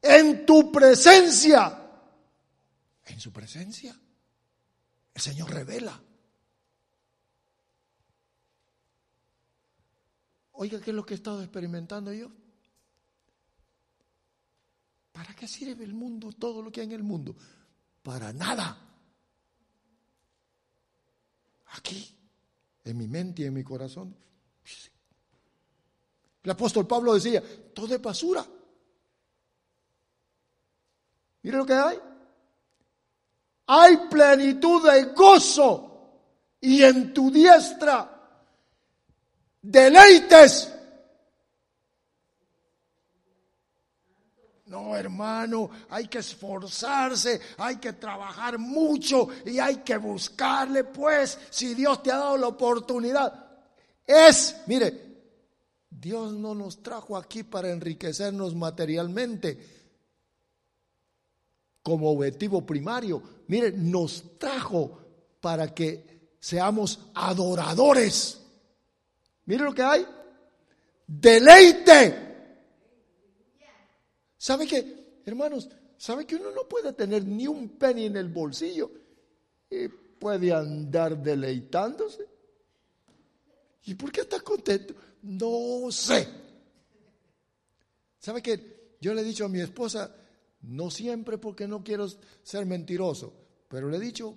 En 0.01 0.45
tu 0.45 0.71
presencia. 0.71 1.79
En 3.05 3.19
su 3.19 3.31
presencia. 3.31 3.95
El 5.13 5.21
Señor 5.21 5.51
revela. 5.51 6.01
Oiga, 10.61 10.79
¿qué 10.79 10.91
es 10.91 10.95
lo 10.95 11.03
que 11.03 11.15
he 11.15 11.17
estado 11.17 11.41
experimentando 11.41 12.13
yo? 12.13 12.29
¿Para 15.11 15.33
qué 15.33 15.47
sirve 15.47 15.83
el 15.83 15.95
mundo, 15.95 16.31
todo 16.33 16.61
lo 16.61 16.71
que 16.71 16.81
hay 16.81 16.85
en 16.85 16.91
el 16.91 17.01
mundo? 17.01 17.35
Para 18.03 18.31
nada. 18.31 18.77
Aquí, 21.65 22.15
en 22.83 22.95
mi 22.95 23.07
mente 23.07 23.41
y 23.41 23.45
en 23.45 23.55
mi 23.55 23.63
corazón. 23.63 24.15
El 26.43 26.51
apóstol 26.51 26.85
Pablo 26.85 27.15
decía, 27.15 27.41
todo 27.73 27.95
es 27.95 27.99
basura. 27.99 28.45
Mire 31.41 31.57
lo 31.57 31.65
que 31.65 31.73
hay. 31.73 31.97
Hay 33.65 33.97
plenitud 34.11 34.87
de 34.87 35.05
gozo 35.05 36.19
y 36.61 36.83
en 36.83 37.11
tu 37.15 37.31
diestra 37.31 38.10
deleites 39.61 40.71
No, 44.71 44.95
hermano, 44.95 45.69
hay 45.89 46.07
que 46.07 46.19
esforzarse, 46.19 47.41
hay 47.57 47.75
que 47.75 47.91
trabajar 47.91 48.57
mucho 48.57 49.27
y 49.45 49.59
hay 49.59 49.79
que 49.79 49.97
buscarle, 49.97 50.85
pues, 50.85 51.37
si 51.49 51.73
Dios 51.73 52.01
te 52.01 52.09
ha 52.09 52.15
dado 52.15 52.37
la 52.37 52.47
oportunidad. 52.47 53.51
Es, 54.07 54.61
mire, 54.67 55.11
Dios 55.89 56.31
no 56.31 56.55
nos 56.55 56.81
trajo 56.81 57.17
aquí 57.17 57.43
para 57.43 57.69
enriquecernos 57.69 58.55
materialmente 58.55 59.59
como 61.83 62.09
objetivo 62.09 62.65
primario. 62.65 63.21
Mire, 63.47 63.73
nos 63.73 64.39
trajo 64.39 64.99
para 65.41 65.73
que 65.73 66.35
seamos 66.39 66.97
adoradores. 67.13 68.40
Mire 69.45 69.63
lo 69.63 69.73
que 69.73 69.81
hay. 69.81 70.05
Deleite 71.07 72.31
¿Sabe 74.37 74.65
qué, 74.65 75.21
hermanos? 75.23 75.69
¿Sabe 75.97 76.25
que 76.25 76.35
uno 76.35 76.49
no 76.49 76.67
puede 76.67 76.93
tener 76.93 77.23
ni 77.27 77.45
un 77.45 77.77
penny 77.77 78.05
en 78.05 78.17
el 78.17 78.27
bolsillo 78.29 78.89
y 79.69 79.87
puede 79.87 80.51
andar 80.51 81.21
deleitándose? 81.21 82.25
¿Y 83.85 83.93
por 83.93 84.11
qué 84.11 84.21
está 84.21 84.39
contento? 84.39 84.95
No 85.21 85.91
sé. 85.91 86.27
¿Sabe 88.17 88.41
qué? 88.41 88.95
Yo 88.99 89.13
le 89.13 89.21
he 89.21 89.25
dicho 89.25 89.45
a 89.45 89.49
mi 89.49 89.59
esposa, 89.59 90.11
no 90.61 90.89
siempre 90.89 91.37
porque 91.37 91.67
no 91.67 91.83
quiero 91.83 92.07
ser 92.41 92.65
mentiroso, 92.65 93.33
pero 93.67 93.89
le 93.89 93.97
he 93.97 93.99
dicho 93.99 94.35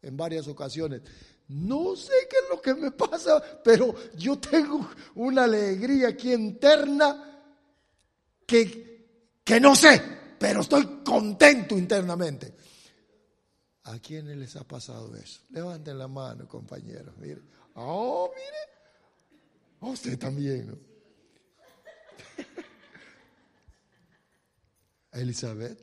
en 0.00 0.16
varias 0.16 0.48
ocasiones, 0.48 1.02
no 1.48 1.94
sé 1.96 2.12
qué 2.30 2.36
es 2.42 2.50
lo 2.50 2.60
que 2.60 2.74
me 2.74 2.90
pasa, 2.90 3.42
pero 3.62 3.94
yo 4.16 4.38
tengo 4.38 4.88
una 5.14 5.44
alegría 5.44 6.08
aquí 6.08 6.32
interna 6.32 7.42
que 8.46 8.94
que 9.44 9.60
no 9.60 9.76
sé, 9.76 10.02
pero 10.38 10.62
estoy 10.62 11.02
contento 11.04 11.76
internamente. 11.76 12.54
¿A 13.84 13.98
quiénes 13.98 14.38
les 14.38 14.56
ha 14.56 14.64
pasado 14.66 15.14
eso? 15.14 15.42
Levanten 15.50 15.98
la 15.98 16.08
mano, 16.08 16.48
compañeros. 16.48 17.14
Mire. 17.18 17.42
Oh, 17.74 18.30
mire. 18.34 18.56
A 19.80 19.86
usted 19.92 20.18
también, 20.18 20.68
¿no? 20.68 20.78
Elizabeth. 25.20 25.78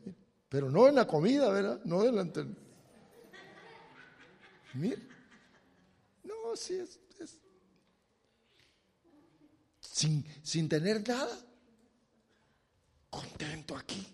Pero 0.49 0.71
no 0.71 0.87
en 0.87 0.95
la 0.95 1.05
comida, 1.05 1.49
¿verdad? 1.51 1.79
No 1.85 2.01
delante. 2.01 2.43
Mire. 4.73 5.10
Es. 6.53 6.99
Sin, 9.79 10.25
sin 10.43 10.67
tener 10.67 11.07
nada 11.07 11.37
contento 13.09 13.75
aquí. 13.75 14.07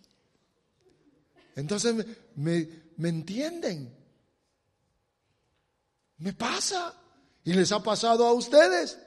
Entonces 1.55 1.95
me, 2.35 2.67
me, 2.97 3.09
entienden. 3.09 3.95
Me 6.17 6.33
pasa. 6.33 6.93
Y 7.43 7.53
les 7.53 7.71
ha 7.71 7.81
pasado 7.81 8.25
a 8.25 8.33
ustedes. 8.33 8.97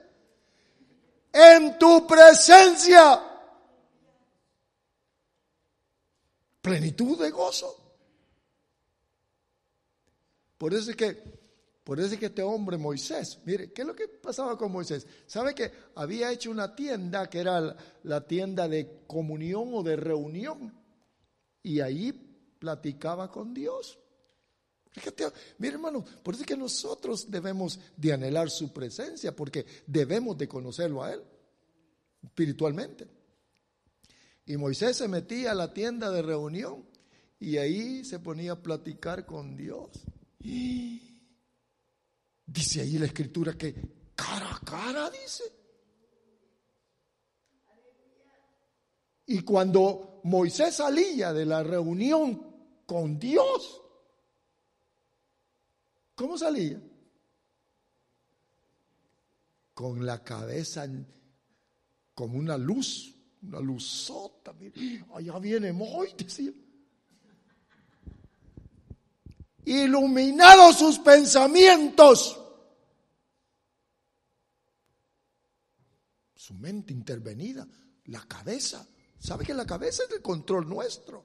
En 1.33 1.79
tu 1.79 2.07
presencia. 2.07 3.23
Plenitud 6.61 7.21
de 7.21 7.31
gozo. 7.31 7.77
Por 10.59 10.75
eso 10.75 10.91
es 10.91 10.97
que 10.97 11.40
por 11.91 11.99
eso 11.99 12.15
es 12.15 12.21
que 12.21 12.27
este 12.27 12.45
hombre 12.45 12.79
Moisés, 12.79 13.41
mire, 13.45 13.73
¿qué 13.73 13.83
es 13.83 13.89
lo 13.89 13.97
que 13.97 14.07
pasaba 14.07 14.57
con 14.57 14.71
Moisés? 14.71 15.05
¿Sabe 15.27 15.57
que 15.57 15.73
había 15.97 16.31
hecho 16.31 16.53
una 16.53 16.73
tienda 16.77 17.29
que 17.29 17.41
era 17.41 17.77
la 18.05 18.25
tienda 18.29 18.69
de 18.69 19.03
comunión 19.09 19.71
o 19.75 19.83
de 19.83 19.97
reunión? 19.97 20.73
Y 21.65 21.81
ahí 21.81 22.13
platicaba 22.61 23.29
con 23.29 23.53
Dios. 23.53 23.99
Fíjate, 24.93 25.33
mire 25.59 25.75
hermano, 25.75 26.05
por 26.23 26.35
eso 26.35 26.45
es 26.45 26.47
que 26.47 26.57
nosotros 26.57 27.29
debemos 27.29 27.81
de 27.97 28.13
anhelar 28.13 28.51
su 28.51 28.73
presencia, 28.73 29.35
porque 29.35 29.67
debemos 29.85 30.39
de 30.39 30.47
conocerlo 30.47 31.03
a 31.03 31.13
Él 31.13 31.25
espiritualmente. 32.23 33.09
Y 34.47 34.57
Moisés 34.57 34.97
se 34.97 35.09
metía 35.09 35.51
a 35.51 35.57
la 35.57 35.75
tienda 35.75 36.09
de 36.13 36.23
reunión 36.23 36.85
y 37.41 37.57
ahí 37.57 38.05
se 38.05 38.21
ponía 38.21 38.53
a 38.53 38.63
platicar 38.63 39.27
con 39.27 39.57
Dios. 39.57 39.91
Y 40.39 41.10
Dice 42.61 42.83
ahí 42.83 42.99
la 42.99 43.07
escritura 43.07 43.55
que 43.55 43.75
cara 44.15 44.55
a 44.55 44.61
cara, 44.61 45.11
dice. 45.11 45.45
Y 49.29 49.41
cuando 49.41 50.21
Moisés 50.25 50.75
salía 50.75 51.33
de 51.33 51.47
la 51.47 51.63
reunión 51.63 52.85
con 52.85 53.19
Dios, 53.19 53.81
¿cómo 56.15 56.37
salía? 56.37 56.79
Con 59.73 60.05
la 60.05 60.23
cabeza 60.23 60.87
como 62.15 62.37
una 62.37 62.59
luz, 62.59 63.17
una 63.41 63.61
luzota. 63.61 64.55
Allá 65.15 65.39
viene 65.39 65.73
Moisés, 65.73 66.15
decía 66.19 66.53
iluminados 69.65 70.79
sus 70.79 70.99
pensamientos. 70.99 72.37
Su 76.51 76.55
mente 76.55 76.93
intervenida, 76.93 77.65
la 78.07 78.27
cabeza. 78.27 78.85
¿Sabe 79.21 79.45
que 79.45 79.55
la 79.55 79.65
cabeza 79.65 80.03
es 80.03 80.11
el 80.11 80.21
control 80.21 80.69
nuestro? 80.69 81.25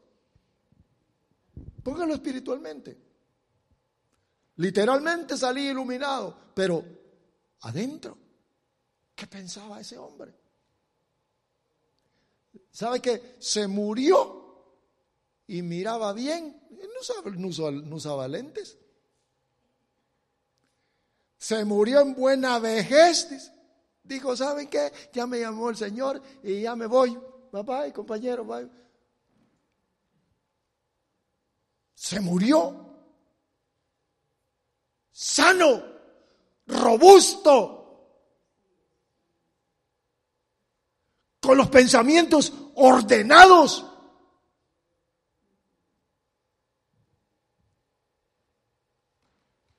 Póngalo 1.82 2.14
espiritualmente. 2.14 2.96
Literalmente 4.58 5.36
salí 5.36 5.70
iluminado, 5.70 6.52
pero 6.54 6.86
adentro, 7.62 8.16
¿qué 9.16 9.26
pensaba 9.26 9.82
ese 9.82 9.98
hombre? 9.98 10.32
¿Sabe 12.70 13.02
que 13.02 13.38
se 13.40 13.68
murió 13.68 14.78
y 15.48 15.64
miraba 15.64 16.14
bien? 16.14 16.62
no 16.70 17.48
usaba, 17.48 17.72
no 17.72 17.96
usaba, 17.96 18.28
lentes. 18.28 18.78
Se 21.40 21.66
murió 21.66 22.02
en 22.02 22.14
buena 22.14 22.60
vejez. 22.60 23.52
Dijo, 24.06 24.36
¿saben 24.38 24.68
qué? 24.68 24.94
Ya 25.12 25.26
me 25.26 25.40
llamó 25.40 25.70
el 25.70 25.76
Señor 25.76 26.22
y 26.44 26.62
ya 26.62 26.76
me 26.76 26.86
voy. 26.86 27.18
Bye 27.52 27.64
bye, 27.64 27.94
compañero, 27.94 28.46
bye. 28.46 28.70
Se 31.96 32.20
murió. 32.20 32.86
Sano, 35.12 35.84
robusto. 36.68 37.82
Con 41.42 41.58
los 41.58 41.70
pensamientos 41.70 42.54
ordenados. 42.76 43.86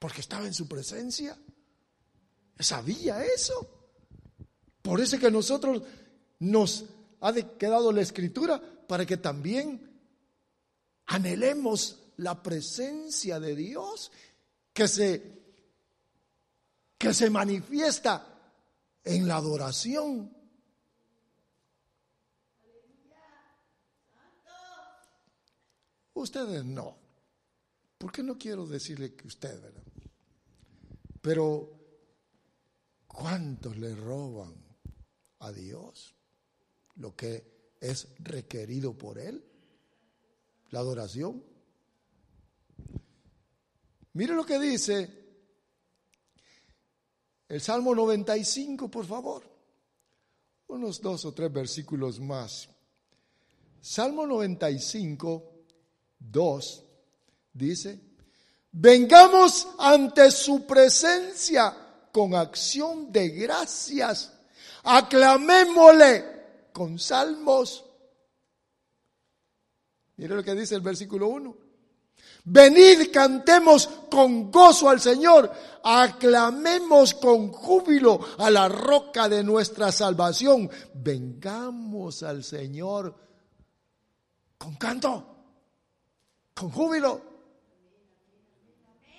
Porque 0.00 0.20
estaba 0.20 0.46
en 0.46 0.54
su 0.54 0.66
presencia. 0.66 1.38
Sabía 2.58 3.24
eso. 3.24 3.75
Por 4.86 5.00
eso 5.00 5.16
es 5.16 5.20
que 5.20 5.32
nosotros 5.32 5.82
nos 6.38 6.84
ha 7.20 7.32
quedado 7.32 7.90
la 7.90 8.02
escritura 8.02 8.62
para 8.86 9.04
que 9.04 9.16
también 9.16 10.00
anhelemos 11.06 12.12
la 12.18 12.40
presencia 12.40 13.40
de 13.40 13.56
Dios 13.56 14.12
que 14.72 14.86
se, 14.86 15.42
que 16.96 17.12
se 17.12 17.30
manifiesta 17.30 18.28
en 19.02 19.26
la 19.26 19.38
adoración. 19.38 20.32
Ustedes 26.14 26.64
no. 26.64 26.96
Porque 27.98 28.22
no 28.22 28.38
quiero 28.38 28.64
decirle 28.68 29.16
que 29.16 29.26
usted. 29.26 29.60
Pero, 31.20 31.72
¿cuántos 33.08 33.76
le 33.78 33.92
roban 33.96 34.65
a 35.40 35.52
Dios 35.52 36.14
lo 36.96 37.14
que 37.14 37.74
es 37.80 38.08
requerido 38.18 38.96
por 38.96 39.18
Él? 39.18 39.44
La 40.70 40.80
adoración. 40.80 41.42
Mire 44.14 44.34
lo 44.34 44.44
que 44.44 44.58
dice 44.58 45.26
el 47.48 47.60
Salmo 47.60 47.94
95, 47.94 48.90
por 48.90 49.06
favor. 49.06 49.42
Unos 50.68 51.00
dos 51.00 51.24
o 51.24 51.32
tres 51.32 51.52
versículos 51.52 52.18
más. 52.18 52.68
Salmo 53.80 54.26
95, 54.26 55.52
2 56.18 56.84
dice, 57.52 58.00
vengamos 58.72 59.68
ante 59.78 60.30
su 60.32 60.66
presencia 60.66 62.08
con 62.10 62.34
acción 62.34 63.12
de 63.12 63.28
gracias, 63.28 64.35
aclamémosle 64.86 66.70
con 66.72 66.98
salmos. 66.98 67.84
Mire 70.16 70.34
lo 70.34 70.42
que 70.42 70.54
dice 70.54 70.74
el 70.74 70.80
versículo 70.80 71.28
1. 71.28 71.56
Venid, 72.44 73.10
cantemos 73.12 73.88
con 74.10 74.50
gozo 74.52 74.88
al 74.88 75.00
Señor, 75.00 75.52
aclamemos 75.82 77.14
con 77.14 77.50
júbilo 77.50 78.20
a 78.38 78.48
la 78.50 78.68
roca 78.68 79.28
de 79.28 79.42
nuestra 79.42 79.90
salvación. 79.90 80.70
Vengamos 80.94 82.22
al 82.22 82.44
Señor 82.44 83.14
con 84.56 84.76
canto, 84.76 85.26
con 86.54 86.70
júbilo, 86.70 87.20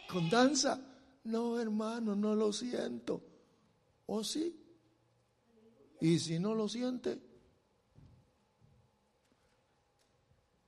con 0.10 0.30
danza. 0.30 0.80
No, 1.26 1.60
hermano, 1.60 2.16
no 2.16 2.34
lo 2.34 2.54
siento. 2.54 3.22
¿O 4.06 4.24
sí? 4.24 4.67
Y 6.00 6.20
si 6.20 6.40
no 6.40 6.54
lo 6.54 6.70
siente, 6.70 7.20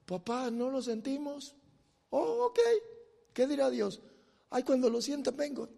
papá, 0.05 0.49
¿no 0.49 0.69
lo 0.69 0.81
sentimos? 0.81 1.55
Oh, 2.09 2.47
ok. 2.47 2.59
¿Qué 3.33 3.47
dirá 3.47 3.69
Dios? 3.69 4.01
Ay, 4.49 4.63
cuando 4.63 4.89
lo 4.89 5.01
sienta, 5.01 5.31
vengo. 5.31 5.69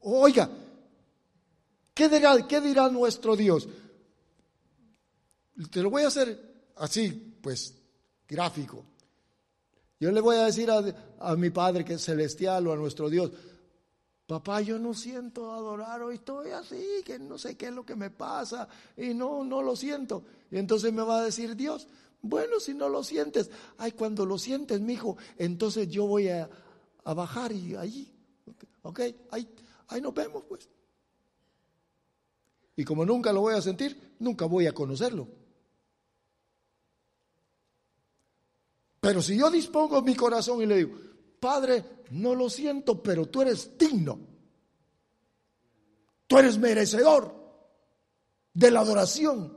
Oiga, 0.00 0.48
¿qué 1.92 2.08
dirá, 2.08 2.46
¿qué 2.48 2.60
dirá 2.60 2.88
nuestro 2.88 3.36
Dios? 3.36 3.68
Te 5.70 5.82
lo 5.82 5.90
voy 5.90 6.02
a 6.02 6.08
hacer 6.08 6.72
así, 6.76 7.36
pues, 7.42 7.74
gráfico. 8.26 8.84
Yo 10.00 10.10
le 10.10 10.20
voy 10.20 10.36
a 10.36 10.46
decir 10.46 10.70
a, 10.70 10.82
a, 11.20 11.36
mi 11.36 11.50
Padre 11.50 11.84
que 11.84 11.94
es 11.94 12.04
celestial 12.04 12.66
o 12.66 12.72
a 12.72 12.76
nuestro 12.76 13.08
Dios, 13.08 13.30
papá, 14.32 14.62
yo 14.62 14.78
no 14.78 14.94
siento 14.94 15.52
adorar, 15.52 16.00
hoy 16.00 16.14
estoy 16.14 16.52
así, 16.52 17.02
que 17.04 17.18
no 17.18 17.36
sé 17.36 17.54
qué 17.54 17.66
es 17.66 17.72
lo 17.72 17.84
que 17.84 17.94
me 17.94 18.08
pasa 18.08 18.66
y 18.96 19.12
no, 19.12 19.44
no 19.44 19.60
lo 19.60 19.76
siento. 19.76 20.24
Y 20.50 20.56
entonces 20.56 20.90
me 20.90 21.02
va 21.02 21.18
a 21.20 21.24
decir 21.24 21.54
Dios, 21.54 21.86
bueno, 22.22 22.58
si 22.58 22.72
no 22.72 22.88
lo 22.88 23.04
sientes, 23.04 23.50
ay, 23.76 23.92
cuando 23.92 24.24
lo 24.24 24.38
sientes, 24.38 24.80
mi 24.80 24.94
hijo, 24.94 25.18
entonces 25.36 25.86
yo 25.88 26.06
voy 26.06 26.28
a, 26.28 26.48
bajar 27.04 27.52
y 27.52 27.76
allí, 27.76 28.10
ok, 28.80 29.00
ahí, 29.32 29.46
ahí 29.88 30.00
nos 30.00 30.14
vemos, 30.14 30.44
pues. 30.48 30.66
Y 32.74 32.84
como 32.84 33.04
nunca 33.04 33.34
lo 33.34 33.42
voy 33.42 33.54
a 33.54 33.60
sentir, 33.60 34.14
nunca 34.18 34.46
voy 34.46 34.66
a 34.66 34.72
conocerlo. 34.72 35.28
Pero 38.98 39.20
si 39.20 39.36
yo 39.36 39.50
dispongo 39.50 40.00
mi 40.00 40.14
corazón 40.14 40.62
y 40.62 40.66
le 40.66 40.76
digo, 40.76 40.98
Padre, 41.42 42.04
no 42.10 42.36
lo 42.36 42.48
siento, 42.48 43.02
pero 43.02 43.26
tú 43.26 43.42
eres 43.42 43.76
digno. 43.76 44.16
Tú 46.28 46.38
eres 46.38 46.56
merecedor 46.56 47.34
de 48.54 48.70
la 48.70 48.78
adoración. 48.78 49.52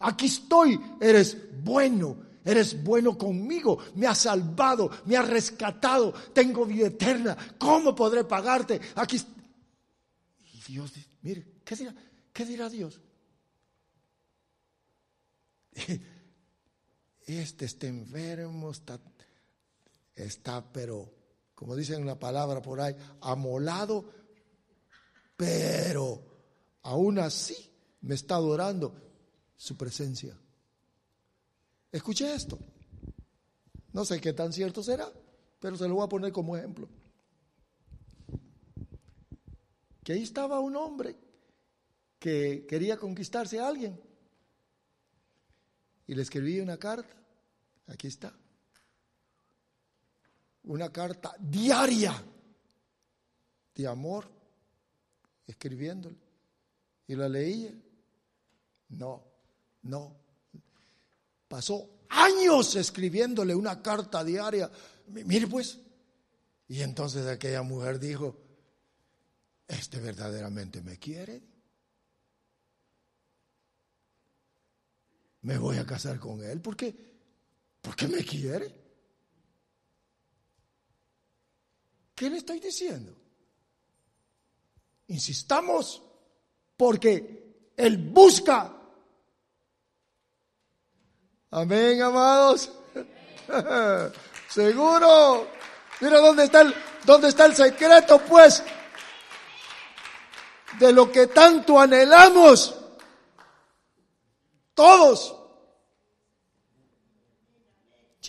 Aquí 0.00 0.26
estoy, 0.26 0.78
eres 1.00 1.62
bueno, 1.64 2.18
eres 2.44 2.84
bueno 2.84 3.16
conmigo, 3.16 3.78
me 3.94 4.06
has 4.06 4.18
salvado, 4.18 4.90
me 5.06 5.16
has 5.16 5.26
rescatado, 5.26 6.12
tengo 6.34 6.66
vida 6.66 6.88
eterna, 6.88 7.34
¿cómo 7.56 7.94
podré 7.94 8.24
pagarte? 8.24 8.78
Aquí 8.96 9.16
Y 10.52 10.60
Dios 10.72 10.92
dice, 10.92 11.08
mire, 11.22 11.46
¿qué 11.64 11.74
dirá, 11.74 11.94
qué 12.34 12.44
dirá 12.44 12.68
Dios? 12.68 13.00
Este 17.24 17.64
está 17.66 17.86
enfermo, 17.86 18.70
está, 18.70 18.98
está, 20.24 20.72
pero, 20.72 21.12
como 21.54 21.76
dicen 21.76 22.06
la 22.06 22.18
palabra 22.18 22.60
por 22.62 22.80
ahí, 22.80 22.94
amolado, 23.20 24.04
pero 25.36 26.22
aún 26.82 27.18
así 27.18 27.56
me 28.00 28.14
está 28.14 28.36
adorando 28.36 28.94
su 29.56 29.76
presencia. 29.76 30.36
Escuche 31.90 32.34
esto. 32.34 32.58
No 33.92 34.04
sé 34.04 34.20
qué 34.20 34.32
tan 34.32 34.52
cierto 34.52 34.82
será, 34.82 35.10
pero 35.58 35.76
se 35.76 35.88
lo 35.88 35.94
voy 35.94 36.04
a 36.04 36.08
poner 36.08 36.32
como 36.32 36.56
ejemplo. 36.56 36.88
Que 40.04 40.12
ahí 40.12 40.22
estaba 40.22 40.60
un 40.60 40.76
hombre 40.76 41.16
que 42.18 42.66
quería 42.68 42.96
conquistarse 42.96 43.58
a 43.58 43.68
alguien 43.68 44.00
y 46.06 46.14
le 46.14 46.22
escribí 46.22 46.60
una 46.60 46.78
carta. 46.78 47.14
Aquí 47.86 48.06
está. 48.06 48.37
Una 50.68 50.92
carta 50.92 51.34
diaria 51.38 52.14
de 53.74 53.86
amor, 53.86 54.30
escribiéndole. 55.46 56.16
Y 57.06 57.16
la 57.16 57.26
leía. 57.26 57.72
No, 58.90 59.24
no. 59.82 60.14
Pasó 61.48 62.00
años 62.10 62.76
escribiéndole 62.76 63.54
una 63.54 63.80
carta 63.80 64.22
diaria. 64.22 64.70
Mire 65.06 65.46
pues. 65.46 65.78
Y 66.68 66.82
entonces 66.82 67.26
aquella 67.26 67.62
mujer 67.62 67.98
dijo, 67.98 68.36
este 69.66 70.00
verdaderamente 70.00 70.82
me 70.82 70.98
quiere. 70.98 71.42
Me 75.40 75.56
voy 75.56 75.78
a 75.78 75.86
casar 75.86 76.18
con 76.18 76.44
él 76.44 76.60
porque, 76.60 76.94
porque 77.80 78.06
me 78.06 78.22
quiere. 78.22 78.77
¿Qué 82.18 82.28
le 82.28 82.38
estoy 82.38 82.58
diciendo? 82.60 83.14
Insistamos 85.06 86.02
porque 86.76 87.70
él 87.76 87.96
busca 87.98 88.78
Amén, 91.50 92.02
amados. 92.02 92.70
Seguro. 94.48 95.48
Mira 96.00 96.20
dónde 96.20 96.44
está 96.44 96.60
el, 96.60 96.74
dónde 97.04 97.28
está 97.28 97.46
el 97.46 97.56
secreto, 97.56 98.18
pues, 98.18 98.62
de 100.78 100.92
lo 100.92 101.10
que 101.10 101.28
tanto 101.28 101.80
anhelamos. 101.80 102.74
Todos. 104.74 105.36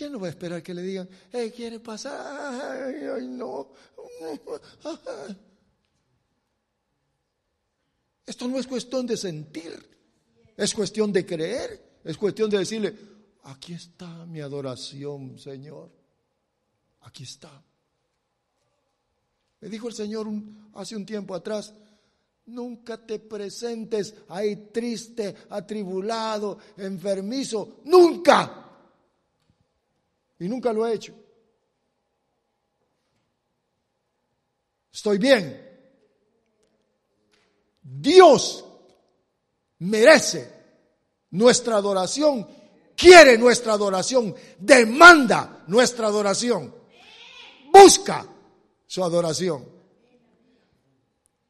¿Quién 0.00 0.12
no 0.12 0.18
va 0.18 0.28
a 0.28 0.30
esperar 0.30 0.62
que 0.62 0.72
le 0.72 0.80
digan, 0.80 1.06
hey, 1.30 1.52
quiere 1.54 1.78
pasar? 1.78 2.16
Ay, 2.88 3.28
no. 3.28 3.68
Esto 8.24 8.48
no 8.48 8.58
es 8.58 8.66
cuestión 8.66 9.06
de 9.06 9.18
sentir, 9.18 9.78
es 10.56 10.72
cuestión 10.72 11.12
de 11.12 11.26
creer, 11.26 11.98
es 12.02 12.16
cuestión 12.16 12.48
de 12.48 12.56
decirle, 12.60 12.96
aquí 13.42 13.74
está 13.74 14.24
mi 14.24 14.40
adoración, 14.40 15.38
Señor. 15.38 15.90
Aquí 17.02 17.24
está. 17.24 17.62
Me 19.60 19.68
dijo 19.68 19.88
el 19.88 19.94
Señor 19.94 20.28
hace 20.76 20.96
un 20.96 21.04
tiempo 21.04 21.34
atrás, 21.34 21.74
nunca 22.46 22.96
te 23.04 23.18
presentes 23.18 24.14
ahí 24.28 24.70
triste, 24.72 25.36
atribulado, 25.50 26.58
enfermizo, 26.78 27.82
nunca. 27.84 28.69
Y 30.40 30.48
nunca 30.48 30.72
lo 30.72 30.86
he 30.86 30.94
hecho. 30.94 31.14
Estoy 34.90 35.18
bien. 35.18 35.68
Dios 37.82 38.64
merece 39.78 40.50
nuestra 41.30 41.76
adoración, 41.76 42.46
quiere 42.96 43.36
nuestra 43.36 43.74
adoración, 43.74 44.34
demanda 44.58 45.64
nuestra 45.66 46.06
adoración, 46.06 46.74
busca 47.70 48.26
su 48.86 49.04
adoración. 49.04 49.68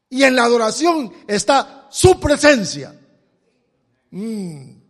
Y 0.09 0.23
en 0.23 0.35
la 0.35 0.43
adoración 0.43 1.13
está 1.27 1.87
su 1.89 2.19
presencia. 2.19 2.93
Mm. 4.11 4.80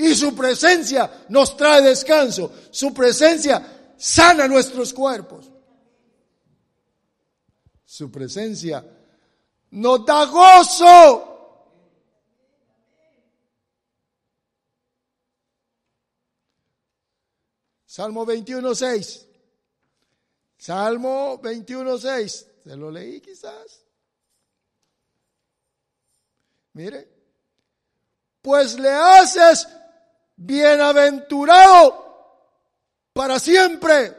Y 0.00 0.14
su 0.14 0.34
presencia 0.34 1.26
nos 1.28 1.56
trae 1.58 1.82
descanso. 1.82 2.50
Su 2.70 2.94
presencia 2.94 3.92
sana 3.98 4.48
nuestros 4.48 4.94
cuerpos. 4.94 5.50
Su 7.84 8.10
presencia 8.10 8.82
nos 9.72 10.06
da 10.06 10.24
gozo. 10.24 11.26
Salmo 17.84 18.24
21.6. 18.24 19.26
Salmo 20.56 21.38
21.6. 21.42 22.46
¿Se 22.64 22.76
lo 22.76 22.90
leí 22.90 23.20
quizás? 23.20 23.84
Mire. 26.72 27.20
Pues 28.40 28.78
le 28.78 28.88
haces 28.88 29.68
bienaventurado 30.40 32.10
para 33.12 33.38
siempre. 33.38 34.16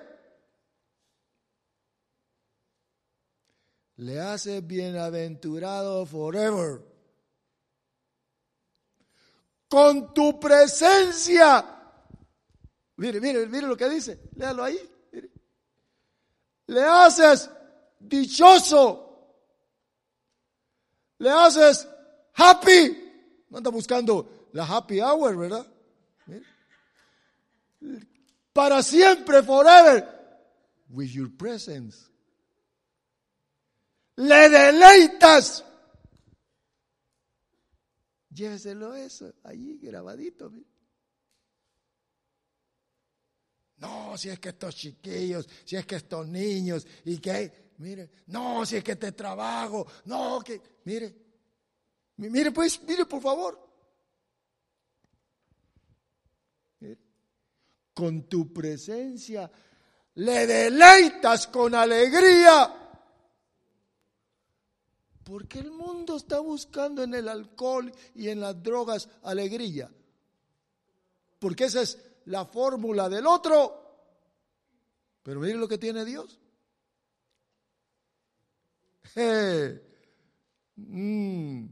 Le 3.96 4.20
hace 4.20 4.62
bienaventurado 4.62 6.06
forever. 6.06 6.82
Con 9.68 10.14
tu 10.14 10.40
presencia. 10.40 11.66
Mire, 12.98 13.20
mire, 13.20 13.48
mire 13.48 13.68
lo 13.68 13.78
que 13.78 13.90
dice. 13.90 14.30
Léalo 14.36 14.64
ahí. 14.64 14.78
Le 16.68 16.84
haces 16.84 17.50
dichoso. 18.00 19.08
Le 21.20 21.30
haces 21.30 21.88
happy. 22.34 23.46
No 23.50 23.58
anda 23.58 23.70
buscando 23.70 24.50
la 24.54 24.66
happy 24.66 25.00
hour, 25.00 25.38
¿verdad? 25.38 25.71
Para 28.62 28.84
siempre, 28.84 29.42
forever, 29.42 30.08
with 30.92 31.10
your 31.10 31.36
presence. 31.36 32.12
Le 34.18 34.50
deleitas. 34.50 35.66
Lléveselo 38.30 38.94
eso, 38.94 39.34
allí 39.46 39.80
grabadito. 39.80 40.52
No, 43.78 44.16
si 44.16 44.30
es 44.30 44.40
que 44.40 44.50
estos 44.50 44.76
chiquillos, 44.76 45.50
si 45.66 45.76
es 45.76 45.86
que 45.88 45.96
estos 45.96 46.28
niños, 46.28 46.86
y 47.06 47.18
que, 47.18 47.72
mire, 47.80 48.12
no, 48.28 48.64
si 48.64 48.76
es 48.76 48.84
que 48.84 48.92
este 48.92 49.14
trabajo, 49.14 49.88
no, 50.06 50.40
que, 50.42 50.62
mire, 50.84 51.16
mire 52.18 52.52
pues, 52.52 52.80
mire 52.84 53.08
por 53.08 53.24
favor. 53.24 53.71
Con 57.94 58.28
tu 58.30 58.52
presencia 58.52 59.52
le 60.16 60.48
deleitas 60.48 61.48
con 61.48 61.76
alegría. 61.76 62.78
Porque 65.24 65.60
el 65.60 65.72
mundo 65.72 66.18
está 66.18 66.40
buscando 66.40 67.04
en 67.04 67.14
el 67.14 67.30
alcohol 67.30 67.92
y 68.16 68.30
en 68.30 68.42
las 68.42 68.62
drogas 68.62 69.08
alegría. 69.24 69.90
Porque 71.40 71.66
esa 71.66 71.82
es 71.82 71.98
la 72.26 72.46
fórmula 72.46 73.08
del 73.08 73.26
otro. 73.26 73.78
Pero 75.24 75.40
miren 75.40 75.60
lo 75.60 75.68
que 75.68 75.78
tiene 75.78 76.06
Dios. 76.06 76.40
Mm. 80.84 81.68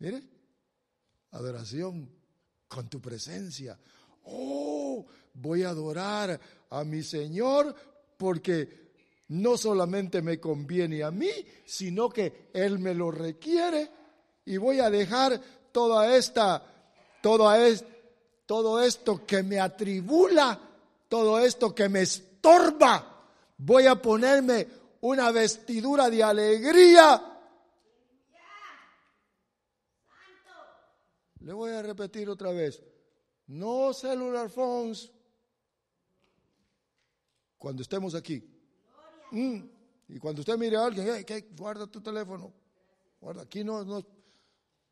Mire, 0.00 0.28
adoración 1.30 2.10
con 2.66 2.88
tu 2.88 3.00
presencia 3.00 3.78
oh, 4.30 5.04
voy 5.34 5.62
a 5.62 5.70
adorar 5.70 6.40
a 6.70 6.84
mi 6.84 7.02
Señor 7.02 7.74
porque 8.16 8.88
no 9.28 9.56
solamente 9.56 10.22
me 10.22 10.40
conviene 10.40 11.02
a 11.02 11.10
mí, 11.10 11.30
sino 11.64 12.08
que 12.08 12.50
Él 12.52 12.78
me 12.78 12.94
lo 12.94 13.10
requiere 13.10 13.90
y 14.44 14.56
voy 14.56 14.80
a 14.80 14.90
dejar 14.90 15.40
toda 15.72 16.16
esta, 16.16 16.62
toda 17.20 17.66
es, 17.66 17.84
todo 18.46 18.82
esto 18.82 19.26
que 19.26 19.42
me 19.42 19.60
atribula, 19.60 20.58
todo 21.08 21.38
esto 21.38 21.74
que 21.74 21.88
me 21.88 22.02
estorba, 22.02 23.26
voy 23.58 23.86
a 23.86 24.00
ponerme 24.00 24.66
una 25.02 25.30
vestidura 25.30 26.08
de 26.08 26.22
alegría. 26.22 27.22
Le 31.40 31.52
voy 31.52 31.72
a 31.72 31.82
repetir 31.82 32.28
otra 32.28 32.50
vez. 32.52 32.82
No 33.48 33.92
cellular 33.92 34.50
phones. 34.50 35.10
Cuando 37.56 37.82
estemos 37.82 38.14
aquí. 38.14 38.44
Mm. 39.30 39.60
Y 40.08 40.18
cuando 40.18 40.40
usted 40.40 40.56
mire 40.56 40.76
a 40.76 40.84
alguien, 40.84 41.26
guarda 41.56 41.86
tu 41.86 42.00
teléfono. 42.00 42.52
Guarda, 43.20 43.42
aquí 43.42 43.64
no, 43.64 43.84
no, 43.84 44.06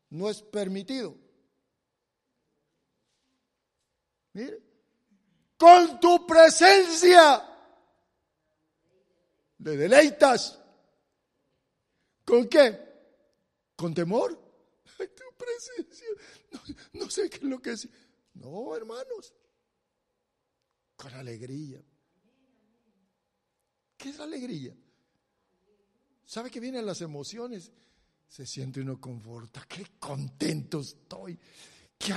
no 0.09 0.29
es 0.29 0.41
permitido. 0.41 1.15
Mire, 4.33 4.61
con 5.57 5.99
tu 5.99 6.27
presencia 6.27 7.43
le 9.59 9.77
deleitas. 9.77 10.59
¿Con 12.25 12.47
qué? 12.47 12.87
¿Con 13.75 13.93
temor? 13.93 14.33
tu 14.97 15.37
presencia. 15.37 16.07
No, 16.51 16.59
no 16.93 17.09
sé 17.09 17.29
qué 17.29 17.37
es 17.37 17.43
lo 17.43 17.61
que 17.61 17.71
es. 17.71 17.87
No, 18.39 18.75
hermanos, 18.75 19.33
con 20.95 21.13
alegría. 21.13 21.83
¿Qué 23.97 24.09
es 24.09 24.17
la 24.17 24.25
alegría? 24.25 24.75
¿Sabe 26.25 26.51
que 26.51 26.59
vienen 26.59 26.85
las 26.85 27.01
emociones? 27.01 27.71
Se 28.27 28.45
siente 28.45 28.81
uno 28.81 28.99
conforta. 28.99 29.65
Qué 29.67 29.85
contento 29.99 30.81
estoy. 30.81 31.39
Qué 31.97 32.13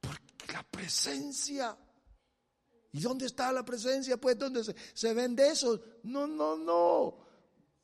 porque 0.00 0.52
la 0.52 0.62
presencia. 0.62 1.76
¿Y 2.92 3.00
dónde 3.00 3.26
está 3.26 3.52
la 3.52 3.64
presencia? 3.64 4.16
Pues 4.16 4.38
¿dónde 4.38 4.64
se, 4.64 4.74
se 4.94 5.12
vende 5.12 5.48
eso? 5.48 5.82
No, 6.04 6.26
no, 6.26 6.56
no. 6.56 7.18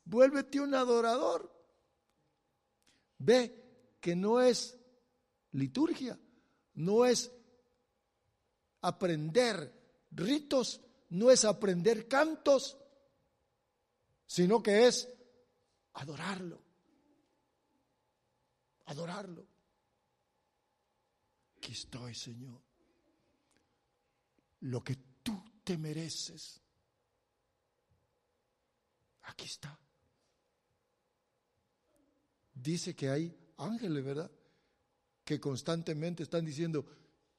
Vuélvete 0.05 0.59
un 0.59 0.73
adorador. 0.73 1.51
Ve 3.19 3.97
que 3.99 4.15
no 4.15 4.41
es 4.41 4.77
liturgia, 5.51 6.19
no 6.73 7.05
es 7.05 7.31
aprender 8.87 10.07
ritos, 10.11 10.81
no 11.09 11.31
es 11.31 11.45
aprender 11.45 12.07
cantos, 12.07 12.77
sino 14.25 14.61
que 14.61 14.87
es 14.87 15.07
adorarlo. 15.93 16.61
Adorarlo. 18.85 19.47
Aquí 21.57 21.71
estoy, 21.71 22.13
Señor. 22.13 22.61
Lo 24.61 24.83
que 24.83 24.95
tú 25.23 25.43
te 25.63 25.77
mereces. 25.77 26.61
Aquí 29.23 29.45
está. 29.45 29.79
Dice 32.53 32.95
que 32.95 33.09
hay 33.09 33.35
ángeles, 33.57 34.03
¿verdad? 34.03 34.31
Que 35.23 35.39
constantemente 35.39 36.23
están 36.23 36.45
diciendo, 36.45 36.85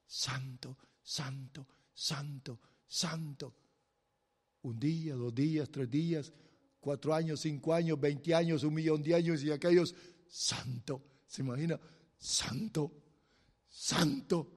Santo, 0.05 0.77
santo, 1.07 1.65
santo, 1.93 2.59
santo. 2.85 3.55
Un 4.63 4.77
día, 4.77 5.15
dos 5.15 5.33
días, 5.33 5.69
tres 5.71 5.89
días, 5.89 6.33
cuatro 6.81 7.13
años, 7.13 7.39
cinco 7.39 7.73
años, 7.73 7.97
veinte 7.97 8.35
años, 8.35 8.63
un 8.63 8.73
millón 8.73 9.01
de 9.01 9.15
años 9.15 9.41
y 9.41 9.49
aquellos, 9.49 9.95
santo. 10.27 11.01
¿Se 11.25 11.41
imagina? 11.41 11.79
Santo, 12.17 12.91
santo. 13.69 14.51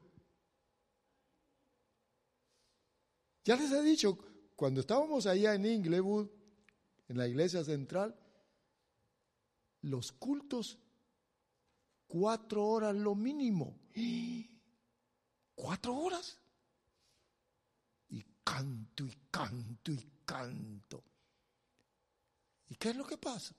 Ya 3.44 3.54
les 3.54 3.70
he 3.70 3.82
dicho, 3.82 4.18
cuando 4.56 4.80
estábamos 4.80 5.26
allá 5.26 5.54
en 5.54 5.66
Inglewood, 5.66 6.28
en 7.06 7.16
la 7.16 7.28
iglesia 7.28 7.62
central, 7.62 8.18
los 9.82 10.10
cultos, 10.10 10.78
cuatro 12.08 12.66
horas 12.66 12.96
lo 12.96 13.14
mínimo. 13.14 13.78
¿Cuatro 15.60 15.94
horas? 15.94 16.38
canto 18.42 19.04
y 19.04 19.16
canto 19.30 19.92
y 19.92 20.10
canto. 20.24 21.04
¿Y 22.68 22.74
qué 22.76 22.90
es 22.90 22.96
lo 22.96 23.06
que 23.06 23.18
pasa? 23.18 23.54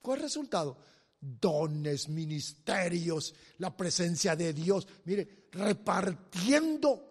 ¿Cuál 0.00 0.18
es 0.18 0.22
el 0.22 0.28
resultado? 0.28 0.78
Dones, 1.20 2.08
ministerios, 2.08 3.34
la 3.58 3.76
presencia 3.76 4.36
de 4.36 4.52
Dios. 4.52 4.86
Mire, 5.04 5.48
repartiendo. 5.50 7.02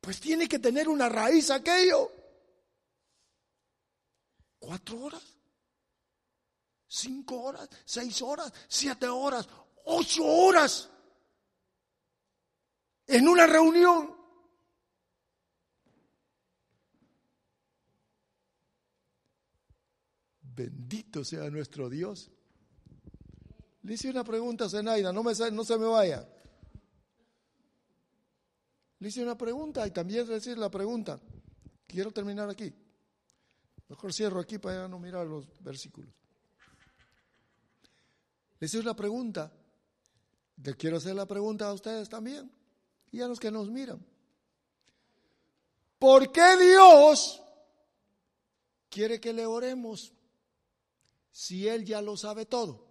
Pues 0.00 0.20
tiene 0.20 0.48
que 0.48 0.58
tener 0.58 0.88
una 0.88 1.08
raíz 1.08 1.50
aquello. 1.50 2.10
Cuatro 4.58 5.00
horas, 5.00 5.22
cinco 6.88 7.40
horas, 7.42 7.68
seis 7.84 8.20
horas, 8.20 8.52
siete 8.66 9.06
horas, 9.06 9.48
ocho 9.88 10.24
horas 10.24 10.90
en 13.06 13.26
una 13.26 13.46
reunión. 13.46 14.14
Bendito 20.42 21.24
sea 21.24 21.48
nuestro 21.50 21.88
Dios. 21.88 22.30
Le 23.82 23.94
hice 23.94 24.10
una 24.10 24.24
pregunta 24.24 24.66
a 24.66 24.68
Zenaida, 24.68 25.12
no, 25.12 25.22
me, 25.22 25.32
no 25.52 25.64
se 25.64 25.78
me 25.78 25.86
vaya. 25.86 26.28
Le 28.98 29.08
hice 29.08 29.22
una 29.22 29.38
pregunta 29.38 29.86
y 29.86 29.90
también 29.92 30.26
decir 30.26 30.58
la 30.58 30.70
pregunta. 30.70 31.20
Quiero 31.86 32.10
terminar 32.10 32.50
aquí. 32.50 32.74
Mejor 33.88 34.12
cierro 34.12 34.40
aquí 34.40 34.58
para 34.58 34.88
no 34.88 34.98
mirar 34.98 35.26
los 35.26 35.46
versículos. 35.62 36.12
Le 38.58 38.66
hice 38.66 38.80
una 38.80 38.94
pregunta. 38.94 39.50
Le 40.62 40.74
quiero 40.74 40.96
hacer 40.96 41.14
la 41.14 41.26
pregunta 41.26 41.68
a 41.68 41.72
ustedes 41.72 42.08
también 42.08 42.50
y 43.12 43.20
a 43.20 43.28
los 43.28 43.38
que 43.38 43.50
nos 43.50 43.70
miran. 43.70 44.04
¿Por 45.98 46.30
qué 46.32 46.56
Dios 46.56 47.42
quiere 48.88 49.20
que 49.20 49.32
le 49.32 49.46
oremos 49.46 50.12
si 51.30 51.66
Él 51.68 51.84
ya 51.84 52.02
lo 52.02 52.16
sabe 52.16 52.46
todo? 52.46 52.86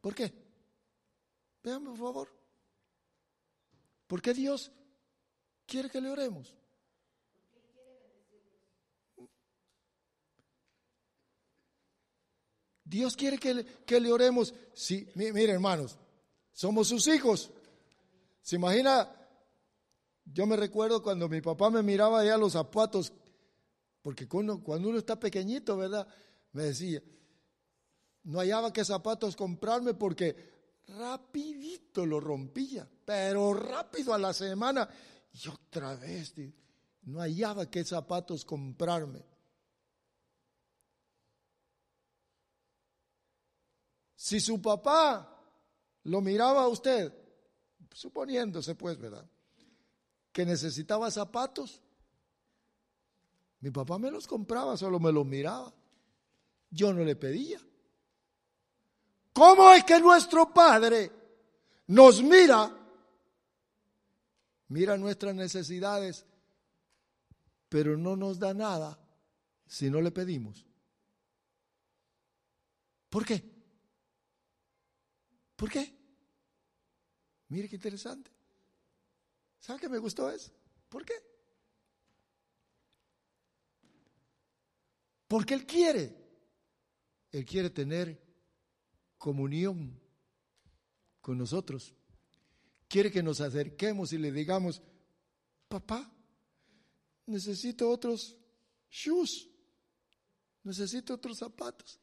¿Por 0.00 0.14
qué? 0.14 0.32
Vean, 1.62 1.84
por 1.84 1.96
favor. 1.96 2.28
¿Por 4.06 4.22
qué 4.22 4.34
Dios 4.34 4.72
quiere 5.66 5.90
que 5.90 6.00
le 6.00 6.10
oremos? 6.10 6.57
Dios 12.88 13.16
quiere 13.16 13.38
que 13.38 13.54
le, 13.54 13.64
que 13.64 14.00
le 14.00 14.10
oremos. 14.10 14.54
Sí, 14.72 15.08
miren 15.14 15.50
hermanos, 15.50 15.98
somos 16.52 16.88
sus 16.88 17.06
hijos. 17.06 17.50
¿Se 18.40 18.56
imagina? 18.56 19.14
Yo 20.24 20.46
me 20.46 20.56
recuerdo 20.56 21.02
cuando 21.02 21.28
mi 21.28 21.40
papá 21.40 21.70
me 21.70 21.82
miraba 21.82 22.20
allá 22.20 22.36
los 22.38 22.52
zapatos, 22.52 23.12
porque 24.02 24.26
cuando, 24.26 24.62
cuando 24.62 24.88
uno 24.88 24.98
está 24.98 25.18
pequeñito, 25.20 25.76
¿verdad? 25.76 26.06
Me 26.52 26.64
decía, 26.64 27.02
no 28.24 28.38
hallaba 28.38 28.72
qué 28.72 28.84
zapatos 28.84 29.36
comprarme 29.36 29.94
porque 29.94 30.34
rapidito 30.88 32.06
lo 32.06 32.20
rompía, 32.20 32.88
pero 33.04 33.52
rápido 33.52 34.14
a 34.14 34.18
la 34.18 34.32
semana 34.32 34.88
y 35.32 35.48
otra 35.48 35.94
vez 35.94 36.34
no 37.02 37.20
hallaba 37.20 37.70
qué 37.70 37.84
zapatos 37.84 38.44
comprarme. 38.44 39.24
Si 44.28 44.40
su 44.40 44.60
papá 44.60 45.26
lo 46.02 46.20
miraba 46.20 46.64
a 46.64 46.68
usted, 46.68 47.10
suponiéndose 47.90 48.74
pues, 48.74 48.98
¿verdad? 48.98 49.26
Que 50.30 50.44
necesitaba 50.44 51.10
zapatos, 51.10 51.80
mi 53.60 53.70
papá 53.70 53.98
me 53.98 54.10
los 54.10 54.26
compraba, 54.26 54.76
solo 54.76 55.00
me 55.00 55.10
los 55.12 55.24
miraba. 55.24 55.72
Yo 56.68 56.92
no 56.92 57.04
le 57.04 57.16
pedía. 57.16 57.58
¿Cómo 59.32 59.72
es 59.72 59.82
que 59.84 59.98
nuestro 59.98 60.52
Padre 60.52 61.10
nos 61.86 62.22
mira? 62.22 62.70
Mira 64.68 64.98
nuestras 64.98 65.34
necesidades, 65.34 66.26
pero 67.70 67.96
no 67.96 68.14
nos 68.14 68.38
da 68.38 68.52
nada 68.52 69.00
si 69.66 69.88
no 69.88 70.02
le 70.02 70.10
pedimos. 70.10 70.66
¿Por 73.08 73.24
qué? 73.24 73.57
¿Por 75.58 75.68
qué? 75.68 75.92
Mire 77.48 77.68
qué 77.68 77.74
interesante. 77.74 78.30
¿Sabe 79.58 79.80
qué 79.80 79.88
me 79.88 79.98
gustó 79.98 80.30
eso? 80.30 80.52
¿Por 80.88 81.04
qué? 81.04 81.14
Porque 85.26 85.54
Él 85.54 85.66
quiere. 85.66 86.16
Él 87.32 87.44
quiere 87.44 87.70
tener 87.70 88.22
comunión 89.18 90.00
con 91.20 91.36
nosotros. 91.36 91.92
Quiere 92.86 93.10
que 93.10 93.24
nos 93.24 93.40
acerquemos 93.40 94.12
y 94.12 94.18
le 94.18 94.30
digamos, 94.30 94.80
papá, 95.66 96.08
necesito 97.26 97.90
otros 97.90 98.36
shoes, 98.88 99.48
necesito 100.62 101.14
otros 101.14 101.38
zapatos. 101.38 101.98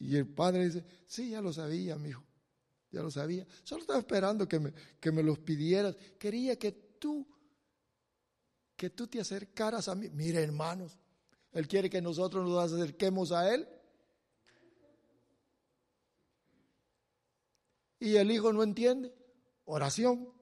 Y 0.00 0.16
el 0.16 0.26
padre 0.26 0.66
dice, 0.66 0.84
sí, 1.06 1.30
ya 1.30 1.40
lo 1.40 1.52
sabía, 1.52 1.96
mi 1.96 2.08
hijo, 2.08 2.27
ya 2.90 3.02
lo 3.02 3.10
sabía. 3.10 3.46
Solo 3.64 3.82
estaba 3.82 3.98
esperando 3.98 4.48
que 4.48 4.58
me, 4.58 4.72
que 5.00 5.12
me 5.12 5.22
los 5.22 5.38
pidieras. 5.38 5.96
Quería 6.18 6.58
que 6.58 6.72
tú, 6.72 7.26
que 8.76 8.90
tú 8.90 9.06
te 9.06 9.20
acercaras 9.20 9.88
a 9.88 9.94
mí. 9.94 10.08
Mire, 10.10 10.42
hermanos, 10.42 10.98
Él 11.52 11.68
quiere 11.68 11.90
que 11.90 12.00
nosotros 12.00 12.48
nos 12.48 12.72
acerquemos 12.72 13.32
a 13.32 13.54
Él 13.54 13.68
y 18.00 18.16
el 18.16 18.30
hijo 18.30 18.52
no 18.52 18.62
entiende. 18.62 19.14
Oración. 19.64 20.32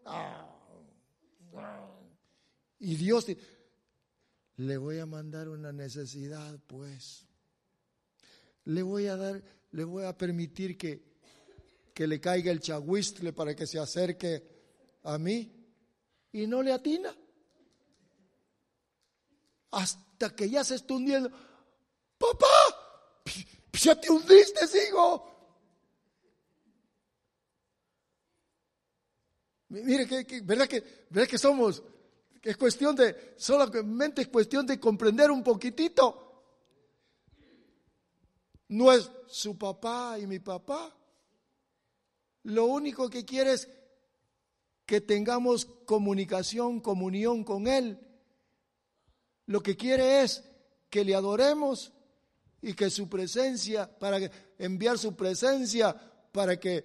Y 2.78 2.94
Dios 2.96 3.26
le 4.56 4.76
voy 4.76 4.98
a 4.98 5.06
mandar 5.06 5.48
una 5.48 5.72
necesidad, 5.72 6.60
pues. 6.66 7.26
Le 8.64 8.82
voy 8.82 9.06
a 9.06 9.16
dar, 9.16 9.42
le 9.70 9.84
voy 9.84 10.04
a 10.04 10.16
permitir 10.16 10.76
que, 10.76 11.05
que 11.96 12.06
le 12.06 12.20
caiga 12.20 12.52
el 12.52 12.60
chahuistle 12.60 13.32
para 13.32 13.56
que 13.56 13.66
se 13.66 13.78
acerque 13.78 14.42
a 15.04 15.16
mí 15.16 15.50
y 16.30 16.46
no 16.46 16.62
le 16.62 16.70
atina. 16.70 17.16
Hasta 19.70 20.36
que 20.36 20.50
ya 20.50 20.62
se 20.62 20.74
está 20.74 20.92
hundiendo. 20.92 21.30
Papá, 22.18 22.46
ya 23.72 23.98
te 23.98 24.10
hundiste, 24.10 24.66
hijo. 24.86 25.32
Mire, 29.68 30.06
que, 30.06 30.42
¿verdad, 30.42 30.68
que, 30.68 31.06
¿verdad 31.08 31.30
que 31.30 31.38
somos? 31.38 31.82
es 32.42 32.58
cuestión 32.58 32.94
de, 32.94 33.32
solamente 33.38 34.20
es 34.20 34.28
cuestión 34.28 34.66
de 34.66 34.78
comprender 34.78 35.30
un 35.30 35.42
poquitito. 35.42 36.44
No 38.68 38.92
es 38.92 39.10
su 39.28 39.56
papá 39.56 40.18
y 40.18 40.26
mi 40.26 40.40
papá. 40.40 40.94
Lo 42.46 42.66
único 42.66 43.10
que 43.10 43.24
quiere 43.24 43.54
es 43.54 43.68
que 44.84 45.00
tengamos 45.00 45.64
comunicación, 45.64 46.80
comunión 46.80 47.42
con 47.42 47.66
Él. 47.66 47.98
Lo 49.46 49.60
que 49.60 49.76
quiere 49.76 50.22
es 50.22 50.44
que 50.88 51.04
le 51.04 51.16
adoremos 51.16 51.92
y 52.62 52.74
que 52.74 52.88
su 52.88 53.08
presencia, 53.08 53.98
para 53.98 54.30
enviar 54.58 54.96
su 54.96 55.16
presencia, 55.16 55.92
para 56.30 56.58
que 56.60 56.84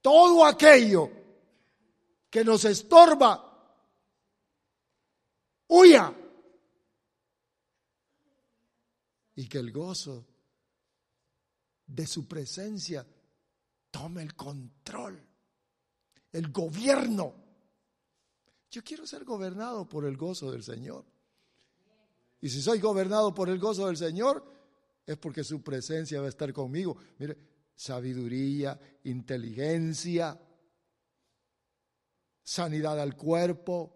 todo 0.00 0.46
aquello 0.46 1.10
que 2.30 2.42
nos 2.42 2.64
estorba, 2.64 3.84
huya. 5.66 6.14
Y 9.36 9.46
que 9.46 9.58
el 9.58 9.70
gozo 9.70 10.24
de 11.86 12.06
su 12.06 12.26
presencia 12.26 13.06
tome 13.90 14.22
el 14.22 14.34
control, 14.34 15.22
el 16.32 16.50
gobierno. 16.52 17.34
Yo 18.70 18.82
quiero 18.84 19.06
ser 19.06 19.24
gobernado 19.24 19.88
por 19.88 20.04
el 20.04 20.16
gozo 20.16 20.50
del 20.50 20.62
Señor. 20.62 21.04
Y 22.40 22.48
si 22.48 22.62
soy 22.62 22.80
gobernado 22.80 23.34
por 23.34 23.48
el 23.48 23.58
gozo 23.58 23.86
del 23.86 23.96
Señor, 23.96 24.44
es 25.06 25.16
porque 25.16 25.42
su 25.42 25.62
presencia 25.62 26.20
va 26.20 26.26
a 26.26 26.30
estar 26.30 26.52
conmigo. 26.52 26.96
Mire, 27.18 27.36
sabiduría, 27.74 28.78
inteligencia, 29.04 30.38
sanidad 32.42 33.00
al 33.00 33.16
cuerpo, 33.16 33.94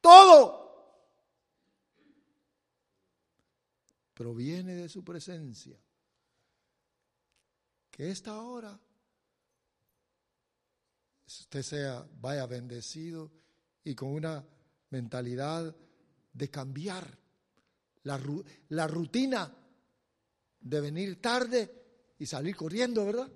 todo 0.00 0.64
proviene 4.14 4.74
de 4.74 4.88
su 4.88 5.04
presencia. 5.04 5.78
Que 7.94 8.10
esta 8.10 8.42
hora 8.42 8.76
usted 11.26 11.62
sea, 11.62 12.04
vaya 12.20 12.44
bendecido 12.46 13.30
y 13.84 13.94
con 13.94 14.08
una 14.08 14.44
mentalidad 14.90 15.72
de 16.32 16.50
cambiar 16.50 17.16
la, 18.02 18.20
la 18.70 18.88
rutina 18.88 19.56
de 20.58 20.80
venir 20.80 21.22
tarde 21.22 22.14
y 22.18 22.26
salir 22.26 22.56
corriendo, 22.56 23.06
¿verdad? 23.06 23.30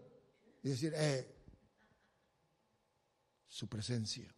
Y 0.64 0.70
decir, 0.70 0.92
eh, 0.96 1.36
su 3.46 3.68
presencia, 3.68 4.28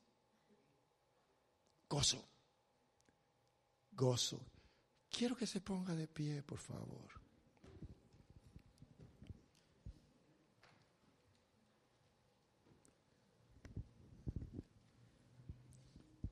gozo, 1.89 2.29
gozo. 3.93 4.45
Quiero 5.09 5.35
que 5.35 5.47
se 5.47 5.63
ponga 5.63 5.95
de 5.95 6.07
pie, 6.07 6.43
por 6.43 6.59
favor. 6.59 7.20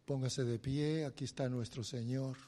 Póngase 0.09 0.42
de 0.42 0.59
pie, 0.59 1.04
aquí 1.04 1.24
está 1.26 1.50
nuestro 1.50 1.84
Señor. 1.84 2.38